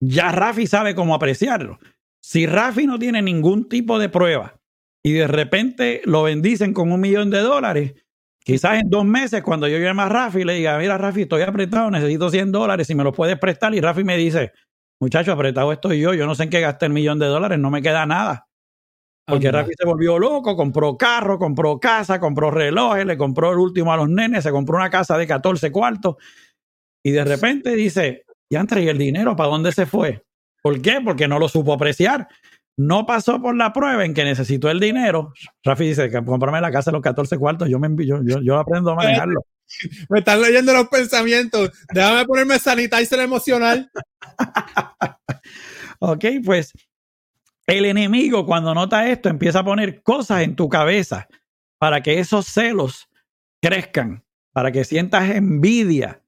ya 0.00 0.32
Rafi 0.32 0.66
sabe 0.66 0.94
cómo 0.94 1.14
apreciarlo. 1.14 1.78
Si 2.22 2.46
Rafi 2.46 2.86
no 2.86 2.98
tiene 2.98 3.20
ningún 3.20 3.68
tipo 3.68 3.98
de 3.98 4.08
prueba 4.08 4.56
y 5.04 5.12
de 5.12 5.26
repente 5.26 6.00
lo 6.04 6.22
bendicen 6.22 6.72
con 6.72 6.90
un 6.90 7.00
millón 7.00 7.30
de 7.30 7.40
dólares, 7.40 7.94
quizás 8.44 8.80
en 8.80 8.88
dos 8.88 9.04
meses 9.04 9.42
cuando 9.42 9.68
yo 9.68 9.78
llame 9.78 10.02
a 10.02 10.08
Rafi 10.08 10.44
le 10.44 10.54
diga, 10.54 10.78
mira 10.78 10.96
Rafi, 10.96 11.22
estoy 11.22 11.42
apretado, 11.42 11.90
necesito 11.90 12.30
100 12.30 12.52
dólares, 12.52 12.86
si 12.86 12.94
me 12.94 13.04
lo 13.04 13.12
puedes 13.12 13.38
prestar. 13.38 13.74
Y 13.74 13.80
Rafi 13.80 14.04
me 14.04 14.16
dice, 14.16 14.52
muchacho, 15.00 15.32
apretado 15.32 15.72
estoy 15.72 16.00
yo, 16.00 16.14
yo 16.14 16.26
no 16.26 16.34
sé 16.34 16.44
en 16.44 16.50
qué 16.50 16.60
gasté 16.60 16.86
el 16.86 16.92
millón 16.92 17.18
de 17.18 17.26
dólares, 17.26 17.58
no 17.58 17.70
me 17.70 17.82
queda 17.82 18.06
nada. 18.06 18.47
Porque 19.28 19.52
Rafi 19.52 19.72
se 19.78 19.84
volvió 19.84 20.18
loco, 20.18 20.56
compró 20.56 20.96
carro, 20.96 21.38
compró 21.38 21.78
casa, 21.78 22.18
compró 22.18 22.50
relojes, 22.50 23.04
le 23.04 23.18
compró 23.18 23.52
el 23.52 23.58
último 23.58 23.92
a 23.92 23.96
los 23.96 24.08
nenes, 24.08 24.42
se 24.42 24.50
compró 24.50 24.76
una 24.76 24.88
casa 24.88 25.18
de 25.18 25.26
14 25.26 25.70
cuartos. 25.70 26.16
Y 27.04 27.10
de 27.10 27.24
repente 27.24 27.74
dice, 27.76 28.24
ya 28.50 28.64
y 28.76 28.88
el 28.88 28.98
dinero, 28.98 29.36
¿para 29.36 29.50
dónde 29.50 29.72
se 29.72 29.84
fue? 29.84 30.24
¿Por 30.62 30.80
qué? 30.80 31.00
Porque 31.04 31.28
no 31.28 31.38
lo 31.38 31.48
supo 31.48 31.74
apreciar. 31.74 32.26
No 32.78 33.04
pasó 33.04 33.42
por 33.42 33.54
la 33.54 33.72
prueba 33.72 34.04
en 34.04 34.14
que 34.14 34.24
necesitó 34.24 34.70
el 34.70 34.80
dinero. 34.80 35.32
Rafi 35.62 35.88
dice, 35.88 36.10
comprame 36.24 36.60
la 36.60 36.70
casa 36.70 36.90
de 36.90 36.96
los 36.96 37.02
14 37.02 37.36
cuartos, 37.36 37.68
yo 37.68 37.78
me 37.78 37.88
yo, 38.06 38.22
yo 38.22 38.58
aprendo 38.58 38.92
a 38.92 38.94
manejarlo. 38.94 39.44
Me 40.08 40.20
están 40.20 40.40
leyendo 40.40 40.72
los 40.72 40.88
pensamientos. 40.88 41.70
Déjame 41.92 42.24
ponerme 42.24 42.58
sanitizer 42.58 43.20
emocional. 43.20 43.90
ok, 45.98 46.24
pues 46.42 46.72
el 47.68 47.84
enemigo 47.84 48.46
cuando 48.46 48.74
nota 48.74 49.08
esto 49.08 49.28
empieza 49.28 49.60
a 49.60 49.64
poner 49.64 50.02
cosas 50.02 50.42
en 50.42 50.56
tu 50.56 50.68
cabeza 50.68 51.28
para 51.78 52.02
que 52.02 52.18
esos 52.18 52.46
celos 52.46 53.08
crezcan, 53.62 54.24
para 54.52 54.72
que 54.72 54.84
sientas 54.84 55.30
envidia 55.30 56.24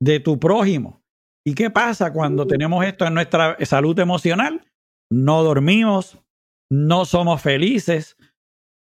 de 0.00 0.20
tu 0.20 0.38
prójimo. 0.38 1.02
¿Y 1.46 1.54
qué 1.54 1.68
pasa 1.68 2.12
cuando 2.12 2.44
uh. 2.44 2.46
tenemos 2.46 2.84
esto 2.84 3.06
en 3.06 3.14
nuestra 3.14 3.56
salud 3.66 3.98
emocional? 3.98 4.62
no 5.10 5.42
dormimos, 5.42 6.18
no 6.70 7.04
somos 7.04 7.40
felices. 7.40 8.16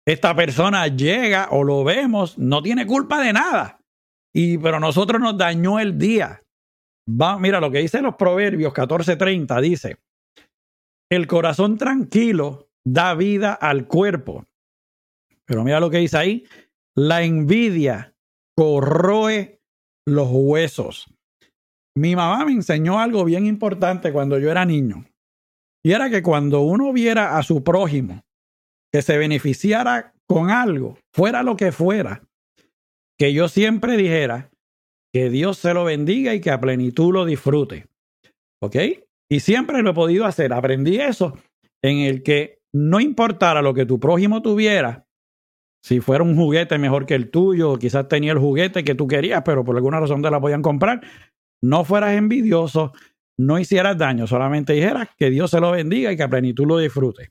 Esta 0.07 0.35
persona 0.35 0.87
llega 0.89 1.49
o 1.51 1.65
lo 1.65 1.85
vemos, 1.85 2.39
no 2.39 2.63
tiene 2.63 2.87
culpa 2.87 3.21
de 3.21 3.33
nada. 3.33 3.81
Y 4.35 4.59
pero 4.59 4.81
nosotros 4.81 5.21
nos 5.21 5.37
dañó 5.37 5.79
el 5.79 5.99
día. 5.99 6.43
Va, 7.09 7.39
mira 7.39 7.61
lo 7.61 7.71
que 7.71 7.79
dice 7.79 8.01
los 8.01 8.15
Proverbios 8.15 8.73
14:30 8.73 9.61
dice, 9.61 9.97
el 11.15 11.27
corazón 11.27 11.77
tranquilo 11.77 12.71
da 12.85 13.15
vida 13.15 13.53
al 13.53 13.87
cuerpo. 13.87 14.47
Pero 15.45 15.63
mira 15.63 15.79
lo 15.79 15.91
que 15.91 15.99
dice 15.99 16.17
ahí, 16.17 16.47
la 16.97 17.23
envidia 17.23 18.15
corroe 18.57 19.61
los 20.07 20.29
huesos. 20.31 21.13
Mi 21.95 22.17
mamá 22.17 22.47
me 22.47 22.53
enseñó 22.53 22.99
algo 22.99 23.25
bien 23.25 23.47
importante 23.47 24.11
cuando 24.11 24.39
yo 24.39 24.51
era 24.51 24.65
niño. 24.65 25.05
Y 25.85 25.93
era 25.93 26.09
que 26.09 26.23
cuando 26.23 26.63
uno 26.63 26.93
viera 26.93 27.37
a 27.37 27.43
su 27.43 27.63
prójimo 27.63 28.23
que 28.91 29.03
se 29.03 29.19
beneficiara 29.19 30.15
con 30.27 30.51
algo, 30.51 30.99
fuera 31.13 31.43
lo 31.43 31.57
que 31.57 31.73
fuera, 31.73 32.23
que 33.19 33.35
yo 33.35 33.49
siempre 33.49 33.99
dijera 33.99 34.51
que 35.13 35.29
Dios 35.29 35.59
se 35.59 35.75
lo 35.75 35.85
bendiga 35.85 36.35
y 36.35 36.41
que 36.41 36.51
a 36.51 36.61
plenitud 36.61 37.13
lo 37.13 37.27
disfrute. 37.27 37.87
¿Ok? 38.63 38.77
Y 39.33 39.41
siempre 39.41 39.81
lo 39.81 39.93
he 39.93 39.95
podido 39.95 40.27
hacer. 40.27 40.53
Aprendí 40.53 41.01
eso 41.01 41.39
en 41.83 42.01
el 42.01 42.23
que 42.23 42.61
no 42.71 43.01
importara 43.01 43.63
lo 43.63 43.73
que 43.73 43.87
tu 43.87 43.99
prójimo 43.99 44.43
tuviera, 44.43 45.07
si 45.83 46.01
fuera 46.01 46.23
un 46.23 46.37
juguete 46.37 46.77
mejor 46.77 47.07
que 47.07 47.15
el 47.15 47.31
tuyo, 47.31 47.79
quizás 47.79 48.09
tenía 48.09 48.33
el 48.33 48.39
juguete 48.39 48.85
que 48.85 48.95
tú 48.95 49.09
querías, 49.09 49.41
pero 49.43 49.65
por 49.65 49.75
alguna 49.75 50.01
razón 50.01 50.21
te 50.21 50.31
la 50.31 50.39
podían 50.39 50.61
comprar, 50.61 51.01
no 51.63 51.83
fueras 51.83 52.13
envidioso, 52.13 52.93
no 53.39 53.59
hicieras 53.59 53.97
daño, 53.97 54.27
solamente 54.27 54.75
dijeras 54.75 55.09
que 55.17 55.31
Dios 55.31 55.51
se 55.51 55.61
lo 55.61 55.71
bendiga 55.71 56.13
y 56.13 56.17
que 56.19 56.25
a 56.25 56.29
plenitud 56.29 56.67
lo 56.67 56.77
disfrute. 56.77 57.31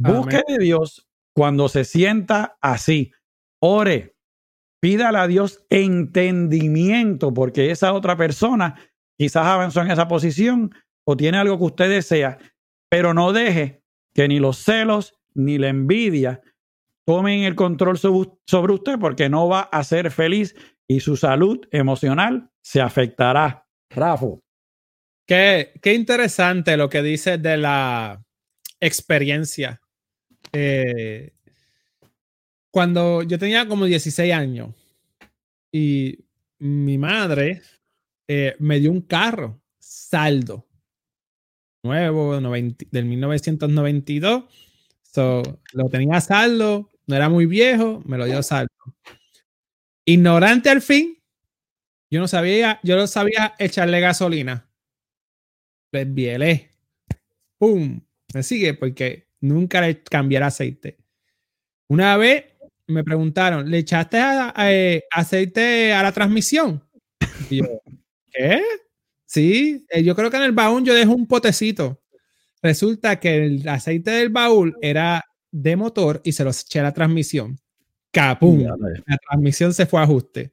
Busque 0.00 0.42
de 0.48 0.58
Dios 0.58 1.06
cuando 1.36 1.68
se 1.68 1.84
sienta 1.84 2.58
así. 2.60 3.12
Ore, 3.62 4.16
pídale 4.80 5.18
a 5.18 5.28
Dios 5.28 5.64
entendimiento, 5.70 7.32
porque 7.32 7.70
esa 7.70 7.92
otra 7.92 8.16
persona 8.16 8.74
quizás 9.16 9.46
avanzó 9.46 9.82
en 9.82 9.92
esa 9.92 10.08
posición 10.08 10.72
o 11.04 11.16
tiene 11.16 11.38
algo 11.38 11.58
que 11.58 11.64
usted 11.64 11.90
desea, 11.90 12.38
pero 12.88 13.14
no 13.14 13.32
deje 13.32 13.82
que 14.14 14.28
ni 14.28 14.38
los 14.38 14.58
celos 14.58 15.14
ni 15.34 15.58
la 15.58 15.68
envidia 15.68 16.42
tomen 17.04 17.42
el 17.42 17.54
control 17.54 17.98
sobre 17.98 18.72
usted 18.72 18.98
porque 19.00 19.28
no 19.28 19.48
va 19.48 19.62
a 19.62 19.82
ser 19.84 20.10
feliz 20.10 20.54
y 20.86 21.00
su 21.00 21.16
salud 21.16 21.60
emocional 21.70 22.50
se 22.60 22.80
afectará. 22.80 23.66
Rafa. 23.90 24.26
Qué, 25.26 25.72
qué 25.80 25.94
interesante 25.94 26.76
lo 26.76 26.88
que 26.88 27.02
dice 27.02 27.38
de 27.38 27.56
la 27.56 28.22
experiencia. 28.80 29.80
Eh, 30.52 31.32
cuando 32.70 33.22
yo 33.22 33.38
tenía 33.38 33.66
como 33.68 33.84
16 33.84 34.32
años 34.32 34.74
y 35.70 36.18
mi 36.58 36.98
madre 36.98 37.62
eh, 38.28 38.54
me 38.58 38.80
dio 38.80 38.90
un 38.90 39.02
carro 39.02 39.60
saldo 39.78 40.66
nuevo 41.82 42.40
del 42.40 43.04
1992. 43.04 44.44
So, 45.02 45.42
lo 45.72 45.88
tenía 45.88 46.20
saldo 46.20 46.92
no 47.06 47.16
era 47.16 47.28
muy 47.28 47.46
viejo, 47.46 48.02
me 48.06 48.18
lo 48.18 48.24
dio 48.24 48.42
saldo. 48.42 48.72
Ignorante 50.04 50.70
al 50.70 50.82
fin, 50.82 51.18
yo 52.10 52.20
no 52.20 52.28
sabía, 52.28 52.80
yo 52.82 52.96
no 52.96 53.06
sabía 53.06 53.54
echarle 53.58 54.00
gasolina. 54.00 54.68
Pues 55.90 56.12
bielé. 56.12 56.70
¡Pum! 57.58 58.00
Me 58.34 58.42
sigue 58.42 58.74
porque 58.74 59.28
nunca 59.40 59.80
le 59.80 60.02
cambié 60.02 60.38
aceite. 60.38 60.98
Una 61.88 62.16
vez 62.16 62.44
me 62.86 63.04
preguntaron, 63.04 63.70
¿le 63.70 63.78
echaste 63.78 64.18
eh, 64.58 65.04
aceite 65.10 65.92
a 65.92 66.02
la 66.02 66.12
transmisión? 66.12 66.82
Y 67.50 67.58
yo, 67.58 67.82
¿qué? 68.32 68.62
Sí, 69.32 69.86
eh, 69.88 70.02
yo 70.04 70.14
creo 70.14 70.30
que 70.30 70.36
en 70.36 70.42
el 70.42 70.52
baúl 70.52 70.84
yo 70.84 70.92
dejo 70.92 71.14
un 71.14 71.26
potecito. 71.26 72.02
Resulta 72.60 73.18
que 73.18 73.46
el 73.46 73.66
aceite 73.66 74.10
del 74.10 74.28
baúl 74.28 74.76
era 74.82 75.24
de 75.50 75.74
motor 75.74 76.20
y 76.22 76.32
se 76.32 76.44
los 76.44 76.60
eché 76.60 76.80
a 76.80 76.82
la 76.82 76.92
transmisión. 76.92 77.58
¡Capum! 78.10 78.60
La 78.62 79.16
transmisión 79.26 79.72
se 79.72 79.86
fue 79.86 80.00
a 80.00 80.02
ajuste. 80.02 80.52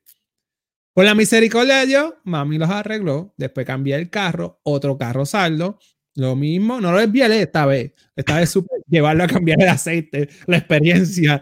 Con 0.94 1.04
la 1.04 1.14
misericordia 1.14 1.80
de 1.80 1.88
Dios, 1.88 2.14
mami 2.24 2.58
los 2.58 2.70
arregló. 2.70 3.34
Después 3.36 3.66
cambié 3.66 3.96
el 3.96 4.10
carro, 4.10 4.62
otro 4.64 4.98
carro 4.98 5.26
saldo. 5.26 5.78
Lo 6.16 6.38
mismo, 6.38 6.80
no 6.80 6.94
lo 6.94 7.00
desvié 7.00 7.42
esta 7.42 7.66
vez. 7.66 7.92
Esta 8.16 8.38
vez 8.38 8.50
supe 8.50 8.74
llevarlo 8.88 9.26
a 9.26 9.28
cambiar 9.28 9.62
el 9.62 9.68
aceite, 9.68 10.30
la 10.48 10.56
experiencia. 10.56 11.42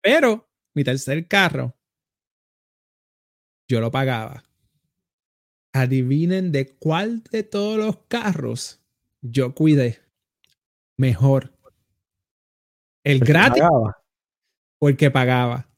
Pero 0.00 0.50
mi 0.72 0.82
tercer 0.82 1.28
carro, 1.28 1.76
yo 3.68 3.82
lo 3.82 3.90
pagaba. 3.90 4.42
Adivinen 5.72 6.52
de 6.52 6.76
cuál 6.76 7.22
de 7.30 7.42
todos 7.42 7.78
los 7.78 7.98
carros 8.08 8.80
yo 9.22 9.54
cuidé 9.54 10.00
mejor. 10.96 11.52
El, 13.04 13.20
gratis 13.20 13.62
o 14.78 14.88
el 14.88 14.96
que 14.96 15.10
pagaba. 15.10 15.68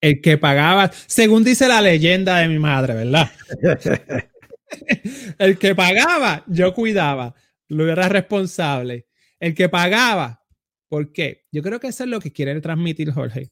El 0.00 0.20
que 0.20 0.36
pagaba, 0.36 0.90
según 1.06 1.44
dice 1.44 1.66
la 1.66 1.80
leyenda 1.80 2.38
de 2.38 2.48
mi 2.48 2.58
madre, 2.58 2.94
¿verdad? 2.94 3.30
el 5.38 5.58
que 5.58 5.74
pagaba, 5.74 6.44
yo 6.46 6.74
cuidaba, 6.74 7.34
lo 7.68 7.90
era 7.90 8.08
responsable. 8.08 9.06
El 9.40 9.54
que 9.54 9.68
pagaba, 9.68 10.44
¿por 10.88 11.10
qué? 11.12 11.46
Yo 11.50 11.62
creo 11.62 11.80
que 11.80 11.88
eso 11.88 12.04
es 12.04 12.10
lo 12.10 12.20
que 12.20 12.32
quiere 12.32 12.60
transmitir 12.60 13.10
Jorge. 13.12 13.50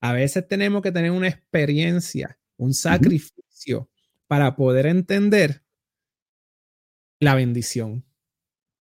A 0.00 0.12
veces 0.12 0.48
tenemos 0.48 0.82
que 0.82 0.92
tener 0.92 1.10
una 1.10 1.28
experiencia, 1.28 2.38
un 2.56 2.72
sacrificio 2.74 3.91
para 4.32 4.56
poder 4.56 4.86
entender 4.86 5.62
la 7.20 7.34
bendición, 7.34 8.02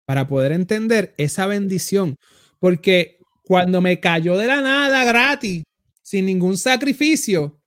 para 0.06 0.26
poder 0.26 0.52
entender 0.52 1.14
esa 1.18 1.46
bendición. 1.46 2.16
Porque 2.58 3.18
cuando 3.42 3.82
me 3.82 4.00
cayó 4.00 4.38
de 4.38 4.46
la 4.46 4.62
nada 4.62 5.04
gratis, 5.04 5.62
sin 6.00 6.24
ningún 6.24 6.56
sacrificio, 6.56 7.60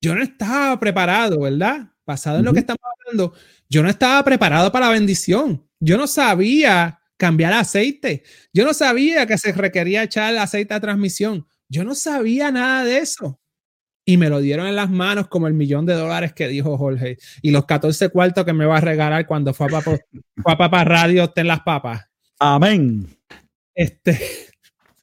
yo 0.00 0.14
no 0.14 0.22
estaba 0.22 0.80
preparado, 0.80 1.40
¿verdad? 1.40 1.92
Basado 2.06 2.38
en 2.38 2.46
lo 2.46 2.54
que 2.54 2.60
estamos 2.60 2.80
hablando, 2.80 3.34
yo 3.68 3.82
no 3.82 3.90
estaba 3.90 4.24
preparado 4.24 4.72
para 4.72 4.86
la 4.86 4.92
bendición. 4.92 5.68
Yo 5.80 5.98
no 5.98 6.06
sabía 6.06 7.02
cambiar 7.18 7.52
aceite. 7.52 8.22
Yo 8.54 8.64
no 8.64 8.72
sabía 8.72 9.26
que 9.26 9.36
se 9.36 9.52
requería 9.52 10.04
echar 10.04 10.32
el 10.32 10.38
aceite 10.38 10.72
a 10.72 10.80
transmisión. 10.80 11.46
Yo 11.68 11.84
no 11.84 11.94
sabía 11.94 12.50
nada 12.50 12.82
de 12.84 12.96
eso. 12.96 13.38
Y 14.08 14.16
me 14.16 14.30
lo 14.30 14.40
dieron 14.40 14.66
en 14.66 14.74
las 14.74 14.88
manos 14.88 15.28
como 15.28 15.48
el 15.48 15.52
millón 15.52 15.84
de 15.84 15.92
dólares 15.92 16.32
que 16.32 16.48
dijo 16.48 16.78
Jorge. 16.78 17.18
Y 17.42 17.50
los 17.50 17.66
14 17.66 18.08
cuartos 18.08 18.42
que 18.46 18.54
me 18.54 18.64
va 18.64 18.78
a 18.78 18.80
regalar 18.80 19.26
cuando 19.26 19.52
fue 19.52 19.66
a 19.66 19.68
Papá, 19.68 19.98
fue 20.42 20.52
a 20.54 20.56
Papá 20.56 20.82
Radio 20.82 21.30
en 21.36 21.46
las 21.46 21.60
papas. 21.60 22.06
Amén. 22.38 23.06
Este, 23.74 24.18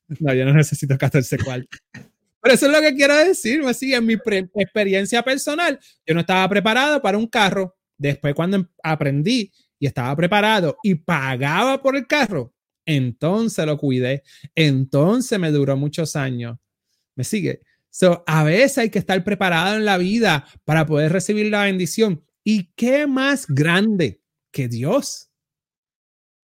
no, 0.20 0.34
yo 0.34 0.44
no 0.44 0.54
necesito 0.54 0.98
14 0.98 1.38
cuartos. 1.38 1.80
Pero 1.94 2.56
eso 2.56 2.66
es 2.66 2.72
lo 2.72 2.82
que 2.82 2.96
quiero 2.96 3.16
decir, 3.16 3.62
así, 3.68 3.94
en 3.94 4.08
mi 4.08 4.14
experiencia 4.56 5.22
personal, 5.22 5.80
yo 6.04 6.16
no 6.16 6.22
estaba 6.22 6.50
preparado 6.50 7.00
para 7.00 7.20
un 7.20 7.28
carro. 7.28 7.76
Después 7.96 8.34
cuando 8.34 8.58
em, 8.58 8.68
aprendí 8.82 9.52
y 9.78 9.86
estaba 9.86 10.16
preparado 10.16 10.78
y 10.82 10.96
pagaba 10.96 11.80
por 11.80 11.96
el 11.96 12.08
carro, 12.08 12.56
entonces 12.88 13.68
lo 13.68 13.78
cuidé. 13.78 14.24
Entonces 14.56 15.38
me 15.38 15.52
duró 15.52 15.78
muchos 15.78 16.16
años. 16.16 16.58
¿Me 17.16 17.24
sigue? 17.24 17.62
A 18.26 18.44
veces 18.44 18.78
hay 18.78 18.90
que 18.90 19.00
estar 19.00 19.24
preparado 19.24 19.76
en 19.76 19.86
la 19.86 19.98
vida 19.98 20.46
para 20.66 20.86
poder 20.86 21.12
recibir 21.12 21.50
la 21.50 21.64
bendición. 21.64 22.24
¿Y 22.44 22.72
qué 22.76 23.08
más 23.08 23.48
grande 23.48 24.22
que 24.52 24.68
Dios? 24.68 25.32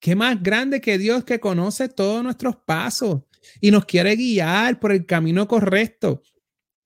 ¿Qué 0.00 0.14
más 0.14 0.42
grande 0.42 0.80
que 0.80 0.96
Dios 0.96 1.24
que 1.24 1.40
conoce 1.40 1.88
todos 1.88 2.22
nuestros 2.22 2.56
pasos 2.56 3.22
y 3.60 3.70
nos 3.70 3.84
quiere 3.84 4.16
guiar 4.16 4.80
por 4.80 4.92
el 4.92 5.04
camino 5.04 5.46
correcto? 5.46 6.22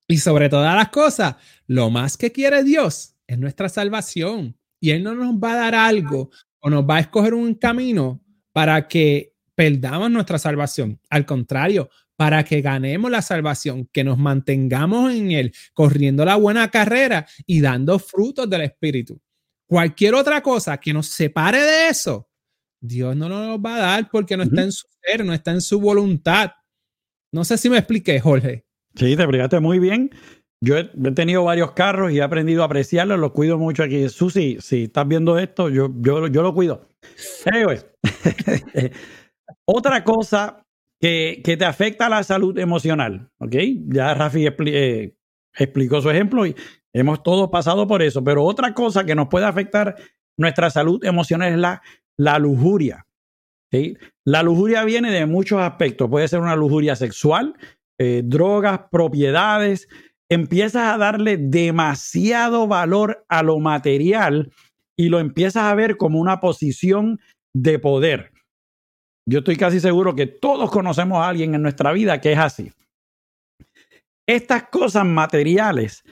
Y 0.08 0.18
sobre 0.18 0.48
todas 0.48 0.74
las 0.74 0.88
cosas, 0.88 1.36
lo 1.66 1.90
más 1.90 2.16
que 2.16 2.32
quiere 2.32 2.64
Dios 2.64 3.14
es 3.26 3.38
nuestra 3.38 3.68
salvación. 3.68 4.58
Y 4.80 4.90
Él 4.90 5.02
no 5.02 5.14
nos 5.14 5.34
va 5.36 5.52
a 5.52 5.56
dar 5.56 5.74
algo 5.74 6.30
o 6.60 6.70
nos 6.70 6.84
va 6.84 6.96
a 6.96 7.00
escoger 7.00 7.34
un 7.34 7.54
camino 7.54 8.22
para 8.52 8.88
que 8.88 9.34
perdamos 9.54 10.10
nuestra 10.10 10.38
salvación. 10.38 11.00
Al 11.08 11.24
contrario, 11.24 11.88
para 12.16 12.44
que 12.44 12.60
ganemos 12.60 13.10
la 13.10 13.22
salvación, 13.22 13.88
que 13.92 14.04
nos 14.04 14.18
mantengamos 14.18 15.12
en 15.12 15.32
Él, 15.32 15.52
corriendo 15.72 16.24
la 16.24 16.36
buena 16.36 16.70
carrera 16.70 17.26
y 17.46 17.60
dando 17.60 17.98
frutos 17.98 18.48
del 18.48 18.62
Espíritu. 18.62 19.20
Cualquier 19.66 20.14
otra 20.14 20.42
cosa 20.42 20.78
que 20.78 20.92
nos 20.92 21.08
separe 21.08 21.58
de 21.58 21.88
eso, 21.88 22.28
Dios 22.80 23.16
no 23.16 23.28
nos 23.28 23.58
va 23.58 23.76
a 23.76 23.78
dar 23.78 24.10
porque 24.10 24.36
no 24.36 24.44
está 24.44 24.62
en 24.62 24.72
su 24.72 24.86
ser, 25.02 25.24
no 25.24 25.32
está 25.32 25.52
en 25.52 25.60
su 25.60 25.80
voluntad. 25.80 26.52
No 27.32 27.44
sé 27.44 27.58
si 27.58 27.70
me 27.70 27.78
expliqué, 27.78 28.20
Jorge. 28.20 28.64
Sí, 28.94 29.16
te 29.16 29.22
explicaste 29.22 29.58
muy 29.58 29.78
bien. 29.78 30.10
Yo 30.60 30.78
he, 30.78 30.84
tenido 31.14 31.44
varios 31.44 31.72
carros 31.72 32.12
y 32.12 32.18
he 32.18 32.22
aprendido 32.22 32.62
a 32.62 32.66
apreciarlos, 32.66 33.18
los 33.18 33.32
cuido 33.32 33.58
mucho 33.58 33.82
aquí. 33.82 34.08
Susi, 34.08 34.58
si 34.60 34.84
estás 34.84 35.06
viendo 35.06 35.38
esto, 35.38 35.68
yo, 35.68 35.92
yo, 35.96 36.28
yo 36.28 36.42
lo 36.42 36.54
cuido. 36.54 36.88
otra 39.66 40.04
cosa 40.04 40.63
que, 41.04 41.56
te 41.58 41.64
afecta 41.66 42.06
a 42.06 42.08
la 42.08 42.22
salud 42.22 42.58
emocional, 42.58 43.30
¿ok? 43.38 43.54
Ya 43.88 44.14
Rafi 44.14 44.46
eh, 44.46 45.14
explicó 45.54 46.00
su 46.00 46.08
ejemplo 46.08 46.46
y 46.46 46.54
hemos 46.94 47.22
todos 47.22 47.50
pasado 47.50 47.86
por 47.86 48.02
eso, 48.02 48.24
pero 48.24 48.42
otra 48.42 48.72
cosa 48.72 49.04
que 49.04 49.14
nos 49.14 49.28
puede 49.28 49.44
afectar 49.44 49.96
nuestra 50.38 50.70
salud 50.70 51.04
emocional 51.04 51.52
es 51.52 51.58
la, 51.58 51.82
la 52.16 52.38
lujuria. 52.38 53.06
La 54.24 54.42
lujuria 54.44 54.84
viene 54.84 55.10
de 55.10 55.26
muchos 55.26 55.60
aspectos, 55.60 56.08
puede 56.08 56.28
ser 56.28 56.40
una 56.40 56.56
lujuria 56.56 56.96
sexual, 56.96 57.54
eh, 57.98 58.22
drogas, 58.24 58.82
propiedades, 58.90 59.88
empiezas 60.30 60.94
a 60.94 60.96
darle 60.96 61.36
demasiado 61.36 62.66
valor 62.66 63.26
a 63.28 63.42
lo 63.42 63.58
material 63.58 64.52
y 64.96 65.10
lo 65.10 65.18
empiezas 65.18 65.64
a 65.64 65.74
ver 65.74 65.98
como 65.98 66.18
una 66.18 66.40
posición 66.40 67.20
de 67.52 67.78
poder. 67.78 68.33
Yo 69.26 69.38
estoy 69.38 69.56
casi 69.56 69.80
seguro 69.80 70.14
que 70.14 70.26
todos 70.26 70.70
conocemos 70.70 71.18
a 71.18 71.28
alguien 71.28 71.54
en 71.54 71.62
nuestra 71.62 71.92
vida 71.92 72.20
que 72.20 72.32
es 72.32 72.38
así. 72.38 72.72
Estas 74.28 74.64
cosas 74.64 75.04
materiales 75.04 76.04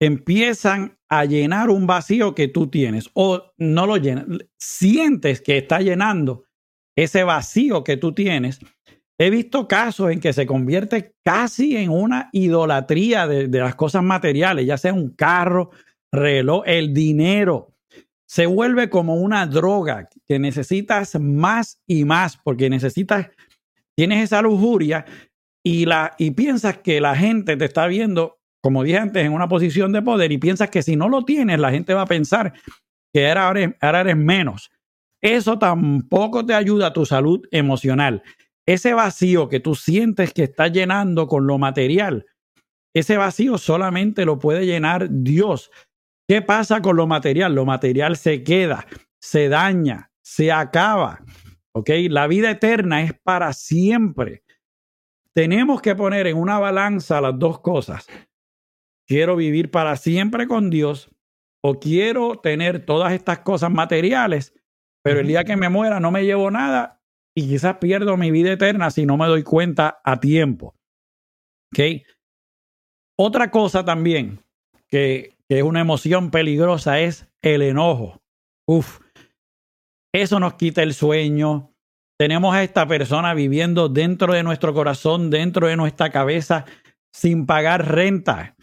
empiezan 0.00 0.96
a 1.08 1.24
llenar 1.24 1.70
un 1.70 1.86
vacío 1.86 2.34
que 2.34 2.48
tú 2.48 2.68
tienes 2.68 3.10
o 3.14 3.52
no 3.58 3.86
lo 3.86 3.96
llenas, 3.96 4.26
sientes 4.58 5.40
que 5.40 5.58
está 5.58 5.80
llenando 5.80 6.44
ese 6.96 7.24
vacío 7.24 7.84
que 7.84 7.96
tú 7.96 8.12
tienes. 8.12 8.60
He 9.18 9.30
visto 9.30 9.68
casos 9.68 10.10
en 10.10 10.20
que 10.20 10.32
se 10.32 10.46
convierte 10.46 11.14
casi 11.24 11.76
en 11.76 11.90
una 11.90 12.30
idolatría 12.32 13.26
de, 13.26 13.48
las 13.48 13.74
cosas 13.74 14.02
materiales, 14.02 14.66
ya 14.66 14.78
sea 14.78 14.94
un 14.94 15.10
carro, 15.10 15.70
reloj, 16.12 16.62
el 16.66 16.94
dinero 16.94 17.69
se 18.30 18.46
vuelve 18.46 18.90
como 18.90 19.16
una 19.16 19.44
droga 19.44 20.08
que 20.24 20.38
necesitas 20.38 21.18
más 21.18 21.82
y 21.84 22.04
más 22.04 22.36
porque 22.36 22.70
necesitas, 22.70 23.28
tienes 23.96 24.22
esa 24.22 24.40
lujuria 24.40 25.04
y, 25.64 25.84
la, 25.84 26.14
y 26.16 26.30
piensas 26.30 26.78
que 26.78 27.00
la 27.00 27.16
gente 27.16 27.56
te 27.56 27.64
está 27.64 27.88
viendo, 27.88 28.38
como 28.62 28.84
dije 28.84 28.98
antes, 28.98 29.26
en 29.26 29.32
una 29.32 29.48
posición 29.48 29.90
de 29.90 30.02
poder 30.02 30.30
y 30.30 30.38
piensas 30.38 30.70
que 30.70 30.82
si 30.82 30.94
no 30.94 31.08
lo 31.08 31.24
tienes, 31.24 31.58
la 31.58 31.72
gente 31.72 31.92
va 31.92 32.02
a 32.02 32.06
pensar 32.06 32.52
que 33.12 33.28
ahora 33.28 33.50
eres, 33.50 33.76
ahora 33.80 34.02
eres 34.02 34.16
menos. 34.16 34.70
Eso 35.20 35.58
tampoco 35.58 36.46
te 36.46 36.54
ayuda 36.54 36.86
a 36.86 36.92
tu 36.92 37.04
salud 37.06 37.40
emocional. 37.50 38.22
Ese 38.64 38.94
vacío 38.94 39.48
que 39.48 39.58
tú 39.58 39.74
sientes 39.74 40.32
que 40.32 40.44
está 40.44 40.68
llenando 40.68 41.26
con 41.26 41.48
lo 41.48 41.58
material, 41.58 42.26
ese 42.94 43.16
vacío 43.16 43.58
solamente 43.58 44.24
lo 44.24 44.38
puede 44.38 44.66
llenar 44.66 45.08
Dios. 45.10 45.72
¿Qué 46.30 46.42
pasa 46.42 46.80
con 46.80 46.94
lo 46.94 47.08
material? 47.08 47.56
Lo 47.56 47.64
material 47.64 48.16
se 48.16 48.44
queda, 48.44 48.86
se 49.20 49.48
daña, 49.48 50.12
se 50.22 50.52
acaba. 50.52 51.24
¿Ok? 51.74 51.90
La 52.08 52.28
vida 52.28 52.52
eterna 52.52 53.02
es 53.02 53.14
para 53.20 53.52
siempre. 53.52 54.44
Tenemos 55.34 55.82
que 55.82 55.96
poner 55.96 56.28
en 56.28 56.36
una 56.36 56.60
balanza 56.60 57.20
las 57.20 57.36
dos 57.36 57.58
cosas. 57.58 58.06
Quiero 59.08 59.34
vivir 59.34 59.72
para 59.72 59.96
siempre 59.96 60.46
con 60.46 60.70
Dios 60.70 61.10
o 61.64 61.80
quiero 61.80 62.38
tener 62.38 62.86
todas 62.86 63.12
estas 63.12 63.40
cosas 63.40 63.72
materiales, 63.72 64.54
pero 65.02 65.18
el 65.18 65.26
día 65.26 65.42
que 65.42 65.56
me 65.56 65.68
muera 65.68 65.98
no 65.98 66.12
me 66.12 66.24
llevo 66.24 66.48
nada 66.52 67.02
y 67.34 67.48
quizás 67.48 67.78
pierdo 67.78 68.16
mi 68.16 68.30
vida 68.30 68.52
eterna 68.52 68.92
si 68.92 69.04
no 69.04 69.16
me 69.16 69.26
doy 69.26 69.42
cuenta 69.42 70.00
a 70.04 70.20
tiempo. 70.20 70.76
¿Ok? 71.72 72.06
Otra 73.18 73.50
cosa 73.50 73.84
también 73.84 74.38
que 74.86 75.39
que 75.50 75.58
es 75.58 75.64
una 75.64 75.80
emoción 75.80 76.30
peligrosa, 76.30 77.00
es 77.00 77.28
el 77.42 77.62
enojo. 77.62 78.22
Uf, 78.68 79.00
eso 80.14 80.38
nos 80.38 80.54
quita 80.54 80.84
el 80.84 80.94
sueño. 80.94 81.74
Tenemos 82.16 82.54
a 82.54 82.62
esta 82.62 82.86
persona 82.86 83.34
viviendo 83.34 83.88
dentro 83.88 84.32
de 84.32 84.44
nuestro 84.44 84.72
corazón, 84.72 85.28
dentro 85.28 85.66
de 85.66 85.74
nuestra 85.74 86.10
cabeza, 86.10 86.66
sin 87.12 87.46
pagar 87.46 87.92
renta. 87.92 88.54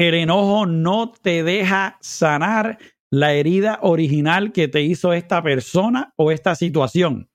El 0.00 0.14
enojo 0.14 0.66
no 0.66 1.12
te 1.12 1.44
deja 1.44 1.96
sanar 2.00 2.78
la 3.08 3.34
herida 3.34 3.78
original 3.82 4.50
que 4.50 4.66
te 4.66 4.82
hizo 4.82 5.12
esta 5.12 5.44
persona 5.44 6.12
o 6.16 6.32
esta 6.32 6.56
situación. 6.56 7.30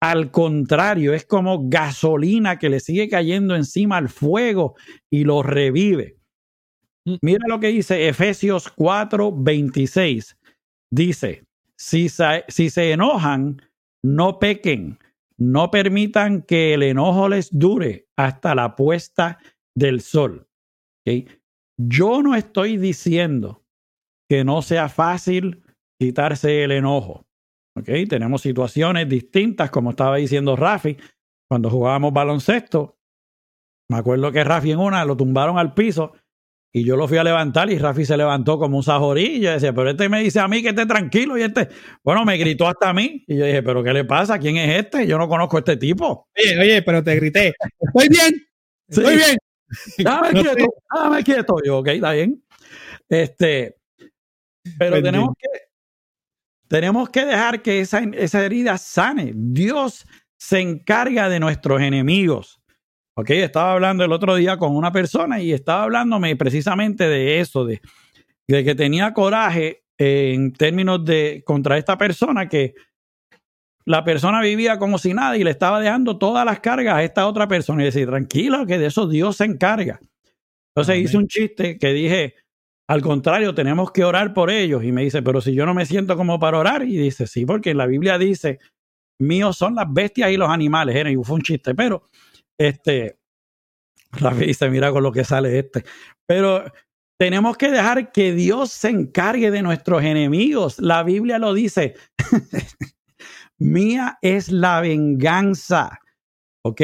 Al 0.00 0.30
contrario, 0.30 1.14
es 1.14 1.26
como 1.26 1.68
gasolina 1.68 2.60
que 2.60 2.70
le 2.70 2.78
sigue 2.78 3.08
cayendo 3.08 3.56
encima 3.56 3.96
al 3.96 4.08
fuego 4.08 4.76
y 5.10 5.24
lo 5.24 5.42
revive. 5.42 6.19
Mm. 7.06 7.16
Mira 7.22 7.46
lo 7.48 7.60
que 7.60 7.68
dice 7.68 8.08
Efesios 8.08 8.70
4, 8.70 9.32
26. 9.32 10.36
Dice, 10.92 11.44
si 11.76 12.08
se, 12.08 12.44
si 12.48 12.70
se 12.70 12.92
enojan, 12.92 13.62
no 14.02 14.38
pequen, 14.38 14.98
no 15.38 15.70
permitan 15.70 16.42
que 16.42 16.74
el 16.74 16.82
enojo 16.82 17.28
les 17.28 17.56
dure 17.56 18.08
hasta 18.16 18.54
la 18.54 18.76
puesta 18.76 19.38
del 19.74 20.00
sol. 20.00 20.46
Yo 21.78 22.22
no 22.22 22.34
estoy 22.34 22.76
diciendo 22.76 23.64
que 24.28 24.44
no 24.44 24.62
sea 24.62 24.88
fácil 24.88 25.62
quitarse 25.98 26.64
el 26.64 26.72
enojo. 26.72 27.26
¿okay? 27.76 28.06
Tenemos 28.06 28.42
situaciones 28.42 29.08
distintas, 29.08 29.70
como 29.70 29.90
estaba 29.90 30.16
diciendo 30.16 30.56
Rafi, 30.56 30.98
cuando 31.48 31.70
jugábamos 31.70 32.12
baloncesto. 32.12 32.98
Me 33.88 33.96
acuerdo 33.96 34.30
que 34.30 34.44
Rafi 34.44 34.72
en 34.72 34.78
una 34.78 35.04
lo 35.04 35.16
tumbaron 35.16 35.58
al 35.58 35.74
piso 35.74 36.12
y 36.72 36.84
yo 36.84 36.96
lo 36.96 37.08
fui 37.08 37.18
a 37.18 37.24
levantar 37.24 37.70
y 37.70 37.78
Rafi 37.78 38.04
se 38.04 38.16
levantó 38.16 38.58
como 38.58 38.76
un 38.76 38.82
sajorí. 38.84 39.36
Y 39.36 39.40
yo 39.40 39.50
decía, 39.50 39.72
pero 39.72 39.90
este 39.90 40.08
me 40.08 40.22
dice 40.22 40.38
a 40.38 40.46
mí 40.46 40.62
que 40.62 40.68
esté 40.68 40.86
tranquilo. 40.86 41.36
Y 41.36 41.42
este, 41.42 41.68
bueno, 42.04 42.24
me 42.24 42.36
gritó 42.36 42.68
hasta 42.68 42.90
a 42.90 42.92
mí. 42.92 43.24
Y 43.26 43.38
yo 43.38 43.44
dije, 43.44 43.62
pero 43.62 43.82
¿qué 43.82 43.92
le 43.92 44.04
pasa? 44.04 44.38
¿Quién 44.38 44.56
es 44.56 44.84
este? 44.84 45.06
Yo 45.06 45.18
no 45.18 45.28
conozco 45.28 45.56
a 45.56 45.60
este 45.60 45.76
tipo. 45.76 46.28
Oye, 46.36 46.58
oye, 46.58 46.82
pero 46.82 47.02
te 47.02 47.16
grité. 47.16 47.54
Estoy 47.80 48.08
bien. 48.08 48.46
Estoy 48.88 49.16
bien. 49.16 49.36
Dame 49.98 50.30
quieto, 50.30 50.74
dame 50.94 51.24
quieto. 51.24 51.56
Yo, 51.64 51.78
ok, 51.78 51.88
está 51.88 52.12
bien. 52.12 52.42
Este, 53.08 53.76
pero 54.78 55.02
tenemos 55.02 55.30
que, 55.36 55.48
tenemos 56.68 57.08
que 57.08 57.24
dejar 57.24 57.62
que 57.62 57.80
esa, 57.80 58.00
esa 58.14 58.44
herida 58.44 58.78
sane. 58.78 59.32
Dios 59.34 60.06
se 60.36 60.60
encarga 60.60 61.28
de 61.28 61.40
nuestros 61.40 61.80
enemigos. 61.80 62.59
Ok, 63.14 63.30
estaba 63.30 63.72
hablando 63.72 64.04
el 64.04 64.12
otro 64.12 64.34
día 64.36 64.56
con 64.56 64.74
una 64.74 64.92
persona 64.92 65.40
y 65.40 65.52
estaba 65.52 65.84
hablándome 65.84 66.36
precisamente 66.36 67.08
de 67.08 67.40
eso, 67.40 67.64
de, 67.64 67.80
que 68.46 68.74
tenía 68.74 69.12
coraje 69.12 69.84
en 69.98 70.52
términos 70.52 71.04
de 71.04 71.42
contra 71.44 71.76
esta 71.76 71.98
persona 71.98 72.48
que 72.48 72.74
la 73.84 74.04
persona 74.04 74.40
vivía 74.40 74.78
como 74.78 74.98
si 74.98 75.12
nada 75.12 75.36
y 75.36 75.44
le 75.44 75.50
estaba 75.50 75.80
dejando 75.80 76.18
todas 76.18 76.44
las 76.44 76.60
cargas 76.60 76.94
a 76.94 77.02
esta 77.02 77.26
otra 77.26 77.48
persona 77.48 77.82
y 77.82 77.86
decía, 77.86 78.06
tranquilo, 78.06 78.64
que 78.66 78.78
de 78.78 78.86
eso 78.86 79.08
Dios 79.08 79.36
se 79.36 79.44
encarga. 79.44 80.00
Entonces 80.74 81.04
hice 81.04 81.16
un 81.16 81.26
chiste 81.26 81.78
que 81.78 81.92
dije, 81.92 82.34
al 82.90 83.02
contrario, 83.02 83.54
tenemos 83.54 83.92
que 83.92 84.04
orar 84.04 84.32
por 84.32 84.50
ellos. 84.50 84.84
Y 84.84 84.92
me 84.92 85.02
dice, 85.02 85.22
pero 85.22 85.40
si 85.40 85.54
yo 85.54 85.66
no 85.66 85.74
me 85.74 85.86
siento 85.86 86.16
como 86.16 86.38
para 86.38 86.58
orar. 86.58 86.82
Y 86.82 86.96
dice, 86.96 87.26
sí, 87.26 87.44
porque 87.44 87.74
la 87.74 87.86
Biblia 87.86 88.18
dice, 88.18 88.58
míos 89.20 89.56
son 89.56 89.74
las 89.74 89.92
bestias 89.92 90.30
y 90.30 90.36
los 90.36 90.48
animales. 90.48 90.96
Era, 90.96 91.10
y 91.10 91.16
fue 91.16 91.36
un 91.36 91.42
chiste, 91.42 91.74
pero 91.74 92.08
este, 92.60 93.18
Rafi 94.12 94.46
dice, 94.46 94.68
mira 94.68 94.92
con 94.92 95.02
lo 95.02 95.12
que 95.12 95.24
sale 95.24 95.58
este. 95.58 95.82
Pero 96.26 96.64
tenemos 97.18 97.56
que 97.56 97.70
dejar 97.70 98.12
que 98.12 98.34
Dios 98.34 98.70
se 98.70 98.90
encargue 98.90 99.50
de 99.50 99.62
nuestros 99.62 100.02
enemigos. 100.02 100.78
La 100.78 101.02
Biblia 101.02 101.38
lo 101.38 101.54
dice. 101.54 101.94
Mía 103.58 104.18
es 104.20 104.50
la 104.52 104.82
venganza. 104.82 106.00
¿Ok? 106.62 106.82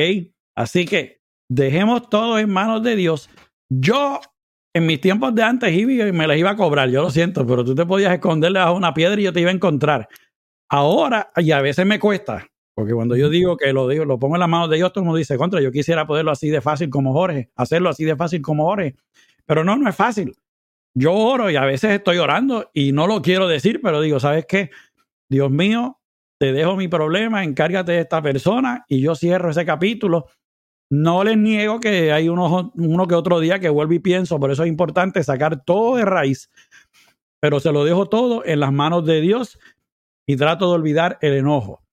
Así 0.56 0.86
que 0.86 1.20
dejemos 1.50 2.08
todo 2.08 2.38
en 2.38 2.48
manos 2.48 2.82
de 2.82 2.96
Dios. 2.96 3.28
Yo, 3.70 4.20
en 4.74 4.86
mis 4.86 5.00
tiempos 5.02 5.34
de 5.34 5.42
antes, 5.42 5.72
iba 5.72 6.08
y 6.08 6.12
me 6.12 6.26
las 6.26 6.38
iba 6.38 6.50
a 6.50 6.56
cobrar. 6.56 6.88
Yo 6.88 7.02
lo 7.02 7.10
siento, 7.10 7.46
pero 7.46 7.64
tú 7.66 7.74
te 7.74 7.84
podías 7.84 8.14
esconderle 8.14 8.60
bajo 8.60 8.74
una 8.74 8.94
piedra 8.94 9.20
y 9.20 9.24
yo 9.24 9.32
te 9.32 9.40
iba 9.40 9.50
a 9.50 9.54
encontrar. 9.54 10.08
Ahora, 10.70 11.30
y 11.36 11.50
a 11.52 11.60
veces 11.60 11.84
me 11.84 11.98
cuesta, 11.98 12.46
porque 12.76 12.92
cuando 12.92 13.16
yo 13.16 13.30
digo 13.30 13.56
que 13.56 13.72
lo 13.72 13.88
digo, 13.88 14.04
lo 14.04 14.18
pongo 14.18 14.36
en 14.36 14.40
las 14.40 14.50
manos 14.50 14.68
de 14.68 14.76
Dios, 14.76 14.92
todo 14.92 15.00
el 15.00 15.06
mundo 15.06 15.16
dice, 15.16 15.38
contra, 15.38 15.62
yo 15.62 15.72
quisiera 15.72 16.06
poderlo 16.06 16.30
así 16.30 16.50
de 16.50 16.60
fácil 16.60 16.90
como 16.90 17.14
Jorge, 17.14 17.50
hacerlo 17.56 17.88
así 17.88 18.04
de 18.04 18.16
fácil 18.16 18.42
como 18.42 18.64
Jorge. 18.64 18.96
Pero 19.46 19.64
no, 19.64 19.76
no 19.76 19.88
es 19.88 19.96
fácil. 19.96 20.36
Yo 20.94 21.14
oro 21.14 21.50
y 21.50 21.56
a 21.56 21.64
veces 21.64 21.92
estoy 21.92 22.18
orando 22.18 22.70
y 22.74 22.92
no 22.92 23.06
lo 23.06 23.22
quiero 23.22 23.48
decir, 23.48 23.80
pero 23.82 24.02
digo, 24.02 24.20
¿sabes 24.20 24.44
qué? 24.44 24.70
Dios 25.30 25.50
mío, 25.50 26.00
te 26.38 26.52
dejo 26.52 26.76
mi 26.76 26.86
problema, 26.86 27.44
encárgate 27.44 27.92
de 27.92 28.00
esta 28.00 28.20
persona 28.20 28.84
y 28.88 29.00
yo 29.00 29.14
cierro 29.14 29.48
ese 29.48 29.64
capítulo. 29.64 30.26
No 30.90 31.24
les 31.24 31.38
niego 31.38 31.80
que 31.80 32.12
hay 32.12 32.28
uno, 32.28 32.72
uno 32.74 33.06
que 33.08 33.14
otro 33.14 33.40
día 33.40 33.58
que 33.58 33.70
vuelvo 33.70 33.94
y 33.94 34.00
pienso, 34.00 34.38
por 34.38 34.50
eso 34.50 34.64
es 34.64 34.68
importante 34.68 35.24
sacar 35.24 35.64
todo 35.64 35.96
de 35.96 36.04
raíz, 36.04 36.50
pero 37.40 37.58
se 37.58 37.72
lo 37.72 37.86
dejo 37.86 38.06
todo 38.10 38.44
en 38.44 38.60
las 38.60 38.70
manos 38.70 39.06
de 39.06 39.22
Dios 39.22 39.58
y 40.26 40.36
trato 40.36 40.68
de 40.68 40.74
olvidar 40.74 41.16
el 41.22 41.32
enojo. 41.32 41.85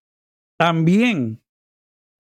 También 0.63 1.43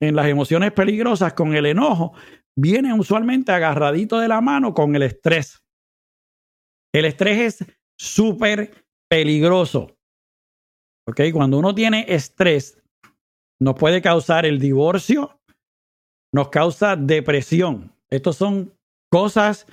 en 0.01 0.17
las 0.17 0.27
emociones 0.27 0.73
peligrosas 0.73 1.31
con 1.31 1.55
el 1.55 1.65
enojo 1.65 2.11
viene 2.57 2.93
usualmente 2.93 3.53
agarradito 3.53 4.19
de 4.19 4.27
la 4.27 4.41
mano 4.41 4.73
con 4.73 4.97
el 4.97 5.03
estrés. 5.03 5.63
El 6.93 7.05
estrés 7.05 7.61
es 7.61 7.65
súper 7.97 8.85
peligroso. 9.09 9.95
¿Ok? 11.07 11.21
Cuando 11.31 11.57
uno 11.57 11.73
tiene 11.73 12.05
estrés, 12.09 12.83
nos 13.61 13.75
puede 13.75 14.01
causar 14.01 14.45
el 14.45 14.59
divorcio, 14.59 15.39
nos 16.33 16.49
causa 16.49 16.97
depresión. 16.97 17.95
Estos 18.09 18.35
son 18.35 18.77
cosas 19.09 19.67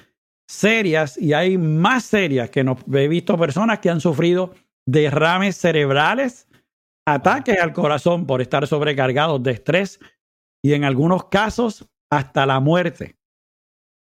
serias 0.49 1.19
y 1.19 1.33
hay 1.33 1.59
más 1.59 2.05
serias 2.05 2.51
que 2.51 2.61
he 2.61 3.09
visto 3.09 3.37
personas 3.37 3.81
que 3.81 3.91
han 3.91 4.01
sufrido 4.01 4.55
derrames 4.87 5.57
cerebrales, 5.57 6.47
ataques 7.07 7.59
al 7.61 7.73
corazón 7.73 8.27
por 8.27 8.41
estar 8.41 8.67
sobrecargados 8.67 9.43
de 9.43 9.53
estrés 9.53 10.01
y 10.63 10.75
en 10.75 10.85
algunos 10.85 11.25
casos 11.25 11.89
hasta 12.11 12.47
la 12.47 12.61
muerte. 12.61 13.17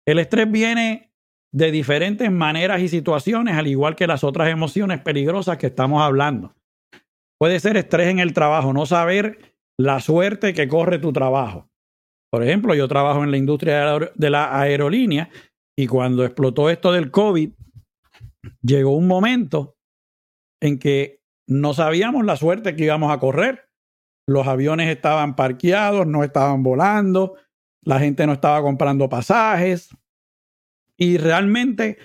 El 0.06 0.18
estrés 0.18 0.50
viene 0.50 1.12
de 1.52 1.70
diferentes 1.70 2.30
maneras 2.30 2.80
y 2.80 2.88
situaciones, 2.88 3.56
al 3.56 3.66
igual 3.66 3.96
que 3.96 4.06
las 4.06 4.24
otras 4.24 4.48
emociones 4.48 5.00
peligrosas 5.00 5.58
que 5.58 5.68
estamos 5.68 6.02
hablando. 6.02 6.54
Puede 7.38 7.60
ser 7.60 7.76
estrés 7.76 8.08
en 8.08 8.18
el 8.18 8.32
trabajo, 8.32 8.72
no 8.72 8.86
saber 8.86 9.56
la 9.78 10.00
suerte 10.00 10.54
que 10.54 10.68
corre 10.68 10.98
tu 10.98 11.12
trabajo. 11.12 11.68
Por 12.30 12.42
ejemplo, 12.42 12.74
yo 12.74 12.88
trabajo 12.88 13.24
en 13.24 13.30
la 13.30 13.36
industria 13.36 13.98
de 14.14 14.30
la 14.30 14.58
aerolínea 14.58 15.30
y 15.78 15.86
cuando 15.86 16.24
explotó 16.24 16.70
esto 16.70 16.92
del 16.92 17.10
COVID, 17.10 17.52
llegó 18.62 18.96
un 18.96 19.06
momento 19.06 19.76
en 20.62 20.78
que 20.78 21.20
no 21.46 21.74
sabíamos 21.74 22.24
la 22.24 22.36
suerte 22.36 22.76
que 22.76 22.84
íbamos 22.84 23.12
a 23.12 23.18
correr. 23.18 23.68
Los 24.26 24.46
aviones 24.46 24.88
estaban 24.88 25.36
parqueados, 25.36 26.06
no 26.06 26.24
estaban 26.24 26.62
volando, 26.62 27.36
la 27.82 28.00
gente 28.00 28.26
no 28.26 28.32
estaba 28.32 28.60
comprando 28.62 29.08
pasajes. 29.08 29.90
Y 30.96 31.18
realmente, 31.18 31.98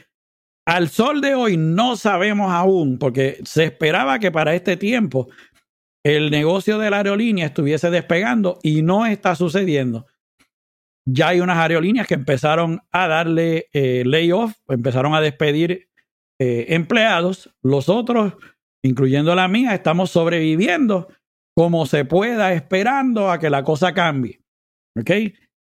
al 0.65 0.89
sol 0.89 1.21
de 1.21 1.33
hoy, 1.33 1.57
no 1.57 1.95
sabemos 1.95 2.51
aún, 2.51 2.99
porque 2.99 3.39
se 3.43 3.65
esperaba 3.65 4.19
que 4.19 4.31
para 4.31 4.53
este 4.53 4.77
tiempo 4.77 5.29
el 6.03 6.31
negocio 6.31 6.77
de 6.77 6.89
la 6.89 6.97
aerolínea 6.97 7.45
estuviese 7.45 7.89
despegando 7.89 8.59
y 8.63 8.81
no 8.81 9.05
está 9.05 9.35
sucediendo 9.35 10.07
ya 11.05 11.29
hay 11.29 11.39
unas 11.41 11.57
aerolíneas 11.57 12.07
que 12.07 12.13
empezaron 12.13 12.81
a 12.91 13.07
darle 13.07 13.69
eh, 13.73 14.03
layoff, 14.05 14.53
empezaron 14.67 15.13
a 15.13 15.21
despedir 15.21 15.89
eh, 16.39 16.65
empleados. 16.69 17.53
Los 17.61 17.89
otros, 17.89 18.33
incluyendo 18.83 19.35
la 19.35 19.47
mía, 19.47 19.73
estamos 19.73 20.11
sobreviviendo 20.11 21.07
como 21.55 21.85
se 21.85 22.05
pueda, 22.05 22.53
esperando 22.53 23.29
a 23.29 23.39
que 23.39 23.49
la 23.49 23.63
cosa 23.63 23.93
cambie. 23.93 24.41
¿Ok? 24.97 25.11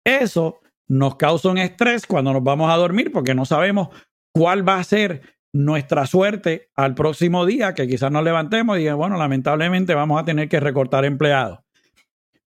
Eso 0.05 0.61
nos 0.89 1.15
causa 1.15 1.49
un 1.49 1.57
estrés 1.57 2.05
cuando 2.05 2.33
nos 2.33 2.43
vamos 2.43 2.71
a 2.71 2.77
dormir 2.77 3.11
porque 3.11 3.35
no 3.35 3.45
sabemos 3.45 3.89
cuál 4.33 4.67
va 4.67 4.79
a 4.79 4.83
ser 4.83 5.21
nuestra 5.53 6.05
suerte 6.05 6.69
al 6.75 6.95
próximo 6.95 7.45
día, 7.45 7.73
que 7.73 7.87
quizás 7.87 8.11
nos 8.11 8.23
levantemos 8.23 8.79
y 8.79 8.89
bueno, 8.89 9.17
lamentablemente 9.17 9.93
vamos 9.93 10.21
a 10.21 10.25
tener 10.25 10.47
que 10.47 10.59
recortar 10.59 11.05
empleados. 11.05 11.59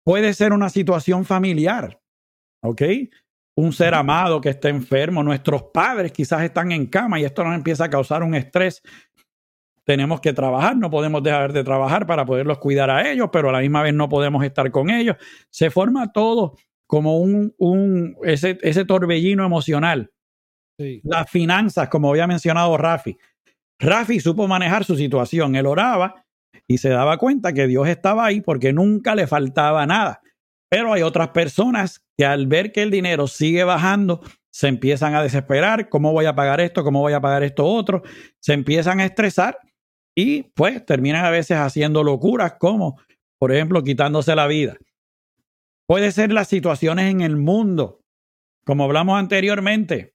Puede 0.05 0.32
ser 0.34 0.52
una 0.52 0.68
situación 0.68 1.24
familiar. 1.24 2.00
¿ok? 2.64 2.82
Un 3.57 3.72
ser 3.72 3.94
amado 3.94 4.40
que 4.40 4.48
está 4.48 4.68
enfermo, 4.68 5.22
nuestros 5.22 5.64
padres 5.64 6.11
quizás 6.11 6.42
están 6.42 6.72
en 6.72 6.86
cama 6.86 7.20
y 7.20 7.24
esto 7.24 7.44
nos 7.44 7.55
empieza 7.55 7.84
a 7.84 7.90
causar 7.90 8.22
un 8.22 8.34
estrés. 8.34 8.82
Tenemos 9.85 10.20
que 10.20 10.32
trabajar, 10.32 10.76
no 10.76 10.91
podemos 10.91 11.22
dejar 11.22 11.53
de 11.53 11.62
trabajar 11.62 12.07
para 12.07 12.24
poderlos 12.24 12.59
cuidar 12.59 12.91
a 12.91 13.11
ellos, 13.11 13.28
pero 13.32 13.51
a 13.51 13.53
la 13.53 13.61
misma 13.61 13.82
vez 13.82 13.93
no 13.93 14.09
podemos 14.09 14.43
estar 14.43 14.70
con 14.70 14.91
ellos. 14.91 15.16
Se 15.51 15.70
forma 15.70 16.11
todo 16.12 16.57
como 16.87 17.18
un, 17.18 17.55
un 17.59 18.16
ese, 18.24 18.59
ese 18.62 18.85
torbellino 18.85 19.45
emocional. 19.45 20.11
Las 21.03 21.30
finanzas, 21.30 21.89
como 21.89 22.11
había 22.11 22.26
mencionado 22.26 22.76
Rafi. 22.76 23.16
Rafi 23.78 24.20
supo 24.20 24.49
manejar 24.49 24.85
su 24.85 24.97
situación. 24.97 25.55
Él 25.55 25.66
oraba 25.66 26.24
y 26.66 26.78
se 26.78 26.89
daba 26.89 27.18
cuenta 27.18 27.53
que 27.53 27.66
Dios 27.66 27.87
estaba 27.89 28.24
ahí 28.24 28.41
porque 28.41 28.72
nunca 28.72 29.14
le 29.14 29.26
faltaba 29.26 29.87
nada. 29.87 30.20
Pero 30.70 30.93
hay 30.93 31.03
otras 31.03 31.28
personas 31.28 32.05
que 32.16 32.24
al 32.24 32.47
ver 32.47 32.72
que 32.72 32.82
el 32.82 32.91
dinero 32.91 33.26
sigue 33.26 33.64
bajando, 33.64 34.20
se 34.51 34.68
empiezan 34.68 35.14
a 35.14 35.22
desesperar, 35.22 35.89
¿cómo 35.89 36.12
voy 36.12 36.26
a 36.26 36.35
pagar 36.35 36.61
esto? 36.61 36.85
¿Cómo 36.85 37.01
voy 37.01 37.12
a 37.12 37.20
pagar 37.20 37.43
esto 37.43 37.66
otro? 37.66 38.03
Se 38.41 38.53
empiezan 38.53 39.01
a 39.01 39.05
estresar 39.05 39.59
y 40.14 40.44
pues 40.54 40.84
terminan 40.84 41.24
a 41.24 41.30
veces 41.30 41.56
haciendo 41.56 42.04
locuras 42.04 42.54
como, 42.58 43.00
por 43.38 43.52
ejemplo, 43.52 43.82
quitándose 43.82 44.34
la 44.34 44.46
vida. 44.46 44.76
Puede 45.86 46.12
ser 46.12 46.32
las 46.32 46.48
situaciones 46.48 47.10
en 47.10 47.20
el 47.20 47.36
mundo, 47.36 48.00
como 48.64 48.84
hablamos 48.84 49.18
anteriormente. 49.18 50.14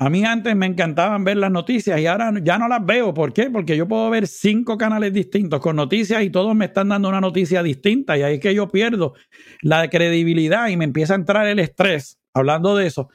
A 0.00 0.10
mí 0.10 0.24
antes 0.24 0.54
me 0.54 0.66
encantaban 0.66 1.24
ver 1.24 1.38
las 1.38 1.50
noticias 1.50 1.98
y 1.98 2.06
ahora 2.06 2.32
ya 2.42 2.56
no 2.56 2.68
las 2.68 2.84
veo. 2.86 3.12
¿Por 3.12 3.32
qué? 3.32 3.50
Porque 3.50 3.76
yo 3.76 3.88
puedo 3.88 4.08
ver 4.10 4.28
cinco 4.28 4.78
canales 4.78 5.12
distintos 5.12 5.60
con 5.60 5.74
noticias 5.74 6.22
y 6.22 6.30
todos 6.30 6.54
me 6.54 6.66
están 6.66 6.90
dando 6.90 7.08
una 7.08 7.20
noticia 7.20 7.64
distinta 7.64 8.16
y 8.16 8.22
ahí 8.22 8.34
es 8.34 8.40
que 8.40 8.54
yo 8.54 8.68
pierdo 8.68 9.14
la 9.60 9.90
credibilidad 9.90 10.68
y 10.68 10.76
me 10.76 10.84
empieza 10.84 11.14
a 11.14 11.16
entrar 11.16 11.48
el 11.48 11.58
estrés 11.58 12.20
hablando 12.32 12.76
de 12.76 12.86
eso. 12.86 13.08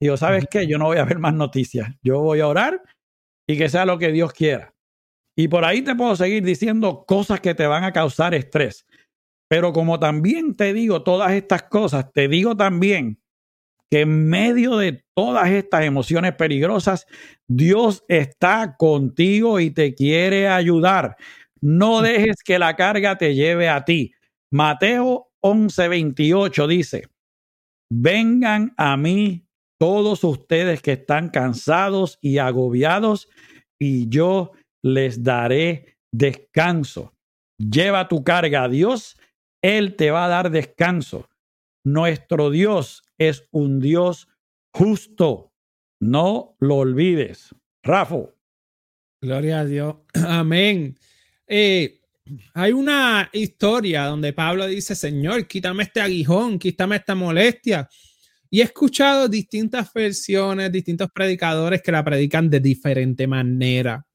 Y 0.00 0.06
yo, 0.06 0.18
¿sabes 0.18 0.46
qué? 0.50 0.66
Yo 0.66 0.76
no 0.76 0.86
voy 0.86 0.98
a 0.98 1.04
ver 1.04 1.18
más 1.18 1.32
noticias. 1.32 1.88
Yo 2.02 2.20
voy 2.20 2.40
a 2.40 2.48
orar 2.48 2.82
y 3.46 3.56
que 3.56 3.70
sea 3.70 3.86
lo 3.86 3.98
que 3.98 4.12
Dios 4.12 4.32
quiera. 4.34 4.74
Y 5.38 5.46
por 5.46 5.64
ahí 5.64 5.82
te 5.82 5.94
puedo 5.94 6.16
seguir 6.16 6.42
diciendo 6.42 7.04
cosas 7.06 7.40
que 7.40 7.54
te 7.54 7.64
van 7.64 7.84
a 7.84 7.92
causar 7.92 8.34
estrés. 8.34 8.84
Pero 9.48 9.72
como 9.72 10.00
también 10.00 10.56
te 10.56 10.72
digo 10.72 11.04
todas 11.04 11.30
estas 11.30 11.62
cosas, 11.62 12.12
te 12.12 12.26
digo 12.26 12.56
también 12.56 13.20
que 13.88 14.00
en 14.00 14.28
medio 14.28 14.76
de 14.76 15.04
todas 15.14 15.48
estas 15.50 15.84
emociones 15.84 16.34
peligrosas, 16.34 17.06
Dios 17.46 18.04
está 18.08 18.74
contigo 18.76 19.60
y 19.60 19.70
te 19.70 19.94
quiere 19.94 20.48
ayudar. 20.48 21.16
No 21.60 22.02
dejes 22.02 22.42
que 22.44 22.58
la 22.58 22.74
carga 22.74 23.16
te 23.16 23.36
lleve 23.36 23.68
a 23.68 23.84
ti. 23.84 24.12
Mateo 24.52 25.30
11:28 25.40 26.66
dice, 26.66 27.06
vengan 27.92 28.74
a 28.76 28.96
mí 28.96 29.46
todos 29.78 30.24
ustedes 30.24 30.82
que 30.82 30.94
están 30.94 31.28
cansados 31.28 32.18
y 32.20 32.38
agobiados, 32.38 33.28
y 33.78 34.08
yo 34.08 34.50
les 34.82 35.22
daré 35.22 35.98
descanso. 36.12 37.14
Lleva 37.58 38.08
tu 38.08 38.22
carga 38.22 38.64
a 38.64 38.68
Dios, 38.68 39.16
Él 39.62 39.96
te 39.96 40.10
va 40.10 40.26
a 40.26 40.28
dar 40.28 40.50
descanso. 40.50 41.28
Nuestro 41.84 42.50
Dios 42.50 43.02
es 43.18 43.48
un 43.50 43.80
Dios 43.80 44.28
justo. 44.72 45.52
No 46.00 46.56
lo 46.60 46.76
olvides. 46.76 47.54
Rafa. 47.82 48.30
Gloria 49.20 49.60
a 49.60 49.64
Dios. 49.64 49.96
Amén. 50.14 50.96
Eh, 51.46 52.00
hay 52.54 52.72
una 52.72 53.30
historia 53.32 54.04
donde 54.04 54.32
Pablo 54.32 54.66
dice, 54.66 54.94
Señor, 54.94 55.46
quítame 55.46 55.84
este 55.84 56.00
aguijón, 56.00 56.58
quítame 56.58 56.96
esta 56.96 57.14
molestia. 57.14 57.88
Y 58.50 58.60
he 58.60 58.64
escuchado 58.64 59.28
distintas 59.28 59.92
versiones, 59.92 60.72
distintos 60.72 61.08
predicadores 61.12 61.82
que 61.82 61.92
la 61.92 62.04
predican 62.04 62.48
de 62.48 62.60
diferente 62.60 63.26
manera. 63.26 64.06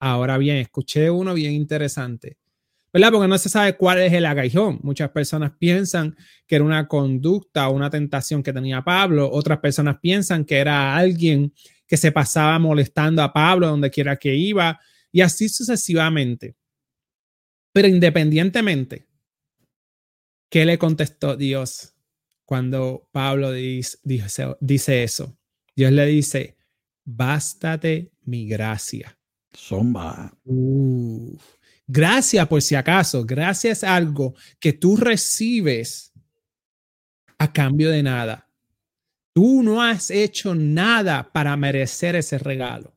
Ahora 0.00 0.38
bien, 0.38 0.56
escuché 0.58 1.10
uno 1.10 1.34
bien 1.34 1.52
interesante. 1.52 2.38
¿verdad? 2.92 3.12
Porque 3.12 3.28
no 3.28 3.38
se 3.38 3.48
sabe 3.48 3.76
cuál 3.76 4.00
es 4.00 4.12
el 4.12 4.26
agaijón. 4.26 4.80
Muchas 4.82 5.10
personas 5.10 5.52
piensan 5.58 6.16
que 6.46 6.56
era 6.56 6.64
una 6.64 6.88
conducta 6.88 7.68
o 7.68 7.74
una 7.74 7.90
tentación 7.90 8.42
que 8.42 8.52
tenía 8.52 8.82
Pablo. 8.82 9.30
Otras 9.30 9.58
personas 9.58 9.98
piensan 10.00 10.44
que 10.44 10.56
era 10.56 10.96
alguien 10.96 11.52
que 11.86 11.96
se 11.96 12.12
pasaba 12.12 12.58
molestando 12.58 13.22
a 13.22 13.32
Pablo 13.32 13.68
donde 13.68 13.90
quiera 13.90 14.16
que 14.16 14.34
iba 14.34 14.80
y 15.12 15.20
así 15.20 15.48
sucesivamente. 15.48 16.56
Pero 17.72 17.88
independientemente, 17.88 19.06
¿qué 20.50 20.64
le 20.64 20.78
contestó 20.78 21.36
Dios 21.36 21.94
cuando 22.44 23.08
Pablo 23.12 23.52
dice, 23.52 23.98
eso? 25.02 25.38
Dios 25.76 25.92
le 25.92 26.06
dice, 26.06 26.56
bástate 27.04 28.12
mi 28.22 28.46
gracia. 28.48 29.17
Somba. 29.58 30.32
Gracias 31.86 32.46
por 32.46 32.62
si 32.62 32.76
acaso, 32.76 33.24
gracias 33.24 33.82
a 33.82 33.96
algo 33.96 34.34
que 34.60 34.72
tú 34.72 34.96
recibes 34.96 36.12
a 37.38 37.52
cambio 37.52 37.90
de 37.90 38.02
nada. 38.02 38.48
Tú 39.34 39.62
no 39.62 39.82
has 39.82 40.10
hecho 40.10 40.54
nada 40.54 41.32
para 41.32 41.56
merecer 41.56 42.14
ese 42.14 42.38
regalo. 42.38 42.94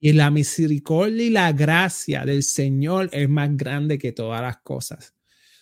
Y 0.00 0.12
la 0.12 0.30
misericordia 0.30 1.24
y 1.24 1.30
la 1.30 1.52
gracia 1.52 2.24
del 2.24 2.42
Señor 2.42 3.08
es 3.12 3.28
más 3.28 3.56
grande 3.56 3.96
que 3.98 4.12
todas 4.12 4.42
las 4.42 4.58
cosas. 4.58 5.14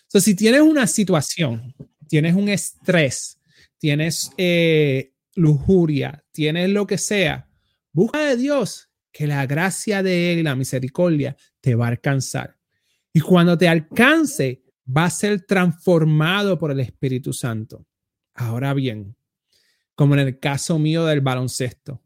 Entonces, 0.03 0.25
si 0.25 0.35
tienes 0.35 0.61
una 0.61 0.87
situación, 0.87 1.73
tienes 2.07 2.35
un 2.35 2.49
estrés, 2.49 3.39
tienes 3.77 4.31
eh, 4.37 5.13
lujuria, 5.35 6.25
tienes 6.31 6.69
lo 6.71 6.85
que 6.87 6.97
sea, 6.97 7.47
busca 7.93 8.19
de 8.19 8.37
Dios 8.37 8.89
que 9.13 9.27
la 9.27 9.45
gracia 9.45 10.03
de 10.03 10.33
Él 10.33 10.39
y 10.39 10.43
la 10.43 10.55
misericordia 10.55 11.37
te 11.61 11.75
va 11.75 11.85
a 11.85 11.89
alcanzar. 11.89 12.57
Y 13.13 13.21
cuando 13.21 13.57
te 13.57 13.69
alcance, 13.69 14.63
va 14.85 15.05
a 15.05 15.09
ser 15.09 15.45
transformado 15.45 16.57
por 16.57 16.71
el 16.71 16.79
Espíritu 16.79 17.31
Santo. 17.31 17.85
Ahora 18.33 18.73
bien, 18.73 19.15
como 19.95 20.15
en 20.15 20.21
el 20.21 20.39
caso 20.39 20.79
mío 20.79 21.05
del 21.05 21.21
baloncesto, 21.21 22.01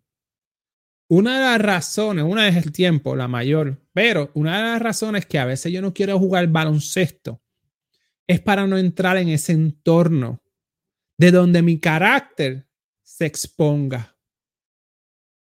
una 1.10 1.36
de 1.40 1.46
las 1.46 1.62
razones, 1.62 2.26
una 2.26 2.50
es 2.50 2.58
el 2.58 2.74
tiempo, 2.74 3.16
la 3.16 3.30
mayor, 3.30 3.82
pero 3.94 4.30
una 4.34 4.58
de 4.58 4.64
las 4.74 4.82
razones 4.82 5.26
que 5.26 5.40
a 5.40 5.46
veces 5.46 5.72
yo 5.72 5.82
no 5.82 5.94
quiero 5.94 6.20
jugar 6.20 6.48
baloncesto 6.48 7.42
es 8.28 8.42
para 8.42 8.68
no 8.68 8.78
entrar 8.78 9.16
en 9.16 9.30
ese 9.30 9.54
entorno 9.54 10.44
de 11.18 11.32
donde 11.32 11.62
mi 11.62 11.80
carácter 11.80 12.68
se 13.02 13.26
exponga. 13.26 14.17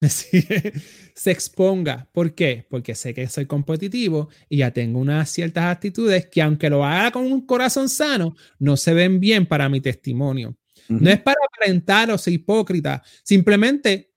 se 1.14 1.30
exponga. 1.30 2.08
¿Por 2.12 2.34
qué? 2.34 2.66
Porque 2.70 2.94
sé 2.94 3.12
que 3.12 3.28
soy 3.28 3.46
competitivo 3.46 4.30
y 4.48 4.58
ya 4.58 4.70
tengo 4.70 4.98
unas 4.98 5.30
ciertas 5.30 5.64
actitudes 5.64 6.26
que 6.26 6.40
aunque 6.40 6.70
lo 6.70 6.84
haga 6.84 7.10
con 7.10 7.30
un 7.30 7.44
corazón 7.46 7.88
sano, 7.88 8.34
no 8.58 8.76
se 8.76 8.94
ven 8.94 9.20
bien 9.20 9.46
para 9.46 9.68
mi 9.68 9.80
testimonio. 9.80 10.56
No 10.88 11.08
es 11.08 11.20
para 11.20 11.36
aparentar 11.46 12.10
o 12.10 12.18
ser 12.18 12.32
hipócrita, 12.32 13.00
simplemente 13.22 14.12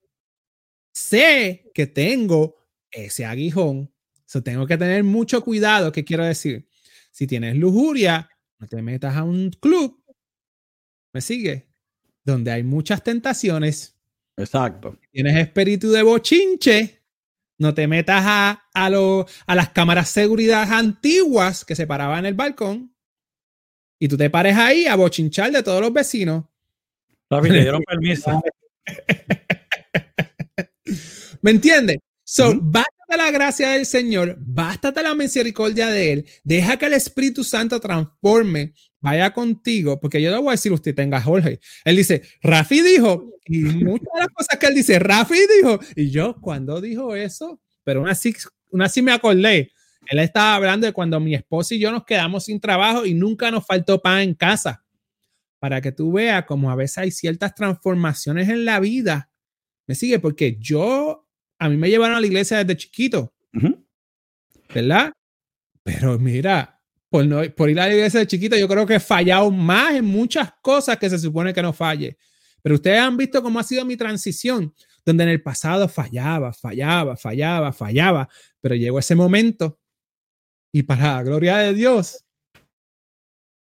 sé 0.91 1.69
que 1.71 1.85
tengo 1.85 2.55
ese 2.89 3.25
aguijón. 3.25 3.91
So 4.25 4.41
tengo 4.41 4.65
que 4.65 4.77
tener 4.77 5.03
mucho 5.03 5.43
cuidado. 5.43 5.91
¿Qué 5.91 6.03
quiero 6.03 6.25
decir? 6.25 6.67
Si 7.11 7.27
tienes 7.27 7.55
lujuria, 7.57 8.27
no 8.57 8.67
te 8.67 8.81
metas 8.81 9.15
a 9.15 9.23
un 9.23 9.51
club. 9.51 10.03
¿Me 11.13 11.21
sigue? 11.21 11.69
Donde 12.23 12.51
hay 12.51 12.63
muchas 12.63 13.03
tentaciones. 13.03 13.92
Exacto. 14.37 14.97
tienes 15.11 15.37
espíritu 15.37 15.91
de 15.91 16.03
bochinche. 16.03 16.99
No 17.59 17.73
te 17.73 17.87
metas 17.87 18.23
a, 18.25 18.63
a, 18.73 19.25
a 19.45 19.55
las 19.55 19.69
cámaras 19.69 20.13
de 20.13 20.21
seguridad 20.21 20.71
antiguas 20.73 21.63
que 21.63 21.75
se 21.75 21.87
paraban 21.87 22.19
en 22.19 22.25
el 22.25 22.33
balcón. 22.33 22.93
Y 23.99 24.07
tú 24.07 24.17
te 24.17 24.29
pares 24.29 24.57
ahí 24.57 24.85
a 24.85 24.95
bochinchar 24.95 25.51
de 25.51 25.63
todos 25.63 25.79
los 25.79 25.93
vecinos. 25.93 26.45
Papi, 27.27 27.49
le 27.49 27.61
dieron 27.61 27.83
permiso. 27.83 28.41
¿Me 31.41 31.51
entiendes? 31.51 31.99
So, 32.23 32.57
bástate 32.61 33.17
la 33.17 33.31
gracia 33.31 33.71
del 33.71 33.85
Señor, 33.85 34.37
bástate 34.39 35.03
la 35.03 35.13
misericordia 35.13 35.87
de 35.87 36.13
Él, 36.13 36.25
deja 36.43 36.77
que 36.77 36.85
el 36.85 36.93
Espíritu 36.93 37.43
Santo 37.43 37.79
transforme, 37.79 38.73
vaya 39.01 39.33
contigo, 39.33 39.99
porque 39.99 40.21
yo 40.21 40.31
le 40.31 40.37
voy 40.37 40.49
a 40.49 40.51
decir, 40.51 40.71
usted 40.71 40.95
tenga 40.95 41.21
Jorge. 41.21 41.59
Él 41.83 41.97
dice, 41.97 42.21
Rafi 42.41 42.81
dijo, 42.81 43.33
y 43.45 43.59
muchas 43.59 44.07
de 44.13 44.19
las 44.19 44.29
cosas 44.29 44.57
que 44.57 44.67
él 44.67 44.75
dice, 44.75 44.99
Rafi 44.99 45.39
dijo, 45.57 45.79
y 45.95 46.09
yo, 46.09 46.37
cuando 46.39 46.79
dijo 46.79 47.13
eso? 47.13 47.59
Pero 47.83 48.01
una 48.01 48.13
así, 48.13 48.33
una 48.71 48.85
así 48.85 49.01
me 49.01 49.11
acordé. 49.11 49.71
Él 50.07 50.19
estaba 50.19 50.55
hablando 50.55 50.87
de 50.87 50.93
cuando 50.93 51.19
mi 51.19 51.35
esposa 51.35 51.75
y 51.75 51.79
yo 51.79 51.91
nos 51.91 52.05
quedamos 52.05 52.45
sin 52.45 52.59
trabajo 52.59 53.05
y 53.05 53.13
nunca 53.13 53.51
nos 53.51 53.65
faltó 53.65 54.01
pan 54.01 54.21
en 54.21 54.33
casa 54.33 54.83
para 55.59 55.79
que 55.81 55.91
tú 55.91 56.11
veas 56.11 56.45
como 56.45 56.71
a 56.71 56.75
veces 56.75 56.97
hay 56.97 57.11
ciertas 57.11 57.55
transformaciones 57.55 58.49
en 58.49 58.65
la 58.65 58.79
vida. 58.79 59.29
¿Me 59.87 59.95
sigue? 59.95 60.19
Porque 60.19 60.57
yo, 60.59 61.22
a 61.63 61.69
mí 61.69 61.77
me 61.77 61.89
llevaron 61.89 62.17
a 62.17 62.19
la 62.19 62.27
iglesia 62.27 62.57
desde 62.57 62.75
chiquito, 62.75 63.33
¿verdad? 64.75 65.13
Pero 65.81 66.19
mira, 66.19 66.77
por, 67.09 67.25
no, 67.25 67.41
por 67.55 67.69
ir 67.69 67.79
a 67.79 67.87
la 67.87 67.93
iglesia 67.93 68.19
de 68.19 68.27
chiquito, 68.27 68.57
yo 68.57 68.67
creo 68.67 68.85
que 68.85 68.95
he 68.95 68.99
fallado 68.99 69.49
más 69.49 69.95
en 69.95 70.03
muchas 70.03 70.51
cosas 70.61 70.97
que 70.97 71.09
se 71.09 71.17
supone 71.17 71.53
que 71.53 71.61
no 71.61 71.71
falle. 71.71 72.17
Pero 72.61 72.75
ustedes 72.75 72.99
han 72.99 73.15
visto 73.15 73.41
cómo 73.41 73.59
ha 73.59 73.63
sido 73.63 73.85
mi 73.85 73.95
transición, 73.95 74.73
donde 75.05 75.23
en 75.23 75.29
el 75.29 75.41
pasado 75.41 75.87
fallaba, 75.87 76.51
fallaba, 76.51 77.15
fallaba, 77.15 77.71
fallaba, 77.71 78.27
pero 78.59 78.75
llegó 78.75 78.99
ese 78.99 79.15
momento 79.15 79.79
y 80.73 80.83
para 80.83 81.15
la 81.15 81.23
gloria 81.23 81.59
de 81.59 81.73
Dios, 81.73 82.25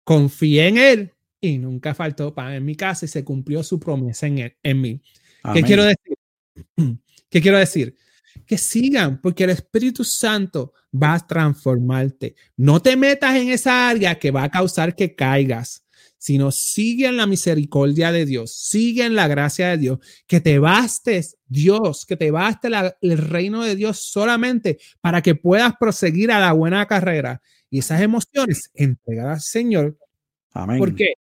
confié 0.06 0.70
en 0.70 0.78
Él 0.78 1.14
y 1.42 1.58
nunca 1.58 1.94
faltó 1.94 2.34
pan 2.34 2.54
en 2.54 2.64
mi 2.64 2.76
casa 2.76 3.04
y 3.04 3.10
se 3.10 3.26
cumplió 3.26 3.62
su 3.62 3.78
promesa 3.78 4.26
en, 4.28 4.56
en 4.64 4.82
mí. 4.82 5.02
¿Qué 5.54 5.64
quiero 5.64 5.84
decir? 5.84 6.16
¿Qué 7.30 7.42
quiero 7.42 7.58
decir? 7.58 7.96
Que 8.46 8.58
sigan, 8.58 9.22
porque 9.22 9.44
el 9.44 9.52
Espíritu 9.52 10.04
Santo 10.04 10.74
va 10.92 11.16
a 11.16 11.28
transformarte. 11.28 12.36
No 12.58 12.82
te 12.82 12.96
metas 12.96 13.36
en 13.36 13.50
esa 13.50 13.90
área 13.90 14.16
que 14.18 14.32
va 14.32 14.44
a 14.44 14.50
causar 14.50 14.96
que 14.96 15.16
caigas, 15.16 15.86
sino 16.18 16.52
sigue 16.52 17.08
en 17.08 17.18
la 17.18 17.28
misericordia 17.28 18.12
de 18.12 18.26
Dios, 18.26 18.54
sigue 18.54 19.06
en 19.06 19.16
la 19.16 19.28
gracia 19.28 19.70
de 19.70 19.78
Dios, 19.78 20.00
que 20.28 20.42
te 20.42 20.60
bastes 20.60 21.38
Dios, 21.48 22.06
que 22.06 22.18
te 22.18 22.32
baste 22.32 22.70
el 23.02 23.18
reino 23.18 23.64
de 23.64 23.76
Dios 23.76 24.00
solamente 24.00 24.80
para 25.00 25.22
que 25.22 25.36
puedas 25.36 25.74
proseguir 25.80 26.32
a 26.32 26.40
la 26.40 26.52
buena 26.52 26.86
carrera. 26.88 27.42
Y 27.70 27.80
esas 27.80 28.02
emociones, 28.02 28.72
entregar 28.74 29.28
al 29.28 29.42
Señor. 29.42 29.98
Amén. 30.52 30.80
¿Por 30.80 30.96
qué? 30.96 31.14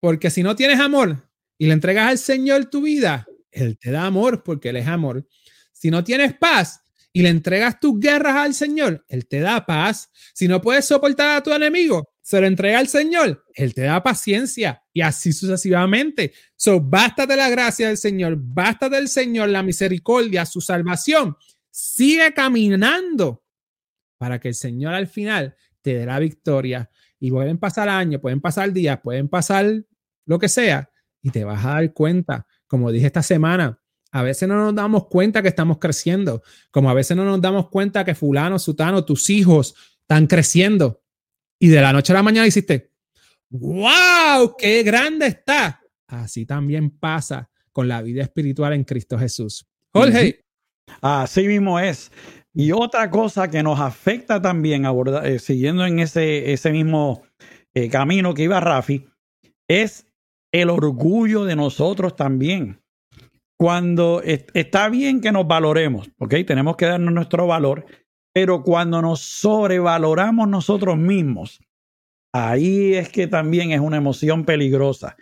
Porque 0.00 0.30
si 0.30 0.42
no 0.42 0.54
tienes 0.54 0.78
amor 0.78 1.28
y 1.58 1.66
le 1.66 1.72
entregas 1.72 2.08
al 2.08 2.18
Señor 2.18 2.66
tu 2.66 2.82
vida, 2.82 3.26
Él 3.52 3.78
te 3.78 3.90
da 3.90 4.06
amor 4.06 4.42
porque 4.42 4.70
Él 4.70 4.76
es 4.76 4.88
amor. 4.88 5.26
Si 5.72 5.90
no 5.90 6.02
tienes 6.02 6.34
paz 6.34 6.80
y 7.12 7.22
le 7.22 7.28
entregas 7.28 7.78
tus 7.78 8.00
guerras 8.00 8.36
al 8.36 8.54
Señor, 8.54 9.04
Él 9.08 9.26
te 9.26 9.40
da 9.40 9.64
paz. 9.64 10.10
Si 10.34 10.48
no 10.48 10.60
puedes 10.60 10.86
soportar 10.86 11.36
a 11.36 11.42
tu 11.42 11.52
enemigo, 11.52 12.08
se 12.22 12.40
lo 12.40 12.46
entrega 12.46 12.78
al 12.78 12.88
Señor, 12.88 13.44
Él 13.54 13.74
te 13.74 13.82
da 13.82 14.02
paciencia 14.02 14.82
y 14.92 15.02
así 15.02 15.32
sucesivamente. 15.32 16.32
So, 16.56 16.80
bástate 16.80 17.36
la 17.36 17.50
gracia 17.50 17.88
del 17.88 17.98
Señor, 17.98 18.36
bástate 18.38 18.96
del 18.96 19.08
Señor 19.08 19.48
la 19.50 19.62
misericordia, 19.62 20.46
su 20.46 20.60
salvación. 20.60 21.36
Sigue 21.70 22.32
caminando 22.32 23.44
para 24.18 24.38
que 24.38 24.48
el 24.48 24.54
Señor 24.54 24.94
al 24.94 25.08
final 25.08 25.56
te 25.80 25.98
dé 25.98 26.06
la 26.06 26.18
victoria. 26.18 26.88
Y 27.18 27.30
pueden 27.30 27.58
pasar 27.58 27.88
años, 27.88 28.20
pueden 28.20 28.40
pasar 28.40 28.72
días, 28.72 29.00
pueden 29.02 29.28
pasar 29.28 29.84
lo 30.24 30.38
que 30.38 30.48
sea, 30.48 30.88
y 31.20 31.30
te 31.30 31.44
vas 31.44 31.64
a 31.64 31.74
dar 31.74 31.92
cuenta, 31.92 32.46
como 32.72 32.90
dije 32.90 33.04
esta 33.04 33.22
semana, 33.22 33.78
a 34.12 34.22
veces 34.22 34.48
no 34.48 34.56
nos 34.56 34.74
damos 34.74 35.06
cuenta 35.08 35.42
que 35.42 35.48
estamos 35.48 35.76
creciendo, 35.76 36.42
como 36.70 36.88
a 36.88 36.94
veces 36.94 37.14
no 37.14 37.22
nos 37.22 37.38
damos 37.38 37.68
cuenta 37.68 38.02
que 38.02 38.14
fulano, 38.14 38.58
sutano, 38.58 39.04
tus 39.04 39.28
hijos 39.28 39.74
están 40.00 40.26
creciendo. 40.26 41.02
Y 41.58 41.68
de 41.68 41.82
la 41.82 41.92
noche 41.92 42.14
a 42.14 42.16
la 42.16 42.22
mañana 42.22 42.46
hiciste, 42.46 42.90
wow, 43.50 44.56
qué 44.56 44.82
grande 44.84 45.26
está. 45.26 45.82
Así 46.06 46.46
también 46.46 46.88
pasa 46.88 47.50
con 47.72 47.88
la 47.88 48.00
vida 48.00 48.22
espiritual 48.22 48.72
en 48.72 48.84
Cristo 48.84 49.18
Jesús. 49.18 49.66
Jorge. 49.92 50.42
Así 51.02 51.46
mismo 51.46 51.78
es. 51.78 52.10
Y 52.54 52.72
otra 52.72 53.10
cosa 53.10 53.50
que 53.50 53.62
nos 53.62 53.78
afecta 53.80 54.40
también, 54.40 54.86
eh, 55.24 55.38
siguiendo 55.38 55.84
en 55.84 55.98
ese, 55.98 56.54
ese 56.54 56.72
mismo 56.72 57.22
eh, 57.74 57.90
camino 57.90 58.32
que 58.32 58.44
iba 58.44 58.60
Rafi, 58.60 59.06
es 59.68 60.06
el 60.52 60.70
orgullo 60.70 61.44
de 61.44 61.56
nosotros 61.56 62.14
también. 62.14 62.80
Cuando 63.58 64.22
está 64.22 64.88
bien 64.88 65.20
que 65.20 65.32
nos 65.32 65.46
valoremos, 65.46 66.10
¿ok? 66.18 66.34
Tenemos 66.46 66.76
que 66.76 66.86
darnos 66.86 67.14
nuestro 67.14 67.46
valor, 67.46 67.86
pero 68.34 68.62
cuando 68.62 69.00
nos 69.00 69.20
sobrevaloramos 69.20 70.48
nosotros 70.48 70.96
mismos, 70.96 71.60
ahí 72.34 72.94
es 72.94 73.08
que 73.08 73.26
también 73.26 73.70
es 73.72 73.80
una 73.80 73.98
emoción 73.98 74.44
peligrosa. 74.44 75.16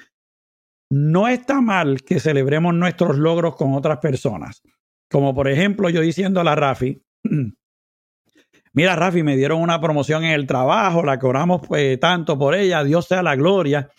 No 0.90 1.28
está 1.28 1.60
mal 1.60 2.02
que 2.02 2.18
celebremos 2.18 2.74
nuestros 2.74 3.18
logros 3.18 3.56
con 3.56 3.74
otras 3.74 3.98
personas, 3.98 4.62
como 5.10 5.34
por 5.34 5.48
ejemplo 5.48 5.90
yo 5.90 6.00
diciendo 6.00 6.40
a 6.40 6.44
la 6.44 6.54
Rafi, 6.54 7.02
mira 8.72 8.96
Rafi, 8.96 9.22
me 9.22 9.36
dieron 9.36 9.60
una 9.60 9.80
promoción 9.80 10.24
en 10.24 10.32
el 10.32 10.46
trabajo, 10.46 11.04
la 11.04 11.18
cobramos 11.18 11.60
pues, 11.66 12.00
tanto 12.00 12.38
por 12.38 12.54
ella, 12.54 12.82
Dios 12.84 13.06
sea 13.06 13.22
la 13.22 13.36
gloria. 13.36 13.90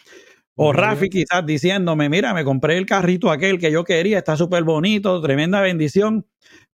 O 0.56 0.74
Rafi 0.74 1.10
quizás 1.10 1.46
diciéndome, 1.46 2.10
mira, 2.10 2.34
me 2.34 2.44
compré 2.44 2.78
el 2.78 2.86
carrito 2.86 3.32
aquel 3.32 3.58
que 3.58 3.72
yo 3.72 3.84
quería, 3.84 4.18
está 4.20 4.36
súper 4.36 4.64
bonito, 4.64 5.22
tremenda 5.22 5.62
bendición. 5.62 6.28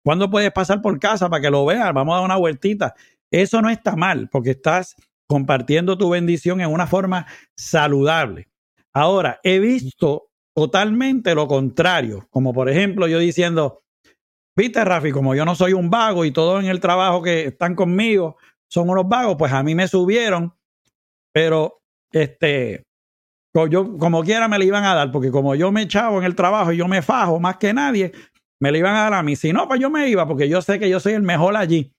¿Cuándo 0.04 0.30
puedes 0.30 0.52
pasar 0.52 0.82
por 0.82 1.00
casa 1.00 1.30
para 1.30 1.42
que 1.42 1.50
lo 1.50 1.66
veas? 1.66 1.94
Vamos 1.94 2.14
a 2.14 2.18
dar 2.18 2.26
una 2.26 2.38
vueltita. 2.38 2.96
Eso 3.32 3.62
no 3.62 3.70
está 3.70 3.96
mal 3.96 4.30
porque 4.30 4.52
estás 4.52 4.96
compartiendo 5.28 5.98
tu 5.98 6.10
bendición 6.10 6.62
en 6.62 6.72
una 6.72 6.88
forma 6.88 7.28
saludable. 7.56 8.48
Ahora, 8.94 9.40
he 9.44 9.60
visto 9.60 10.30
totalmente 10.56 11.36
lo 11.36 11.48
contrario, 11.48 12.26
como 12.32 12.52
por 12.52 12.68
ejemplo 12.68 13.08
yo 13.08 13.20
diciendo, 13.20 13.84
viste 14.56 14.84
Rafi, 14.84 15.12
como 15.12 15.36
yo 15.36 15.46
no 15.46 15.54
soy 15.54 15.74
un 15.74 15.92
vago 15.92 16.26
y 16.26 16.32
todos 16.32 16.64
en 16.64 16.70
el 16.70 16.80
trabajo 16.80 17.22
que 17.22 17.46
están 17.46 17.76
conmigo 17.76 18.38
son 18.68 18.90
unos 18.90 19.08
vagos, 19.08 19.36
pues 19.38 19.52
a 19.52 19.62
mí 19.62 19.76
me 19.76 19.88
subieron, 19.88 20.56
pero 21.32 21.82
este, 22.12 22.87
yo 23.66 23.97
como 23.97 24.24
quiera 24.24 24.47
me 24.47 24.60
la 24.60 24.66
iban 24.66 24.84
a 24.84 24.93
dar, 24.93 25.12
porque 25.12 25.32
como 25.32 25.55
yo 25.55 25.72
me 25.72 25.84
echaba 25.84 26.16
en 26.18 26.24
el 26.24 26.36
trabajo 26.36 26.72
y 26.72 26.78
yo 26.78 26.88
me 26.88 27.01
fajo 27.01 27.39
más 27.39 27.58
que 27.58 27.74
nadie, 27.74 28.12
me 28.60 28.72
la 28.72 28.78
iban 28.78 28.95
a 28.95 29.03
dar 29.03 29.14
a 29.16 29.24
mí. 29.24 29.36
Si 29.36 29.51
no, 29.51 29.68
pues 29.68 29.80
yo 29.80 29.89
me 29.89 30.08
iba, 30.10 30.28
porque 30.28 30.47
yo 30.47 30.62
sé 30.62 30.78
que 30.78 30.89
yo 30.89 30.99
soy 30.99 31.14
el 31.14 31.24
mejor 31.24 31.55
allí. 31.55 31.91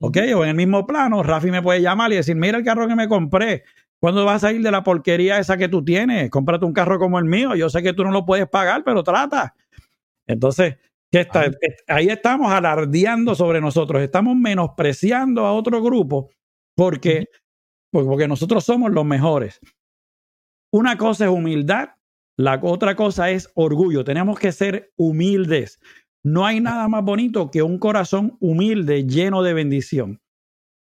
¿Ok? 0.00 0.18
O 0.34 0.42
en 0.42 0.50
el 0.50 0.56
mismo 0.56 0.86
plano, 0.86 1.22
Rafi 1.22 1.50
me 1.50 1.62
puede 1.62 1.80
llamar 1.80 2.12
y 2.12 2.16
decir, 2.16 2.36
mira 2.36 2.58
el 2.58 2.64
carro 2.64 2.86
que 2.88 2.96
me 2.96 3.08
compré. 3.08 3.64
¿Cuándo 3.98 4.24
vas 4.24 4.44
a 4.44 4.52
ir 4.52 4.62
de 4.62 4.70
la 4.70 4.82
porquería 4.82 5.38
esa 5.38 5.56
que 5.56 5.68
tú 5.68 5.82
tienes? 5.82 6.30
Cómprate 6.30 6.66
un 6.66 6.72
carro 6.72 6.98
como 6.98 7.18
el 7.18 7.24
mío. 7.24 7.54
Yo 7.54 7.70
sé 7.70 7.82
que 7.82 7.94
tú 7.94 8.04
no 8.04 8.10
lo 8.10 8.26
puedes 8.26 8.46
pagar, 8.48 8.84
pero 8.84 9.02
trata. 9.02 9.54
Entonces, 10.26 10.76
¿qué 11.10 11.20
está? 11.20 11.50
ahí 11.88 12.08
estamos 12.08 12.52
alardeando 12.52 13.34
sobre 13.34 13.60
nosotros. 13.60 14.02
Estamos 14.02 14.36
menospreciando 14.36 15.46
a 15.46 15.52
otro 15.52 15.82
grupo 15.82 16.30
porque, 16.74 17.26
porque 17.90 18.28
nosotros 18.28 18.64
somos 18.64 18.92
los 18.92 19.04
mejores. 19.04 19.60
Una 20.76 20.98
cosa 20.98 21.24
es 21.24 21.30
humildad, 21.30 21.88
la 22.38 22.60
otra 22.62 22.96
cosa 22.96 23.30
es 23.30 23.50
orgullo. 23.54 24.04
Tenemos 24.04 24.38
que 24.38 24.52
ser 24.52 24.92
humildes. 24.98 25.80
No 26.22 26.44
hay 26.44 26.60
nada 26.60 26.86
más 26.86 27.02
bonito 27.02 27.50
que 27.50 27.62
un 27.62 27.78
corazón 27.78 28.36
humilde, 28.40 29.06
lleno 29.06 29.42
de 29.42 29.54
bendición. 29.54 30.20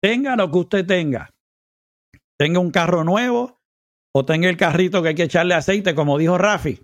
Tenga 0.04 0.36
lo 0.36 0.52
que 0.52 0.58
usted 0.58 0.86
tenga. 0.86 1.30
Tenga 2.38 2.60
un 2.60 2.72
carro 2.72 3.06
nuevo 3.06 3.62
o 4.14 4.26
tenga 4.26 4.50
el 4.50 4.58
carrito 4.58 5.02
que 5.02 5.10
hay 5.10 5.16
que 5.16 5.24
echarle 5.24 5.54
aceite, 5.54 5.96
como 5.96 6.18
dijo 6.18 6.38
Rafi. 6.38 6.82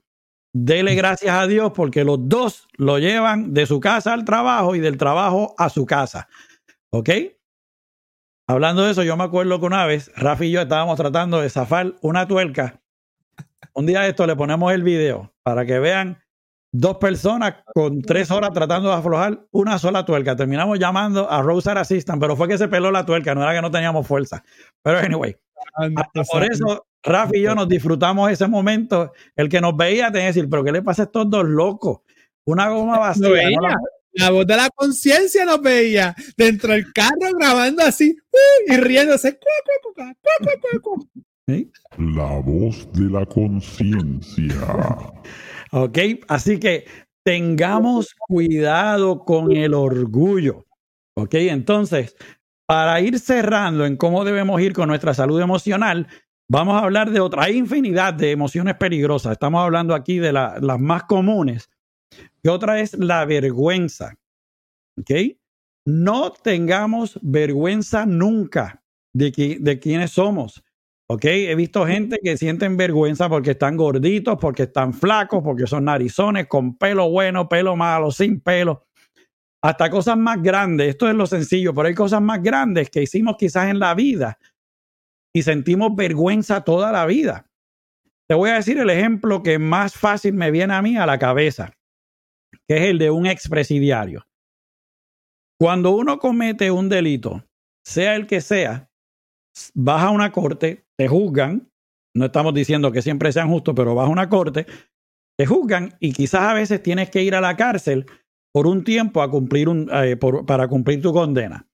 Dele 0.53 0.95
gracias 0.95 1.35
a 1.35 1.47
Dios 1.47 1.73
porque 1.75 2.05
los 2.05 2.29
dos 2.29 2.69
lo 2.77 2.97
llevan 2.97 3.53
de 3.53 3.65
su 3.65 3.81
casa 3.81 4.13
al 4.13 4.23
trabajo 4.23 4.73
y 4.73 4.79
del 4.79 4.95
trabajo 4.95 5.53
a 5.57 5.67
su 5.67 5.85
casa. 5.85 6.29
¿Ok? 6.93 7.09
Hablando 8.47 8.85
de 8.85 8.91
eso, 8.91 9.03
yo 9.03 9.17
me 9.17 9.25
acuerdo 9.25 9.59
que 9.59 9.65
una 9.65 9.85
vez 9.85 10.13
Rafi 10.15 10.45
y 10.45 10.51
yo 10.51 10.61
estábamos 10.61 10.95
tratando 10.95 11.41
de 11.41 11.49
zafar 11.49 11.95
una 12.01 12.25
tuerca. 12.25 12.80
Un 13.73 13.85
día 13.85 14.07
esto 14.07 14.27
le 14.27 14.35
ponemos 14.35 14.71
el 14.73 14.83
video 14.83 15.33
para 15.43 15.65
que 15.65 15.79
vean 15.79 16.21
dos 16.73 16.97
personas 16.97 17.55
con 17.73 18.01
tres 18.01 18.31
horas 18.31 18.51
tratando 18.53 18.89
de 18.89 18.95
aflojar 18.95 19.45
una 19.51 19.77
sola 19.77 20.05
tuerca. 20.05 20.35
Terminamos 20.35 20.79
llamando 20.79 21.29
a 21.29 21.41
Roser 21.41 21.77
Assistant, 21.77 22.21
pero 22.21 22.35
fue 22.35 22.47
que 22.47 22.57
se 22.57 22.67
peló 22.67 22.91
la 22.91 23.05
tuerca, 23.05 23.35
no 23.35 23.43
era 23.43 23.53
que 23.53 23.61
no 23.61 23.71
teníamos 23.71 24.07
fuerza. 24.07 24.43
Pero 24.81 24.99
anyway, 24.99 25.35
por 26.31 26.43
eso 26.43 26.85
Rafi 27.03 27.39
y 27.39 27.41
yo 27.41 27.55
nos 27.55 27.67
disfrutamos 27.67 28.31
ese 28.31 28.47
momento. 28.47 29.11
El 29.35 29.49
que 29.49 29.61
nos 29.61 29.75
veía 29.75 30.07
tenía 30.11 30.27
que 30.27 30.33
decir, 30.33 30.49
pero 30.49 30.63
¿qué 30.63 30.71
le 30.71 30.81
pasa 30.81 31.03
a 31.03 31.05
estos 31.05 31.29
dos 31.29 31.45
locos? 31.45 31.99
Una 32.45 32.69
goma 32.69 32.99
vacía. 32.99 33.49
la... 34.13 34.29
voz 34.29 34.45
de 34.45 34.55
la 34.55 34.69
conciencia 34.69 35.45
nos 35.45 35.61
veía 35.61 36.15
dentro 36.35 36.73
del 36.73 36.91
carro 36.93 37.31
grabando 37.37 37.83
así 37.83 38.15
uh, 38.31 38.73
y 38.73 38.77
riéndose. 38.77 39.39
La 41.97 42.39
voz 42.39 42.91
de 42.93 43.09
la 43.09 43.25
conciencia. 43.25 44.55
Ok, 45.73 45.97
así 46.27 46.59
que 46.59 46.85
tengamos 47.23 48.13
cuidado 48.27 49.23
con 49.23 49.53
el 49.53 49.73
orgullo. 49.73 50.65
Ok, 51.15 51.35
entonces, 51.35 52.17
para 52.65 52.99
ir 52.99 53.19
cerrando 53.19 53.85
en 53.85 53.95
cómo 53.95 54.25
debemos 54.25 54.59
ir 54.59 54.73
con 54.73 54.89
nuestra 54.89 55.13
salud 55.13 55.39
emocional, 55.39 56.07
vamos 56.49 56.75
a 56.75 56.83
hablar 56.83 57.11
de 57.11 57.21
otra. 57.21 57.43
Hay 57.43 57.57
infinidad 57.57 58.13
de 58.13 58.31
emociones 58.31 58.75
peligrosas. 58.75 59.31
Estamos 59.33 59.63
hablando 59.63 59.95
aquí 59.95 60.19
de 60.19 60.33
las 60.33 60.79
más 60.79 61.03
comunes. 61.03 61.69
Y 62.43 62.49
otra 62.49 62.81
es 62.81 62.93
la 62.97 63.23
vergüenza. 63.23 64.15
¿Ok? 64.99 65.11
No 65.85 66.31
tengamos 66.31 67.17
vergüenza 67.21 68.05
nunca 68.05 68.83
de, 69.13 69.57
de 69.59 69.79
quiénes 69.79 70.11
somos. 70.11 70.63
He 71.21 71.55
visto 71.55 71.85
gente 71.85 72.19
que 72.23 72.37
sienten 72.37 72.77
vergüenza 72.77 73.27
porque 73.27 73.51
están 73.51 73.77
gorditos, 73.77 74.37
porque 74.39 74.63
están 74.63 74.93
flacos, 74.93 75.43
porque 75.43 75.67
son 75.67 75.85
narizones, 75.85 76.47
con 76.47 76.77
pelo 76.77 77.09
bueno, 77.09 77.49
pelo 77.49 77.75
malo, 77.75 78.11
sin 78.11 78.39
pelo. 78.39 78.85
Hasta 79.63 79.89
cosas 79.89 80.17
más 80.17 80.41
grandes. 80.41 80.89
Esto 80.89 81.07
es 81.09 81.15
lo 81.15 81.25
sencillo, 81.25 81.73
pero 81.73 81.87
hay 81.87 81.95
cosas 81.95 82.21
más 82.21 82.41
grandes 82.41 82.89
que 82.89 83.03
hicimos 83.03 83.35
quizás 83.37 83.69
en 83.69 83.79
la 83.79 83.93
vida 83.93 84.37
y 85.33 85.43
sentimos 85.43 85.95
vergüenza 85.95 86.63
toda 86.63 86.91
la 86.91 87.05
vida. 87.05 87.47
Te 88.27 88.35
voy 88.35 88.49
a 88.49 88.55
decir 88.55 88.77
el 88.77 88.89
ejemplo 88.89 89.43
que 89.43 89.59
más 89.59 89.95
fácil 89.95 90.33
me 90.33 90.51
viene 90.51 90.73
a 90.73 90.81
mí 90.81 90.97
a 90.97 91.05
la 91.05 91.19
cabeza, 91.19 91.73
que 92.67 92.77
es 92.77 92.83
el 92.83 92.97
de 92.97 93.11
un 93.11 93.25
expresidiario. 93.25 94.25
Cuando 95.59 95.91
uno 95.91 96.17
comete 96.17 96.71
un 96.71 96.89
delito, 96.89 97.43
sea 97.85 98.15
el 98.15 98.27
que 98.27 98.41
sea, 98.41 98.90
vas 99.73 100.03
a 100.03 100.09
una 100.09 100.31
corte, 100.31 100.85
te 100.97 101.07
juzgan, 101.07 101.69
no 102.15 102.25
estamos 102.25 102.53
diciendo 102.53 102.91
que 102.91 103.01
siempre 103.01 103.31
sean 103.31 103.49
justos, 103.49 103.73
pero 103.75 103.95
vas 103.95 104.07
a 104.07 104.11
una 104.11 104.29
corte, 104.29 104.65
te 105.37 105.45
juzgan 105.45 105.95
y 105.99 106.13
quizás 106.13 106.41
a 106.41 106.53
veces 106.53 106.83
tienes 106.83 107.09
que 107.09 107.23
ir 107.23 107.35
a 107.35 107.41
la 107.41 107.55
cárcel 107.55 108.05
por 108.53 108.67
un 108.67 108.83
tiempo 108.83 109.21
a 109.21 109.29
cumplir 109.29 109.69
un, 109.69 109.89
eh, 109.91 110.17
para 110.17 110.67
cumplir 110.67 111.01
tu 111.01 111.13
condena. 111.13 111.67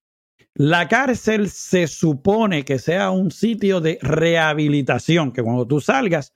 La 0.53 0.87
cárcel 0.87 1.49
se 1.49 1.87
supone 1.87 2.65
que 2.65 2.79
sea 2.79 3.11
un 3.11 3.31
sitio 3.31 3.79
de 3.79 3.99
rehabilitación, 4.01 5.31
que 5.31 5.43
cuando 5.43 5.67
tú 5.67 5.79
salgas, 5.81 6.33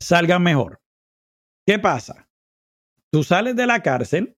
salgas 0.00 0.40
mejor. 0.40 0.80
¿Qué 1.66 1.78
pasa? 1.78 2.28
Tú 3.10 3.24
sales 3.24 3.56
de 3.56 3.66
la 3.66 3.82
cárcel, 3.82 4.36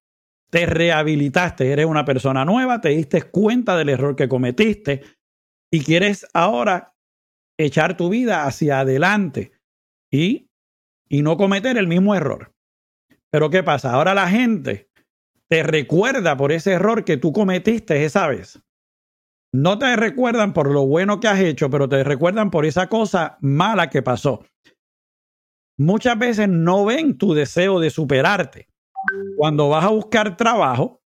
te 0.51 0.65
rehabilitaste, 0.65 1.71
eres 1.71 1.87
una 1.87 2.05
persona 2.05 2.45
nueva, 2.45 2.81
te 2.81 2.91
diste 2.91 3.23
cuenta 3.23 3.77
del 3.77 3.89
error 3.89 4.17
que 4.17 4.29
cometiste 4.29 5.03
y 5.77 5.85
quieres 5.85 6.27
ahora 6.33 6.95
echar 7.59 7.99
tu 7.99 8.09
vida 8.09 8.47
hacia 8.47 8.81
adelante 8.81 9.53
y, 10.11 10.49
y 11.07 11.21
no 11.21 11.37
cometer 11.37 11.77
el 11.77 11.87
mismo 11.87 12.15
error. 12.15 12.55
Pero 13.31 13.51
¿qué 13.51 13.63
pasa? 13.63 13.93
Ahora 13.93 14.15
la 14.15 14.27
gente 14.27 14.89
te 15.51 15.63
recuerda 15.63 16.35
por 16.39 16.51
ese 16.51 16.73
error 16.73 17.05
que 17.05 17.19
tú 17.19 17.31
cometiste 17.31 18.07
esa 18.07 18.27
vez. 18.27 18.59
No 19.53 19.79
te 19.79 19.95
recuerdan 19.97 20.55
por 20.55 20.71
lo 20.71 20.87
bueno 20.87 21.21
que 21.21 21.29
has 21.29 21.41
hecho, 21.41 21.69
pero 21.69 21.91
te 21.91 22.03
recuerdan 22.03 22.51
por 22.51 22.65
esa 22.65 22.89
cosa 22.89 23.37
mala 23.43 23.91
que 23.91 24.01
pasó. 24.01 24.47
Muchas 25.77 26.19
veces 26.19 26.49
no 26.49 26.87
ven 26.87 27.19
tu 27.19 27.35
deseo 27.35 27.81
de 27.81 27.91
superarte. 27.91 28.67
Cuando 29.37 29.69
vas 29.69 29.85
a 29.85 29.91
buscar 29.91 30.39
trabajo, 30.39 31.03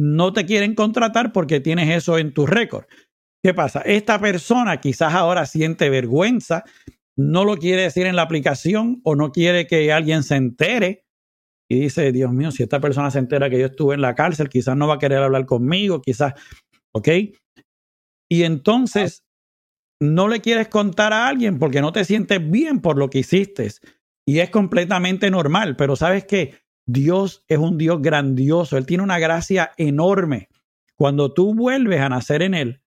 no 0.00 0.32
te 0.32 0.46
quieren 0.46 0.74
contratar 0.74 1.32
porque 1.32 1.60
tienes 1.60 1.90
eso 1.90 2.18
en 2.18 2.34
tu 2.34 2.44
récord. 2.44 2.86
¿Qué 3.42 3.54
pasa? 3.54 3.80
Esta 3.80 4.20
persona 4.20 4.80
quizás 4.80 5.14
ahora 5.14 5.46
siente 5.46 5.90
vergüenza, 5.90 6.62
no 7.16 7.44
lo 7.44 7.56
quiere 7.56 7.82
decir 7.82 8.06
en 8.06 8.16
la 8.16 8.22
aplicación 8.22 9.00
o 9.04 9.16
no 9.16 9.32
quiere 9.32 9.66
que 9.66 9.92
alguien 9.92 10.22
se 10.22 10.36
entere 10.36 11.04
y 11.68 11.80
dice, 11.80 12.12
Dios 12.12 12.32
mío, 12.32 12.50
si 12.50 12.62
esta 12.62 12.80
persona 12.80 13.10
se 13.10 13.18
entera 13.18 13.50
que 13.50 13.58
yo 13.58 13.66
estuve 13.66 13.94
en 13.94 14.00
la 14.00 14.14
cárcel, 14.14 14.48
quizás 14.48 14.76
no 14.76 14.86
va 14.86 14.94
a 14.94 14.98
querer 14.98 15.18
hablar 15.18 15.46
conmigo, 15.46 16.00
quizás, 16.02 16.34
¿ok? 16.94 17.08
Y 18.30 18.42
entonces 18.44 19.24
no 20.00 20.28
le 20.28 20.40
quieres 20.40 20.68
contar 20.68 21.12
a 21.12 21.26
alguien 21.26 21.58
porque 21.58 21.80
no 21.80 21.92
te 21.92 22.04
sientes 22.04 22.48
bien 22.50 22.80
por 22.80 22.98
lo 22.98 23.10
que 23.10 23.20
hiciste 23.20 23.68
y 24.26 24.38
es 24.38 24.50
completamente 24.50 25.30
normal, 25.30 25.76
pero 25.76 25.96
sabes 25.96 26.24
que 26.26 26.54
Dios 26.86 27.44
es 27.48 27.58
un 27.58 27.78
Dios 27.78 28.00
grandioso, 28.02 28.76
Él 28.76 28.86
tiene 28.86 29.02
una 29.02 29.18
gracia 29.18 29.72
enorme. 29.76 30.48
Cuando 30.96 31.32
tú 31.32 31.54
vuelves 31.54 32.00
a 32.00 32.08
nacer 32.08 32.42
en 32.42 32.54
Él, 32.54 32.82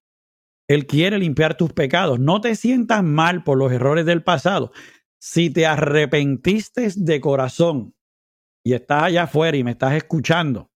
él 0.67 0.87
quiere 0.87 1.19
limpiar 1.19 1.57
tus 1.57 1.73
pecados. 1.73 2.19
No 2.19 2.41
te 2.41 2.55
sientas 2.55 3.03
mal 3.03 3.43
por 3.43 3.57
los 3.57 3.71
errores 3.71 4.05
del 4.05 4.23
pasado. 4.23 4.71
Si 5.19 5.49
te 5.49 5.65
arrepentiste 5.65 6.87
de 6.95 7.21
corazón 7.21 7.95
y 8.63 8.73
estás 8.73 9.03
allá 9.03 9.23
afuera 9.23 9.57
y 9.57 9.63
me 9.63 9.71
estás 9.71 9.93
escuchando, 9.93 10.71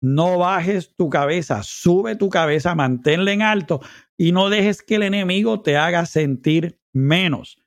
no 0.00 0.38
bajes 0.38 0.94
tu 0.94 1.08
cabeza, 1.08 1.62
sube 1.62 2.16
tu 2.16 2.28
cabeza, 2.28 2.74
manténla 2.74 3.32
en 3.32 3.42
alto 3.42 3.80
y 4.16 4.32
no 4.32 4.50
dejes 4.50 4.82
que 4.82 4.96
el 4.96 5.02
enemigo 5.02 5.62
te 5.62 5.76
haga 5.76 6.06
sentir 6.06 6.80
menos. 6.92 7.62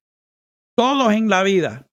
Todos 0.75 1.11
en 1.13 1.29
la 1.29 1.43
vida 1.43 1.89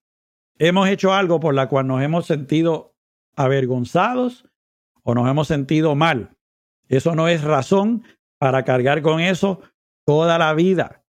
hemos 0.57 0.87
hecho 0.87 1.13
algo 1.13 1.39
por 1.39 1.53
la 1.53 1.67
cual 1.67 1.87
nos 1.87 2.01
hemos 2.01 2.25
sentido 2.25 2.95
avergonzados 3.35 4.47
o 5.03 5.13
nos 5.13 5.29
hemos 5.29 5.47
sentido 5.47 5.95
mal. 5.95 6.37
Eso 6.87 7.15
no 7.15 7.27
es 7.27 7.43
razón 7.43 8.03
para 8.39 8.63
cargar 8.63 9.01
con 9.01 9.19
eso 9.19 9.61
toda 10.05 10.37
la 10.37 10.53
vida. 10.53 11.03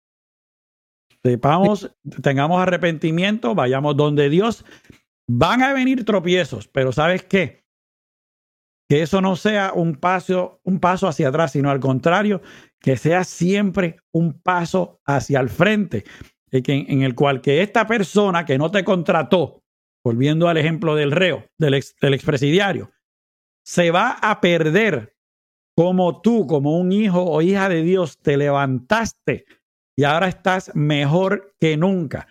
Sepamos, 1.22 1.90
tengamos 2.22 2.60
arrepentimiento, 2.60 3.54
vayamos 3.54 3.96
donde 3.96 4.28
Dios. 4.28 4.64
Van 5.26 5.62
a 5.62 5.72
venir 5.72 6.04
tropiezos, 6.04 6.68
pero 6.68 6.92
¿sabes 6.92 7.24
qué? 7.24 7.64
Que 8.88 9.00
eso 9.00 9.22
no 9.22 9.34
sea 9.34 9.72
un 9.74 9.94
paso, 9.94 10.60
un 10.64 10.80
paso 10.80 11.08
hacia 11.08 11.28
atrás, 11.28 11.52
sino 11.52 11.70
al 11.70 11.80
contrario, 11.80 12.42
que 12.78 12.98
sea 12.98 13.24
siempre 13.24 13.96
un 14.12 14.38
paso 14.42 15.00
hacia 15.06 15.40
el 15.40 15.48
frente, 15.48 16.04
en, 16.50 17.02
el 17.02 17.14
cual 17.14 17.40
que 17.40 17.62
esta 17.62 17.86
persona 17.86 18.44
que 18.44 18.58
no 18.58 18.70
te 18.70 18.84
contrató, 18.84 19.64
volviendo 20.04 20.48
al 20.48 20.58
ejemplo 20.58 20.94
del 20.94 21.10
reo, 21.10 21.46
del, 21.58 21.82
del 22.02 22.14
expresidiario, 22.14 22.92
se 23.64 23.90
va 23.90 24.18
a 24.20 24.42
perder 24.42 25.13
como 25.76 26.20
tú, 26.20 26.46
como 26.46 26.78
un 26.78 26.92
hijo 26.92 27.24
o 27.24 27.42
hija 27.42 27.68
de 27.68 27.82
Dios, 27.82 28.18
te 28.18 28.36
levantaste 28.36 29.44
y 29.96 30.04
ahora 30.04 30.28
estás 30.28 30.70
mejor 30.74 31.54
que 31.60 31.76
nunca. 31.76 32.28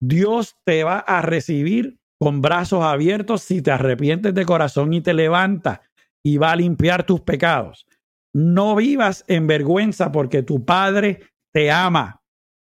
Dios 0.00 0.56
te 0.64 0.84
va 0.84 0.98
a 0.98 1.22
recibir 1.22 1.98
con 2.20 2.40
brazos 2.40 2.82
abiertos 2.84 3.42
si 3.42 3.62
te 3.62 3.70
arrepientes 3.70 4.34
de 4.34 4.44
corazón 4.44 4.92
y 4.92 5.00
te 5.00 5.14
levantas 5.14 5.80
y 6.24 6.38
va 6.38 6.52
a 6.52 6.56
limpiar 6.56 7.04
tus 7.04 7.20
pecados. 7.20 7.86
No 8.34 8.74
vivas 8.74 9.24
en 9.28 9.46
vergüenza 9.46 10.10
porque 10.10 10.42
tu 10.42 10.64
Padre 10.64 11.20
te 11.52 11.70
ama. 11.70 12.22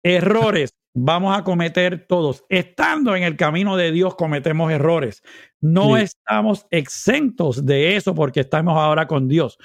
Errores 0.04 0.70
vamos 0.94 1.36
a 1.36 1.44
cometer 1.44 2.06
todos. 2.06 2.44
Estando 2.48 3.14
en 3.14 3.22
el 3.22 3.36
camino 3.36 3.76
de 3.76 3.92
Dios 3.92 4.14
cometemos 4.14 4.70
errores. 4.70 5.22
No 5.60 5.96
estamos 5.96 6.66
exentos 6.70 7.64
de 7.64 7.96
eso 7.96 8.14
porque 8.14 8.40
estamos 8.40 8.76
ahora 8.76 9.06
con 9.06 9.28
Dios. 9.28 9.58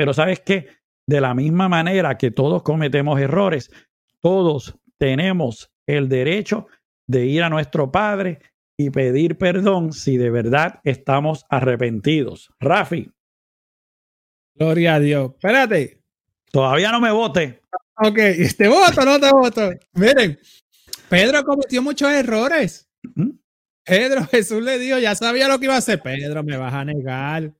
Pero 0.00 0.14
sabes 0.14 0.40
qué? 0.40 0.66
De 1.06 1.20
la 1.20 1.34
misma 1.34 1.68
manera 1.68 2.16
que 2.16 2.30
todos 2.30 2.62
cometemos 2.62 3.20
errores, 3.20 3.70
todos 4.22 4.74
tenemos 4.96 5.70
el 5.86 6.08
derecho 6.08 6.68
de 7.06 7.26
ir 7.26 7.42
a 7.42 7.50
nuestro 7.50 7.92
Padre 7.92 8.38
y 8.78 8.88
pedir 8.88 9.36
perdón 9.36 9.92
si 9.92 10.16
de 10.16 10.30
verdad 10.30 10.80
estamos 10.84 11.44
arrepentidos. 11.50 12.50
Rafi. 12.58 13.12
Gloria 14.54 14.94
a 14.94 15.00
Dios. 15.00 15.32
Espérate. 15.32 16.02
Todavía 16.50 16.92
no 16.92 17.00
me 17.02 17.10
vote. 17.10 17.60
Ok, 17.96 18.16
¿te 18.56 18.68
voto 18.68 19.04
no 19.04 19.20
te 19.20 19.30
voto? 19.30 19.70
Miren, 19.92 20.40
Pedro 21.10 21.44
cometió 21.44 21.82
muchos 21.82 22.10
errores. 22.10 22.88
¿Mm? 23.16 23.32
Pedro, 23.84 24.26
Jesús 24.28 24.62
le 24.62 24.78
dijo, 24.78 24.98
ya 24.98 25.14
sabía 25.14 25.46
lo 25.46 25.58
que 25.58 25.66
iba 25.66 25.74
a 25.74 25.78
hacer. 25.78 26.00
Pedro, 26.00 26.42
me 26.42 26.56
vas 26.56 26.72
a 26.72 26.86
negar. 26.86 27.52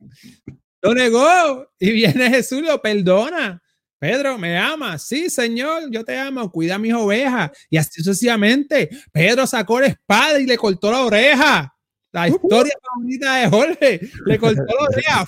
Lo 0.82 0.94
negó 0.94 1.70
y 1.78 1.92
viene 1.92 2.30
Jesús 2.30 2.58
y 2.58 2.62
lo 2.62 2.80
perdona. 2.80 3.62
Pedro, 3.98 4.38
¿me 4.38 4.56
amas? 4.56 5.02
Sí, 5.02 5.28
Señor, 5.28 5.90
yo 5.90 6.02
te 6.04 6.18
amo, 6.18 6.50
cuida 6.50 6.76
a 6.76 6.78
mis 6.78 6.94
ovejas. 6.94 7.50
Y 7.68 7.76
así 7.76 8.02
sucesivamente, 8.02 8.88
Pedro 9.12 9.46
sacó 9.46 9.78
la 9.78 9.88
espada 9.88 10.40
y 10.40 10.46
le 10.46 10.56
cortó 10.56 10.90
la 10.90 11.04
oreja. 11.04 11.76
La 12.10 12.26
historia 12.26 12.72
favorita 12.82 13.36
de 13.36 13.48
Jorge, 13.48 14.00
le 14.24 14.38
cortó 14.38 14.64
la 14.64 14.86
oreja 14.88 15.26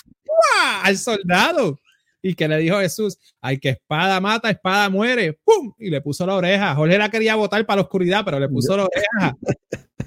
al 0.83 0.97
soldado. 0.97 1.79
Y 2.23 2.35
que 2.35 2.49
le 2.49 2.57
dijo 2.59 2.79
Jesús, 2.79 3.19
hay 3.41 3.59
que 3.59 3.71
espada 3.71 4.21
mata, 4.21 4.49
espada 4.49 4.89
muere, 4.89 5.39
¡pum! 5.45 5.75
Y 5.79 5.91
le 5.91 6.01
puso 6.01 6.25
la 6.25 6.37
oreja. 6.37 6.75
Jorge 6.75 6.97
la 6.97 7.11
quería 7.11 7.35
botar 7.35 7.67
para 7.67 7.77
la 7.77 7.83
oscuridad, 7.83 8.25
pero 8.25 8.41
le 8.41 8.49
puso 8.49 8.75
la 8.77 8.85
oreja. 8.85 9.37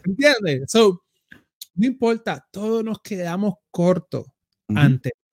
¿Entiendes? 0.05 0.71
So, 0.71 1.03
no 1.75 1.85
importa, 1.85 2.47
todos 2.51 2.83
nos 2.83 2.99
quedamos 3.01 3.55
cortos 3.69 4.25
ante 4.69 5.11
Dios. 5.13 5.24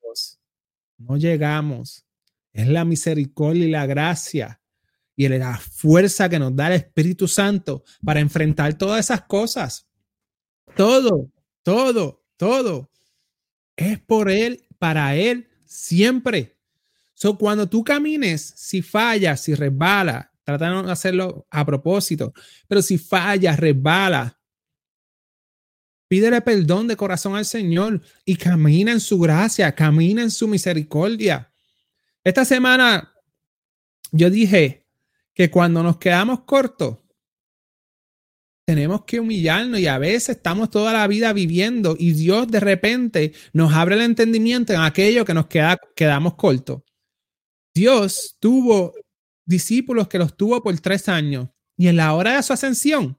No 1.07 1.17
llegamos. 1.17 2.05
Es 2.51 2.67
la 2.67 2.85
misericordia 2.85 3.65
y 3.65 3.71
la 3.71 3.85
gracia 3.85 4.61
y 5.15 5.27
la 5.27 5.57
fuerza 5.57 6.29
que 6.29 6.39
nos 6.39 6.55
da 6.55 6.67
el 6.67 6.73
Espíritu 6.73 7.27
Santo 7.27 7.83
para 8.03 8.19
enfrentar 8.19 8.75
todas 8.75 9.05
esas 9.05 9.23
cosas. 9.23 9.87
Todo, 10.75 11.31
todo, 11.63 12.23
todo 12.37 12.89
es 13.75 13.99
por 13.99 14.29
Él, 14.29 14.65
para 14.79 15.15
Él, 15.15 15.47
siempre. 15.65 16.57
So, 17.13 17.37
cuando 17.37 17.67
tú 17.67 17.83
camines, 17.83 18.53
si 18.55 18.81
fallas, 18.81 19.41
si 19.41 19.55
resbala, 19.55 20.31
trata 20.43 20.83
de 20.83 20.91
hacerlo 20.91 21.47
a 21.49 21.65
propósito, 21.65 22.33
pero 22.67 22.81
si 22.81 22.97
fallas, 22.97 23.59
resbala, 23.59 24.37
pídele 26.13 26.41
perdón 26.41 26.87
de 26.87 26.95
corazón 26.95 27.35
al 27.35 27.43
Señor 27.43 27.99
y 28.23 28.35
camina 28.35 28.91
en 28.91 28.99
su 28.99 29.17
gracia, 29.17 29.73
camina 29.73 30.21
en 30.21 30.29
su 30.29 30.47
misericordia. 30.47 31.51
Esta 32.23 32.45
semana 32.45 33.11
yo 34.11 34.29
dije 34.29 34.85
que 35.33 35.49
cuando 35.49 35.81
nos 35.81 35.97
quedamos 35.97 36.41
cortos, 36.41 36.99
tenemos 38.63 39.05
que 39.05 39.19
humillarnos 39.19 39.79
y 39.79 39.87
a 39.87 39.97
veces 39.97 40.37
estamos 40.37 40.69
toda 40.69 40.93
la 40.93 41.07
vida 41.07 41.33
viviendo 41.33 41.95
y 41.97 42.11
Dios 42.11 42.47
de 42.47 42.59
repente 42.59 43.33
nos 43.51 43.73
abre 43.73 43.95
el 43.95 44.01
entendimiento 44.01 44.71
en 44.71 44.81
aquello 44.81 45.25
que 45.25 45.33
nos 45.33 45.47
queda, 45.47 45.79
quedamos 45.95 46.35
cortos. 46.35 46.83
Dios 47.73 48.37
tuvo 48.39 48.93
discípulos 49.45 50.07
que 50.07 50.19
los 50.19 50.37
tuvo 50.37 50.61
por 50.61 50.79
tres 50.79 51.09
años 51.09 51.49
y 51.75 51.87
en 51.87 51.97
la 51.97 52.13
hora 52.13 52.35
de 52.35 52.43
su 52.43 52.53
ascensión, 52.53 53.17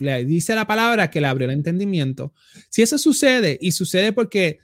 le 0.00 0.24
dice 0.24 0.54
la 0.54 0.66
palabra 0.66 1.10
que 1.10 1.20
le 1.20 1.26
abrió 1.26 1.46
el 1.46 1.54
entendimiento. 1.54 2.32
Si 2.68 2.82
eso 2.82 2.98
sucede 2.98 3.58
y 3.60 3.72
sucede 3.72 4.12
porque 4.12 4.58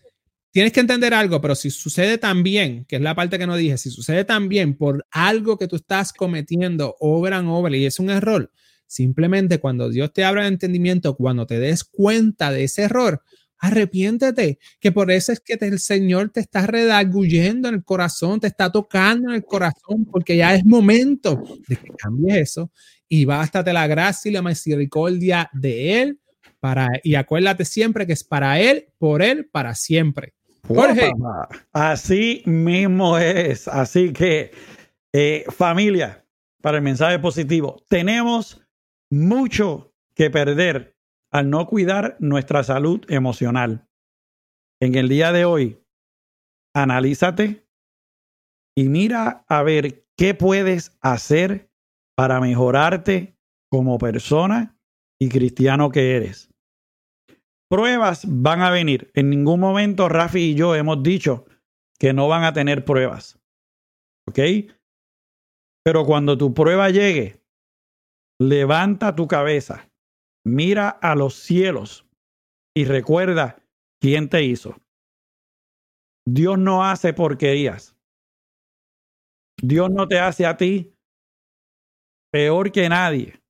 tienes 0.51 0.73
que 0.73 0.81
entender 0.81 1.15
algo, 1.15 1.41
pero 1.41 1.55
si 1.55 1.71
sucede 1.71 2.19
también, 2.19 2.85
que 2.87 2.97
es 2.97 3.03
la 3.03 3.15
parte 3.15 3.39
que 3.39 3.47
no 3.47 3.57
dije, 3.57 3.79
si 3.79 3.91
sucede 3.91 4.25
también 4.25 4.77
por 4.77 5.07
algo 5.11 5.59
que 5.59 5.69
tú 5.69 5.77
estás 5.77 6.13
cometiendo 6.13 6.97
obra 7.01 7.39
en 7.39 7.47
obra 7.47 7.77
y 7.77 7.87
es 7.87 7.99
un 7.99 8.11
error, 8.11 8.51
simplemente 8.87 9.59
cuando 9.59 9.89
Dios 9.91 10.13
te 10.13 10.25
abra 10.25 10.43
el 10.43 10.53
entendimiento, 10.53 11.17
cuando 11.17 11.47
te 11.47 11.59
des 11.59 11.85
cuenta 11.85 12.51
de 12.51 12.65
ese 12.65 12.83
error, 12.83 13.23
arrepiéntete, 13.59 14.59
que 14.81 14.93
por 14.93 15.11
eso 15.11 15.33
es 15.33 15.41
que 15.41 15.59
el 15.61 15.81
Señor 15.81 16.31
te 16.31 16.41
está 16.41 16.67
redarguyendo 16.67 17.69
en 17.69 17.75
el 17.75 17.85
corazón, 17.85 18.41
te 18.41 18.47
está 18.47 18.71
tocando 18.71 19.31
en 19.31 19.37
el 19.37 19.45
corazón, 19.45 20.07
porque 20.11 20.37
ya 20.37 20.55
es 20.55 20.65
momento 20.65 21.43
de 21.67 21.77
que 21.77 21.89
cambies 21.99 22.37
eso 22.37 22.71
y 23.09 23.25
bástate 23.25 23.73
la 23.73 23.87
gracia 23.87 24.29
y 24.29 24.33
la 24.33 24.43
misericordia 24.43 25.51
de 25.53 26.03
Él 26.03 26.21
para, 26.61 26.89
y 27.03 27.15
acuérdate 27.15 27.65
siempre 27.65 28.07
que 28.07 28.13
es 28.13 28.25
para 28.25 28.61
Él, 28.61 28.89
por 28.99 29.23
Él, 29.23 29.47
para 29.47 29.75
siempre. 29.75 30.35
Jorge. 30.67 31.13
Así 31.73 32.43
mismo 32.45 33.17
es. 33.19 33.69
Así 33.69 34.13
que, 34.13 34.51
eh, 35.13 35.45
familia, 35.49 36.25
para 36.61 36.79
el 36.79 36.85
mensaje 36.85 37.19
positivo, 37.19 37.83
tenemos 37.89 38.61
mucho 39.11 39.95
que 40.15 40.31
perder 40.31 40.97
al 41.31 41.49
no 41.49 41.67
cuidar 41.67 42.17
nuestra 42.19 42.63
salud 42.65 43.05
emocional. 43.09 43.87
En 44.81 44.95
el 44.95 45.09
día 45.09 45.33
de 45.33 45.45
hoy, 45.45 45.79
analízate 46.75 47.67
y 48.75 48.89
mira 48.89 49.45
a 49.49 49.63
ver 49.63 50.05
qué 50.17 50.35
puedes 50.35 50.97
hacer 51.01 51.68
para 52.19 52.41
mejorarte 52.41 53.39
como 53.71 53.97
persona 53.97 54.77
y 55.21 55.29
cristiano 55.29 55.93
que 55.93 56.17
eres. 56.17 56.53
Pruebas 57.71 58.25
van 58.27 58.61
a 58.61 58.73
venir. 58.73 59.13
En 59.15 59.31
ningún 59.31 59.61
momento 59.61 60.09
Rafi 60.09 60.51
y 60.51 60.55
yo 60.57 60.75
hemos 60.75 61.01
dicho 61.01 61.47
que 61.97 62.13
no 62.13 62.27
van 62.27 62.43
a 62.43 62.53
tener 62.53 62.85
pruebas. 62.85 63.41
¿Ok? 64.27 64.41
Pero 65.85 66.05
cuando 66.05 66.37
tu 66.37 66.53
prueba 66.53 66.91
llegue, 66.91 67.41
levanta 68.41 69.15
tu 69.15 69.29
cabeza, 69.29 69.89
mira 70.45 70.89
a 70.89 71.15
los 71.15 71.35
cielos 71.35 72.05
y 72.77 72.85
recuerda 72.85 73.63
quién 74.01 74.29
te 74.29 74.43
hizo. 74.43 74.77
Dios 76.27 76.59
no 76.59 76.85
hace 76.85 77.13
porquerías. 77.13 77.97
Dios 79.63 79.89
no 79.93 80.09
te 80.09 80.19
hace 80.19 80.47
a 80.47 80.57
ti 80.57 80.98
peor 82.31 82.73
que 82.73 82.89
nadie. 82.89 83.41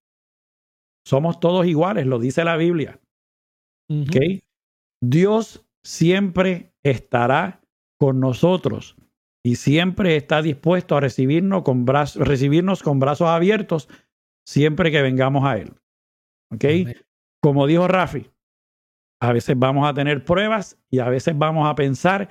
Somos 1.07 1.41
todos 1.41 1.67
iguales, 1.67 2.07
lo 2.07 2.19
dice 2.19 2.45
la 2.45 2.57
Biblia. 2.57 3.01
Dios 5.03 5.65
siempre 5.83 6.75
estará 6.83 7.63
con 7.99 8.21
nosotros 8.21 8.97
y 9.45 9.57
siempre 9.57 10.17
está 10.17 10.43
dispuesto 10.43 10.97
a 10.97 11.01
recibirnos 11.01 11.63
con, 11.63 11.85
brazos, 11.85 12.27
recibirnos 12.27 12.83
con 12.83 13.01
brazos 13.01 13.29
abiertos 13.29 13.89
siempre 14.47 14.91
que 14.91 15.03
vengamos 15.03 15.45
a 15.45 15.57
Él. 15.57 15.73
¿Ok? 16.53 16.65
Como 17.43 17.67
dijo 17.67 17.89
Rafi, 17.89 18.31
a 19.21 19.33
veces 19.33 19.59
vamos 19.59 19.89
a 19.89 19.95
tener 19.95 20.25
pruebas 20.25 20.79
y 20.91 20.99
a 20.99 21.09
veces 21.09 21.37
vamos 21.37 21.69
a 21.69 21.75
pensar 21.75 22.29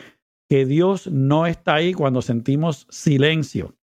que 0.49 0.65
Dios 0.65 1.07
no 1.07 1.45
está 1.45 1.75
ahí 1.75 1.93
cuando 1.93 2.21
sentimos 2.21 2.87
silencio. 2.89 3.75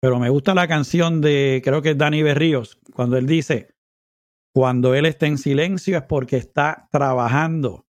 Pero 0.00 0.18
me 0.18 0.30
gusta 0.30 0.54
la 0.54 0.68
canción 0.68 1.20
de, 1.20 1.62
creo 1.64 1.82
que 1.82 1.90
es 1.90 1.98
Dani 1.98 2.22
Berríos, 2.22 2.78
cuando 2.94 3.16
él 3.16 3.26
dice, 3.26 3.76
cuando 4.56 4.94
Él 4.94 5.04
está 5.04 5.26
en 5.26 5.36
silencio 5.36 5.98
es 5.98 6.04
porque 6.04 6.38
está 6.38 6.88
trabajando. 6.90 7.86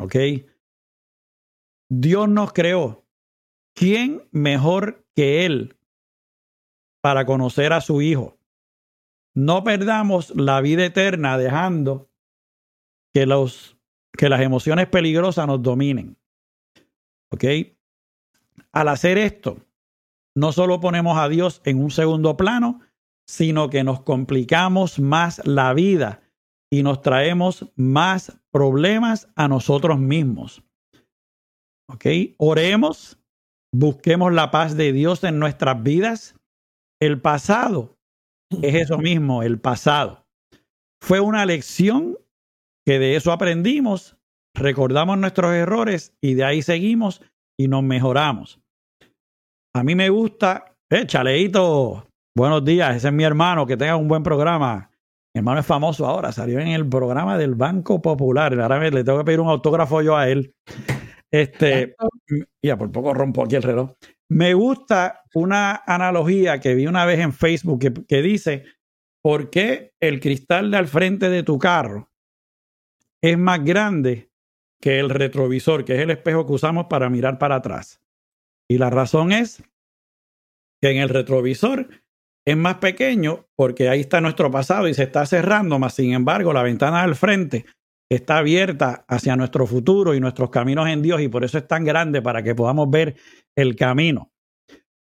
¿Ok? 0.00 0.16
Dios 1.88 2.28
nos 2.28 2.52
creó. 2.52 3.06
¿Quién 3.72 4.28
mejor 4.32 5.06
que 5.14 5.46
Él 5.46 5.78
para 7.00 7.24
conocer 7.24 7.72
a 7.72 7.80
su 7.80 8.02
Hijo? 8.02 8.36
No 9.32 9.62
perdamos 9.62 10.34
la 10.34 10.60
vida 10.60 10.86
eterna 10.86 11.38
dejando 11.38 12.10
que, 13.14 13.24
los, 13.24 13.78
que 14.10 14.28
las 14.28 14.40
emociones 14.40 14.88
peligrosas 14.88 15.46
nos 15.46 15.62
dominen. 15.62 16.16
¿Ok? 17.30 17.44
Al 18.72 18.88
hacer 18.88 19.18
esto, 19.18 19.58
no 20.36 20.52
solo 20.52 20.80
ponemos 20.80 21.18
a 21.18 21.28
Dios 21.28 21.60
en 21.64 21.82
un 21.82 21.90
segundo 21.90 22.36
plano, 22.36 22.80
sino 23.26 23.70
que 23.70 23.84
nos 23.84 24.02
complicamos 24.02 24.98
más 24.98 25.40
la 25.46 25.72
vida 25.72 26.22
y 26.70 26.82
nos 26.82 27.02
traemos 27.02 27.72
más 27.76 28.36
problemas 28.50 29.28
a 29.36 29.48
nosotros 29.48 29.98
mismos. 29.98 30.62
¿Ok? 31.88 32.06
Oremos, 32.38 33.18
busquemos 33.72 34.32
la 34.32 34.50
paz 34.50 34.76
de 34.76 34.92
Dios 34.92 35.22
en 35.24 35.38
nuestras 35.38 35.82
vidas. 35.82 36.34
El 37.00 37.20
pasado 37.20 37.96
es 38.62 38.74
eso 38.74 38.98
mismo, 38.98 39.42
el 39.42 39.60
pasado. 39.60 40.26
Fue 41.00 41.20
una 41.20 41.46
lección 41.46 42.18
que 42.86 42.98
de 42.98 43.16
eso 43.16 43.32
aprendimos, 43.32 44.16
recordamos 44.54 45.18
nuestros 45.18 45.52
errores 45.54 46.14
y 46.20 46.34
de 46.34 46.44
ahí 46.44 46.62
seguimos 46.62 47.22
y 47.58 47.68
nos 47.68 47.82
mejoramos. 47.82 48.63
A 49.76 49.82
mí 49.82 49.96
me 49.96 50.08
gusta, 50.08 50.76
eh, 50.88 51.04
chaleito, 51.06 52.06
Buenos 52.36 52.64
días, 52.64 52.96
ese 52.96 53.08
es 53.08 53.14
mi 53.14 53.22
hermano, 53.22 53.64
que 53.64 53.76
tenga 53.76 53.94
un 53.94 54.08
buen 54.08 54.24
programa. 54.24 54.90
Mi 55.32 55.38
hermano 55.38 55.60
es 55.60 55.66
famoso 55.66 56.04
ahora, 56.04 56.32
salió 56.32 56.58
en 56.58 56.66
el 56.68 56.88
programa 56.88 57.38
del 57.38 57.54
Banco 57.54 58.02
Popular. 58.02 58.60
Ahora 58.60 58.90
le 58.90 59.04
tengo 59.04 59.18
que 59.18 59.24
pedir 59.24 59.38
un 59.38 59.48
autógrafo 59.48 60.02
yo 60.02 60.16
a 60.16 60.28
él. 60.28 60.52
Este, 61.30 61.96
ya 62.62 62.76
por 62.76 62.92
poco 62.92 63.14
rompo 63.14 63.42
aquí 63.42 63.56
el 63.56 63.62
reloj. 63.62 63.90
Me 64.28 64.54
gusta 64.54 65.22
una 65.34 65.82
analogía 65.86 66.60
que 66.60 66.74
vi 66.74 66.86
una 66.86 67.04
vez 67.04 67.18
en 67.18 67.32
Facebook 67.32 67.80
que, 67.80 67.92
que 67.92 68.22
dice 68.22 68.64
¿por 69.20 69.50
qué 69.50 69.94
el 70.00 70.20
cristal 70.20 70.70
de 70.70 70.76
al 70.76 70.86
frente 70.86 71.30
de 71.30 71.42
tu 71.42 71.58
carro 71.58 72.10
es 73.20 73.36
más 73.36 73.64
grande 73.64 74.30
que 74.80 75.00
el 75.00 75.10
retrovisor, 75.10 75.84
que 75.84 75.94
es 75.94 76.00
el 76.00 76.10
espejo 76.10 76.46
que 76.46 76.52
usamos 76.52 76.86
para 76.86 77.10
mirar 77.10 77.38
para 77.38 77.56
atrás? 77.56 78.03
Y 78.68 78.78
la 78.78 78.90
razón 78.90 79.32
es 79.32 79.62
que 80.80 80.90
en 80.90 80.98
el 80.98 81.08
retrovisor 81.08 81.88
es 82.46 82.56
más 82.56 82.76
pequeño 82.76 83.46
porque 83.56 83.88
ahí 83.88 84.00
está 84.00 84.20
nuestro 84.20 84.50
pasado 84.50 84.88
y 84.88 84.94
se 84.94 85.04
está 85.04 85.24
cerrando, 85.26 85.78
más 85.78 85.94
sin 85.94 86.12
embargo 86.12 86.52
la 86.52 86.62
ventana 86.62 87.02
del 87.02 87.14
frente 87.14 87.64
está 88.10 88.38
abierta 88.38 89.04
hacia 89.08 89.34
nuestro 89.34 89.66
futuro 89.66 90.14
y 90.14 90.20
nuestros 90.20 90.50
caminos 90.50 90.88
en 90.88 91.02
Dios 91.02 91.20
y 91.22 91.28
por 91.28 91.42
eso 91.44 91.58
es 91.58 91.66
tan 91.66 91.84
grande 91.84 92.20
para 92.22 92.42
que 92.42 92.54
podamos 92.54 92.90
ver 92.90 93.16
el 93.56 93.76
camino. 93.76 94.30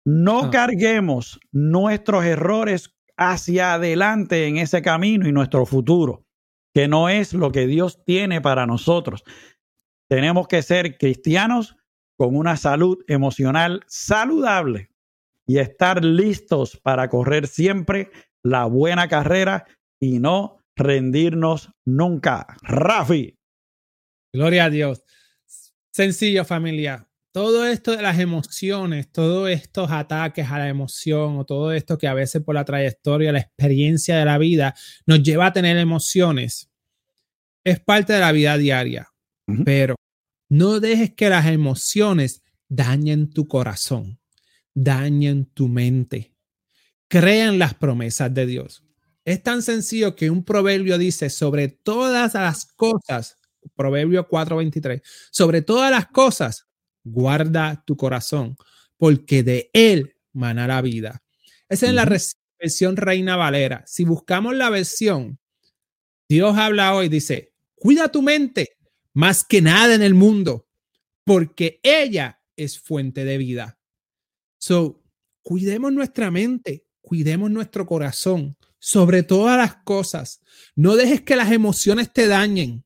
No 0.05 0.45
Ah. 0.45 0.49
carguemos 0.51 1.39
nuestros 1.51 2.23
errores 2.25 2.95
hacia 3.17 3.73
adelante 3.73 4.47
en 4.47 4.57
ese 4.57 4.81
camino 4.81 5.27
y 5.27 5.31
nuestro 5.31 5.65
futuro, 5.65 6.25
que 6.73 6.87
no 6.87 7.09
es 7.09 7.33
lo 7.33 7.51
que 7.51 7.67
Dios 7.67 8.03
tiene 8.05 8.41
para 8.41 8.65
nosotros. 8.65 9.23
Tenemos 10.09 10.47
que 10.47 10.61
ser 10.61 10.97
cristianos 10.97 11.75
con 12.17 12.35
una 12.35 12.57
salud 12.57 13.03
emocional 13.07 13.83
saludable 13.87 14.89
y 15.45 15.59
estar 15.59 16.03
listos 16.03 16.77
para 16.77 17.09
correr 17.09 17.47
siempre 17.47 18.11
la 18.43 18.65
buena 18.65 19.07
carrera 19.07 19.65
y 19.99 20.19
no 20.19 20.59
rendirnos 20.75 21.71
nunca. 21.85 22.47
Rafi. 22.61 23.37
Gloria 24.33 24.65
a 24.65 24.69
Dios. 24.69 25.03
Sencillo, 25.91 26.43
familia. 26.45 27.07
Todo 27.31 27.65
esto 27.65 27.91
de 27.91 28.01
las 28.01 28.19
emociones, 28.19 29.11
todos 29.11 29.49
estos 29.49 29.91
ataques 29.91 30.49
a 30.49 30.57
la 30.57 30.69
emoción 30.69 31.37
o 31.37 31.45
todo 31.45 31.73
esto 31.73 31.97
que 31.97 32.07
a 32.07 32.13
veces 32.13 32.41
por 32.41 32.55
la 32.55 32.63
trayectoria, 32.63 33.31
la 33.31 33.39
experiencia 33.39 34.17
de 34.17 34.25
la 34.25 34.37
vida 34.37 34.73
nos 35.05 35.21
lleva 35.21 35.47
a 35.47 35.53
tener 35.53 35.77
emociones, 35.77 36.71
es 37.65 37.79
parte 37.79 38.13
de 38.13 38.19
la 38.19 38.31
vida 38.31 38.57
diaria. 38.57 39.09
Pero 39.65 39.95
no 40.49 40.79
dejes 40.79 41.13
que 41.13 41.29
las 41.29 41.47
emociones 41.47 42.43
dañen 42.69 43.29
tu 43.29 43.47
corazón, 43.47 44.19
dañen 44.73 45.45
tu 45.45 45.67
mente. 45.67 46.33
Crean 47.07 47.59
las 47.59 47.73
promesas 47.75 48.33
de 48.33 48.45
Dios. 48.45 48.83
Es 49.25 49.41
tan 49.43 49.61
sencillo 49.63 50.15
que 50.15 50.29
un 50.29 50.43
proverbio 50.43 50.97
dice 50.97 51.29
sobre 51.29 51.67
todas 51.69 52.33
las 52.35 52.65
cosas, 52.65 53.37
Proverbio 53.75 54.27
4:23, 54.27 55.01
sobre 55.31 55.61
todas 55.61 55.91
las 55.91 56.07
cosas, 56.07 56.67
guarda 57.03 57.83
tu 57.85 57.97
corazón, 57.97 58.55
porque 58.97 59.43
de 59.43 59.69
él 59.73 60.15
mana 60.33 60.67
la 60.67 60.81
vida. 60.81 61.23
Esa 61.69 61.87
es 61.87 61.93
la 61.93 62.05
versión 62.59 62.97
Reina 62.97 63.35
Valera. 63.35 63.83
Si 63.87 64.05
buscamos 64.05 64.55
la 64.55 64.69
versión, 64.69 65.39
Dios 66.29 66.57
habla 66.57 66.95
hoy, 66.95 67.09
dice, 67.09 67.53
cuida 67.75 68.09
tu 68.11 68.21
mente 68.21 68.74
más 69.15 69.43
que 69.43 69.61
nada 69.63 69.95
en 69.95 70.03
el 70.03 70.13
mundo, 70.13 70.67
porque 71.23 71.79
ella 71.81 72.41
es 72.55 72.79
fuente 72.79 73.25
de 73.25 73.39
vida. 73.39 73.79
So, 74.59 75.01
cuidemos 75.41 75.91
nuestra 75.91 76.29
mente, 76.29 76.85
cuidemos 77.01 77.49
nuestro 77.49 77.87
corazón, 77.87 78.55
sobre 78.77 79.23
todas 79.23 79.57
las 79.57 79.77
cosas. 79.77 80.41
No 80.75 80.95
dejes 80.95 81.21
que 81.21 81.35
las 81.35 81.51
emociones 81.51 82.13
te 82.13 82.27
dañen 82.27 82.85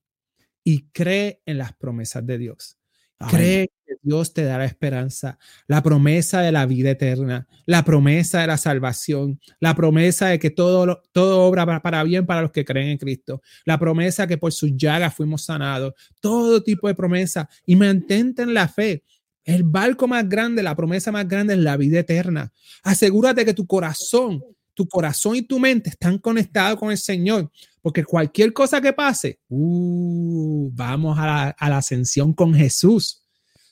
y 0.63 0.83
cree 0.91 1.41
en 1.45 1.57
las 1.57 1.75
promesas 1.75 2.25
de 2.25 2.37
Dios. 2.37 2.78
Cree 3.27 3.69
que 3.85 3.95
Dios 4.01 4.33
te 4.33 4.43
dará 4.43 4.63
esperanza, 4.63 5.37
la 5.67 5.83
promesa 5.83 6.41
de 6.41 6.53
la 6.53 6.65
vida 6.65 6.91
eterna, 6.91 7.47
la 7.65 7.83
promesa 7.83 8.39
de 8.39 8.47
la 8.47 8.57
salvación, 8.57 9.41
la 9.59 9.75
promesa 9.75 10.27
de 10.27 10.39
que 10.39 10.51
todo, 10.51 11.01
todo 11.11 11.41
obra 11.41 11.81
para 11.81 12.03
bien 12.03 12.25
para 12.25 12.41
los 12.41 12.51
que 12.51 12.63
creen 12.63 12.89
en 12.89 12.97
Cristo, 12.97 13.41
la 13.65 13.77
promesa 13.77 14.25
que 14.25 14.37
por 14.37 14.53
sus 14.53 14.71
llagas 14.77 15.13
fuimos 15.13 15.43
sanados, 15.43 15.93
todo 16.21 16.63
tipo 16.63 16.87
de 16.87 16.95
promesa 16.95 17.49
y 17.65 17.75
mantente 17.75 18.43
en 18.43 18.53
la 18.53 18.69
fe. 18.69 19.03
El 19.43 19.63
barco 19.63 20.07
más 20.07 20.29
grande, 20.29 20.63
la 20.63 20.75
promesa 20.75 21.11
más 21.11 21.27
grande 21.27 21.55
es 21.55 21.59
la 21.59 21.75
vida 21.75 21.99
eterna. 21.99 22.53
Asegúrate 22.83 23.43
que 23.43 23.53
tu 23.53 23.67
corazón, 23.67 24.41
tu 24.73 24.87
corazón 24.87 25.35
y 25.35 25.41
tu 25.41 25.59
mente 25.59 25.89
están 25.89 26.17
conectados 26.17 26.79
con 26.79 26.91
el 26.91 26.97
Señor, 26.97 27.51
porque 27.81 28.03
cualquier 28.03 28.53
cosa 28.53 28.79
que 28.81 28.93
pase, 28.93 29.39
uh, 29.49 30.69
vamos 30.73 31.17
a 31.17 31.25
la, 31.25 31.49
a 31.49 31.69
la 31.69 31.77
ascensión 31.77 32.33
con 32.33 32.53
Jesús. 32.53 33.23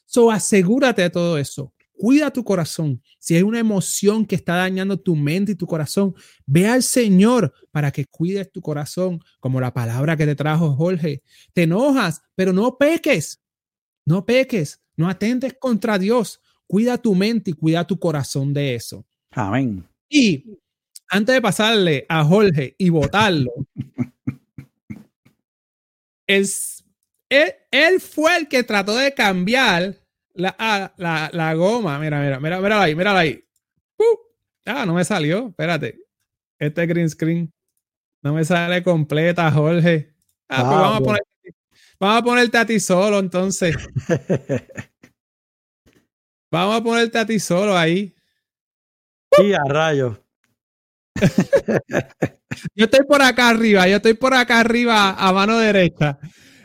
So, 0.05 0.31
asegúrate 0.31 1.01
de 1.01 1.09
todo 1.09 1.37
eso. 1.37 1.73
Cuida 1.97 2.31
tu 2.31 2.43
corazón. 2.43 3.01
Si 3.17 3.35
hay 3.35 3.41
una 3.41 3.59
emoción 3.59 4.25
que 4.25 4.35
está 4.35 4.55
dañando 4.55 4.99
tu 4.99 5.15
mente 5.15 5.53
y 5.53 5.55
tu 5.55 5.65
corazón, 5.65 6.13
ve 6.45 6.67
al 6.67 6.83
Señor 6.83 7.51
para 7.71 7.91
que 7.91 8.05
cuides 8.05 8.51
tu 8.51 8.61
corazón, 8.61 9.19
como 9.39 9.59
la 9.59 9.73
palabra 9.73 10.15
que 10.15 10.25
te 10.25 10.35
trajo 10.35 10.75
Jorge. 10.75 11.23
Te 11.53 11.63
enojas, 11.63 12.21
pero 12.35 12.53
no 12.53 12.77
peques. 12.77 13.41
No 14.05 14.25
peques. 14.25 14.79
No 14.95 15.09
atentes 15.09 15.55
contra 15.59 15.97
Dios. 15.97 16.39
Cuida 16.67 16.97
tu 16.99 17.15
mente 17.15 17.51
y 17.51 17.53
cuida 17.53 17.87
tu 17.87 17.97
corazón 17.97 18.53
de 18.53 18.75
eso. 18.75 19.03
Amén. 19.31 19.83
Y 20.09 20.45
antes 21.09 21.35
de 21.35 21.41
pasarle 21.41 22.05
a 22.09 22.23
Jorge 22.23 22.75
y 22.77 22.89
votarlo, 22.89 23.51
es, 26.27 26.83
él, 27.29 27.53
él 27.71 27.99
fue 27.99 28.37
el 28.37 28.47
que 28.47 28.63
trató 28.63 28.95
de 28.95 29.13
cambiar 29.13 29.95
la, 30.33 30.93
la, 30.97 31.29
la 31.33 31.53
goma. 31.53 31.99
Mira, 31.99 32.21
mira, 32.21 32.39
mira, 32.39 32.61
mira 32.61 32.81
ahí, 32.81 32.95
mira 32.95 33.17
ahí. 33.17 33.43
Uh, 33.97 34.17
ah, 34.65 34.85
no 34.85 34.93
me 34.93 35.03
salió. 35.03 35.47
Espérate. 35.49 35.99
Este 36.59 36.85
green 36.85 37.09
screen 37.09 37.53
no 38.21 38.33
me 38.33 38.43
sale 38.43 38.83
completa, 38.83 39.51
Jorge. 39.51 40.13
Ah, 40.49 40.63
pues 40.63 40.79
vamos, 40.79 40.97
a 40.97 41.03
poner, 41.03 41.21
vamos 41.99 42.17
a 42.17 42.23
ponerte 42.23 42.57
a 42.57 42.65
ti 42.65 42.79
solo, 42.79 43.19
entonces. 43.19 43.75
Vamos 46.49 46.77
a 46.77 46.81
ponerte 46.81 47.17
a 47.17 47.25
ti 47.25 47.39
solo 47.39 47.75
ahí. 47.77 48.15
y 49.37 49.51
a 49.51 49.63
rayos. 49.67 50.17
Yo 52.75 52.85
estoy 52.85 53.05
por 53.05 53.21
acá 53.21 53.49
arriba, 53.49 53.87
yo 53.87 53.97
estoy 53.97 54.13
por 54.13 54.33
acá 54.33 54.59
arriba 54.59 55.11
a 55.11 55.33
mano 55.33 55.57
derecha. 55.57 56.17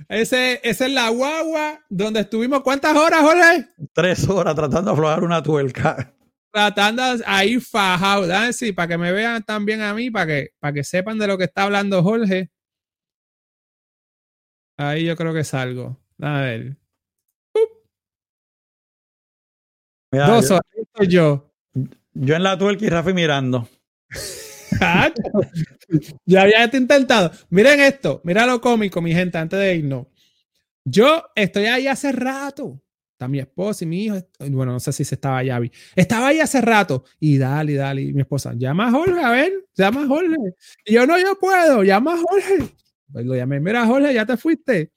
Ese, 0.08 0.60
esa 0.62 0.86
es 0.86 0.92
la 0.92 1.08
guagua 1.08 1.80
donde 1.88 2.20
estuvimos. 2.20 2.62
¿Cuántas 2.62 2.94
horas, 2.96 3.20
Jorge? 3.22 3.66
Tres 3.92 4.28
horas 4.28 4.54
tratando 4.54 4.90
de 4.90 4.92
aflojar 4.92 5.24
una 5.24 5.42
tuerca. 5.42 6.14
Tratando 6.52 7.02
ahí 7.24 7.58
fajado. 7.60 8.26
Sí, 8.52 8.72
para 8.72 8.88
que 8.88 8.98
me 8.98 9.10
vean 9.12 9.42
también 9.42 9.80
a 9.80 9.94
mí, 9.94 10.10
para 10.10 10.26
que, 10.26 10.48
para 10.60 10.74
que 10.74 10.84
sepan 10.84 11.18
de 11.18 11.26
lo 11.26 11.38
que 11.38 11.44
está 11.44 11.62
hablando 11.62 12.02
Jorge. 12.02 12.50
Ahí 14.76 15.04
yo 15.06 15.16
creo 15.16 15.32
que 15.32 15.44
salgo. 15.44 15.98
A 16.20 16.40
ver. 16.42 16.76
Mira, 20.12 20.28
Dos 20.28 20.48
yo, 20.50 20.54
horas. 20.56 20.66
estoy 20.74 21.08
yo. 21.08 21.54
yo 22.12 22.34
en 22.36 22.42
la 22.42 22.58
tuerca 22.58 22.84
y 22.84 22.88
Rafi 22.90 23.14
mirando. 23.14 23.66
Ya 26.24 26.42
había 26.42 26.64
intentado. 26.64 27.30
Miren 27.50 27.80
esto, 27.80 28.20
mira 28.24 28.46
lo 28.46 28.60
cómico, 28.60 29.02
mi 29.02 29.12
gente, 29.12 29.36
antes 29.38 29.58
de 29.58 29.76
irnos. 29.76 30.06
Yo 30.84 31.24
estoy 31.34 31.66
ahí 31.66 31.86
hace 31.86 32.12
rato. 32.12 32.82
Está 33.12 33.28
mi 33.28 33.38
esposa 33.38 33.84
y 33.84 33.86
mi 33.86 34.04
hijo. 34.04 34.16
Bueno, 34.38 34.72
no 34.72 34.80
sé 34.80 34.92
si 34.92 35.04
se 35.04 35.14
estaba 35.14 35.38
allá. 35.38 35.60
Estaba 35.94 36.28
ahí 36.28 36.40
hace 36.40 36.60
rato. 36.60 37.04
Y 37.20 37.38
dale, 37.38 37.74
dale. 37.74 38.02
Y 38.02 38.12
mi 38.12 38.22
esposa, 38.22 38.52
llama 38.56 38.88
a 38.88 38.90
Jorge, 38.90 39.22
a 39.22 39.30
ver, 39.30 39.52
llama 39.76 40.02
a 40.02 40.06
Jorge. 40.06 40.36
Y 40.84 40.94
yo 40.94 41.06
no, 41.06 41.18
yo 41.18 41.38
puedo, 41.38 41.84
llama 41.84 42.14
a 42.14 42.18
Jorge. 42.18 42.74
Pues 43.12 43.26
lo 43.26 43.36
llamé, 43.36 43.60
mira, 43.60 43.86
Jorge, 43.86 44.12
ya 44.14 44.26
te 44.26 44.36
fuiste. 44.36 44.90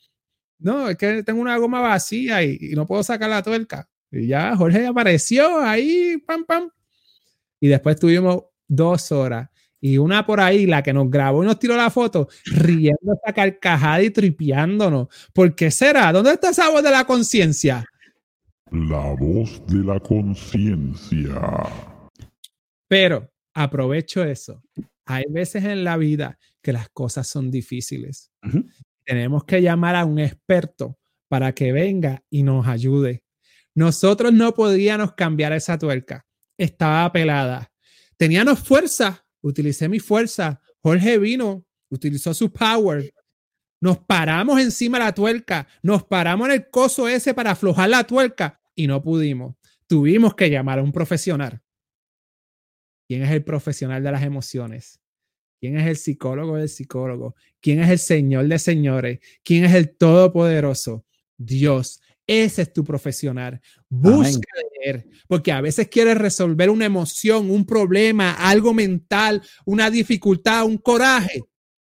No, 0.58 0.90
es 0.90 0.98
que 0.98 1.22
tengo 1.24 1.42
una 1.42 1.58
goma 1.58 1.82
vacía 1.82 2.42
y, 2.42 2.58
y 2.60 2.76
no 2.76 2.88
puedo 2.88 3.04
sacar 3.04 3.30
la 3.30 3.44
tuerca. 3.44 3.88
Y 4.10 4.28
ya 4.28 4.56
Jorge 4.56 4.88
apareció 4.88 5.60
ahí, 5.60 6.18
pam, 6.26 6.46
pam. 6.46 6.70
Y 7.60 7.68
después 7.68 8.00
tuvimos 8.00 8.46
dos 8.68 9.12
horas 9.12 9.50
y 9.88 10.00
una 10.00 10.26
por 10.26 10.40
ahí, 10.40 10.66
la 10.66 10.82
que 10.82 10.94
nos 10.94 11.12
grabó 11.12 11.44
y 11.44 11.46
nos 11.46 11.60
tiró 11.60 11.78
la 11.78 11.92
foto, 11.92 12.28
riendo 12.46 13.14
esta 13.14 13.32
carcajada 13.32 14.02
y 14.02 14.10
tripeándonos. 14.10 15.10
¿Por 15.32 15.54
qué 15.54 15.70
será? 15.70 16.12
¿Dónde 16.12 16.32
está 16.32 16.50
esa 16.50 16.72
voz 16.72 16.82
de 16.82 16.90
la 16.90 17.06
conciencia? 17.06 17.86
La 18.72 19.14
voz 19.14 19.62
de 19.68 19.84
la 19.84 20.00
conciencia. 20.00 21.30
Pero 22.88 23.32
aprovecho 23.54 24.24
eso. 24.24 24.64
Hay 25.06 25.26
veces 25.30 25.64
en 25.64 25.84
la 25.84 25.98
vida 25.98 26.40
que 26.64 26.74
las 26.74 26.90
cosas 26.90 27.28
son 27.28 27.52
difíciles. 27.52 28.32
Tenemos 29.06 29.44
que 29.44 29.62
llamar 29.62 29.96
a 29.96 30.06
un 30.06 30.18
experto 30.18 30.98
para 31.28 31.54
que 31.54 31.72
venga 31.72 32.24
y 32.32 32.42
nos 32.42 32.66
ayude. 32.66 33.24
Nosotros 33.76 34.34
no 34.34 34.56
podíamos 34.56 35.14
cambiar 35.14 35.54
esa 35.54 35.78
tuerca. 35.78 36.26
Estaba 36.58 37.12
pelada. 37.12 37.72
Teníamos 38.18 38.62
fuerza. 38.62 39.25
Utilicé 39.46 39.88
mi 39.88 40.00
fuerza. 40.00 40.60
Jorge 40.82 41.20
vino, 41.20 41.64
utilizó 41.90 42.34
su 42.34 42.52
power. 42.52 43.14
Nos 43.80 44.00
paramos 44.00 44.60
encima 44.60 44.98
de 44.98 45.04
la 45.04 45.14
tuerca. 45.14 45.68
Nos 45.84 46.04
paramos 46.04 46.48
en 46.48 46.56
el 46.56 46.70
coso 46.72 47.08
ese 47.08 47.32
para 47.36 47.52
aflojar 47.52 47.90
la 47.90 48.08
tuerca 48.08 48.60
y 48.74 48.88
no 48.88 49.04
pudimos. 49.04 49.56
Tuvimos 49.86 50.34
que 50.34 50.50
llamar 50.50 50.80
a 50.80 50.82
un 50.82 50.92
profesional. 50.92 51.62
¿Quién 53.08 53.22
es 53.22 53.30
el 53.30 53.44
profesional 53.44 54.04
de 54.04 54.12
las 54.12 54.24
emociones? 54.24 55.00
¿Quién 55.60 55.78
es 55.78 55.86
el 55.86 55.98
psicólogo 55.98 56.58
del 56.58 56.68
psicólogo? 56.68 57.36
¿Quién 57.62 57.82
es 57.82 57.92
el 57.92 58.00
Señor 58.00 58.48
de 58.48 58.58
señores? 58.58 59.20
¿Quién 59.44 59.66
es 59.66 59.76
el 59.76 59.96
Todopoderoso? 59.96 61.06
Dios. 61.38 62.02
Ese 62.26 62.64
es 62.64 62.74
tu 62.74 62.84
profesional. 62.84 63.62
Busca 63.90 64.50
porque 65.28 65.52
a 65.52 65.62
veces 65.62 65.88
quieres 65.88 66.18
resolver 66.18 66.70
una 66.70 66.86
emoción, 66.86 67.50
un 67.50 67.66
problema, 67.66 68.34
algo 68.34 68.74
mental, 68.74 69.42
una 69.66 69.90
dificultad, 69.90 70.66
un 70.66 70.78
coraje, 70.78 71.44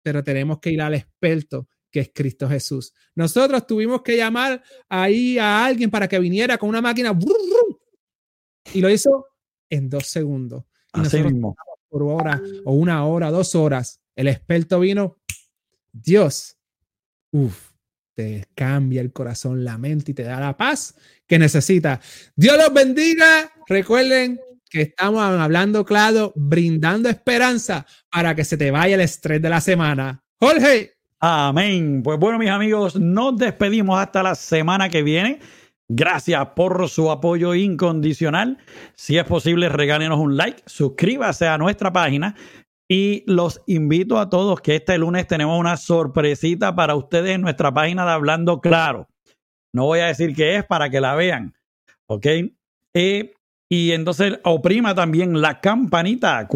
pero 0.03 0.25
tenemos 0.25 0.59
que 0.61 0.71
ir 0.71 0.83
al 0.83 0.95
experto 0.95 1.69
que 1.91 2.01
es 2.01 2.11
Cristo 2.15 2.49
Jesús. 2.49 2.93
Nosotros 3.15 3.67
tuvimos 3.67 4.03
que 4.03 4.17
llamar 4.17 4.63
ahí 4.89 5.39
a 5.39 5.65
alguien 5.65 5.91
para 5.91 6.09
que 6.09 6.19
viniera 6.19 6.57
con 6.57 6.69
una 6.69 6.81
máquina 6.81 7.17
y 8.73 8.81
lo 8.81 8.89
hizo 8.89 9.27
en 9.69 9.89
dos 9.89 10.07
segundos. 10.07 10.65
Y 10.95 11.01
Así 11.01 11.23
mismo. 11.23 11.57
Por 11.89 12.05
hora 12.05 12.41
o 12.65 12.73
una 12.75 13.05
hora, 13.05 13.31
dos 13.31 13.55
horas. 13.57 14.01
El 14.15 14.29
experto 14.29 14.79
vino. 14.79 15.19
Dios, 15.93 16.57
uff, 17.33 17.70
cambia 18.55 19.01
el 19.01 19.13
corazón, 19.13 19.65
la 19.65 19.79
mente 19.79 20.13
y 20.13 20.15
te 20.15 20.23
da 20.23 20.41
la 20.41 20.57
paz 20.57 20.95
que 21.27 21.39
necesita. 21.39 22.01
Dios 22.35 22.57
los 22.57 22.73
bendiga. 22.73 23.51
Recuerden 23.69 24.41
que 24.69 24.83
estamos 24.83 25.23
hablando 25.23 25.85
claro, 25.85 26.33
brindando 26.37 27.09
esperanza 27.09 27.87
para 28.11 28.35
que 28.35 28.45
se 28.45 28.57
te 28.57 28.71
vaya 28.71 28.95
el 28.95 29.01
estrés 29.01 29.43
de 29.43 29.49
la 29.49 29.61
semana. 29.61 30.23
Jorge. 30.39 30.95
Amén. 31.23 32.03
Pues 32.03 32.19
bueno, 32.19 32.39
mis 32.39 32.49
amigos, 32.49 32.97
nos 32.99 33.37
despedimos 33.37 34.01
hasta 34.01 34.23
la 34.23 34.35
semana 34.35 34.89
que 34.89 35.03
viene. 35.03 35.39
Gracias 35.87 36.47
por 36.55 36.89
su 36.89 37.11
apoyo 37.11 37.55
incondicional. 37.55 38.59
Si 38.95 39.19
es 39.19 39.25
posible, 39.25 39.69
regálenos 39.69 40.19
un 40.19 40.37
like, 40.37 40.63
suscríbase 40.65 41.47
a 41.47 41.59
nuestra 41.59 41.93
página 41.93 42.37
y 42.91 43.23
los 43.29 43.63
invito 43.67 44.19
a 44.19 44.29
todos 44.29 44.61
que 44.61 44.75
este 44.75 44.99
lunes 44.99 45.29
tenemos 45.29 45.61
una 45.61 45.77
sorpresita 45.77 46.75
para 46.75 46.97
ustedes 46.97 47.37
en 47.37 47.43
nuestra 47.43 47.73
página 47.73 48.05
de 48.05 48.11
Hablando 48.11 48.61
Claro. 48.61 49.07
No 49.73 49.85
voy 49.85 50.01
a 50.01 50.07
decir 50.07 50.35
qué 50.35 50.57
es 50.57 50.65
para 50.65 50.91
que 50.91 51.01
la 51.01 51.15
vean, 51.15 51.55
¿ok? 52.09 52.27
Eh, 52.95 53.33
y 53.71 53.93
entonces 53.93 54.41
oprima 54.43 54.97
también 54.97 55.41
la 55.41 55.61
campanita 55.61 56.49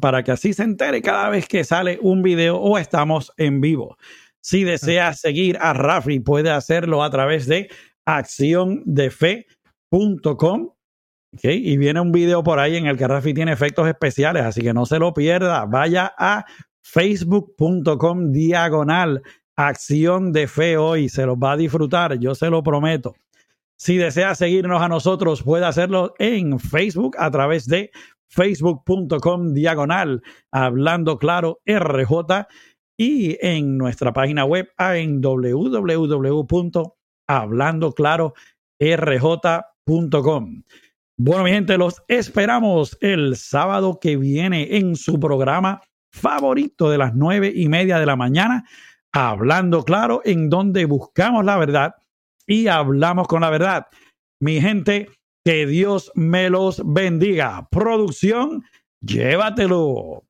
para 0.00 0.22
que 0.22 0.30
así 0.30 0.52
se 0.52 0.62
entere 0.62 1.02
cada 1.02 1.28
vez 1.28 1.48
que 1.48 1.64
sale 1.64 1.98
un 2.00 2.22
video 2.22 2.58
o 2.58 2.78
estamos 2.78 3.32
en 3.36 3.60
vivo. 3.60 3.96
Si 4.40 4.62
desea 4.62 5.12
seguir 5.14 5.58
a 5.60 5.72
Rafi, 5.72 6.20
puede 6.20 6.50
hacerlo 6.50 7.02
a 7.02 7.10
través 7.10 7.48
de 7.48 7.68
acciondefe.com. 8.06 10.70
Y 11.42 11.76
viene 11.76 12.00
un 12.00 12.10
video 12.10 12.42
por 12.42 12.58
ahí 12.58 12.76
en 12.76 12.86
el 12.86 12.96
que 12.96 13.06
Rafi 13.06 13.32
tiene 13.32 13.52
efectos 13.52 13.86
especiales, 13.88 14.44
así 14.44 14.62
que 14.62 14.74
no 14.74 14.84
se 14.84 14.98
lo 14.98 15.14
pierda. 15.14 15.64
Vaya 15.64 16.12
a 16.18 16.44
facebook.com 16.82 18.32
diagonal 18.32 19.22
acción 19.56 20.32
de 20.32 20.48
fe 20.48 20.76
hoy. 20.76 21.08
Se 21.08 21.24
los 21.26 21.36
va 21.36 21.52
a 21.52 21.56
disfrutar, 21.56 22.18
yo 22.18 22.34
se 22.34 22.50
lo 22.50 22.62
prometo. 22.62 23.14
Si 23.76 23.96
desea 23.96 24.34
seguirnos 24.34 24.82
a 24.82 24.88
nosotros, 24.88 25.42
puede 25.42 25.64
hacerlo 25.64 26.14
en 26.18 26.58
Facebook 26.58 27.16
a 27.18 27.30
través 27.30 27.66
de 27.66 27.90
facebook.com 28.28 29.54
diagonal 29.54 30.22
hablando 30.52 31.18
claro 31.18 31.60
RJ 31.66 32.46
y 32.96 33.38
en 33.40 33.78
nuestra 33.78 34.12
página 34.12 34.44
web 34.44 34.68
en 34.78 35.20
www 35.20 36.46
hablando 37.26 37.92
claro 37.92 38.34
rj.com. 38.78 40.62
Bueno, 41.22 41.44
mi 41.44 41.50
gente, 41.50 41.76
los 41.76 42.02
esperamos 42.08 42.96
el 43.02 43.36
sábado 43.36 43.98
que 44.00 44.16
viene 44.16 44.78
en 44.78 44.96
su 44.96 45.20
programa 45.20 45.82
favorito 46.10 46.88
de 46.88 46.96
las 46.96 47.14
nueve 47.14 47.52
y 47.54 47.68
media 47.68 47.98
de 47.98 48.06
la 48.06 48.16
mañana, 48.16 48.64
Hablando 49.12 49.84
Claro, 49.84 50.22
en 50.24 50.48
donde 50.48 50.86
buscamos 50.86 51.44
la 51.44 51.58
verdad 51.58 51.94
y 52.46 52.68
hablamos 52.68 53.28
con 53.28 53.42
la 53.42 53.50
verdad. 53.50 53.88
Mi 54.40 54.62
gente, 54.62 55.10
que 55.44 55.66
Dios 55.66 56.10
me 56.14 56.48
los 56.48 56.80
bendiga. 56.86 57.68
Producción, 57.70 58.64
llévatelo. 59.02 60.24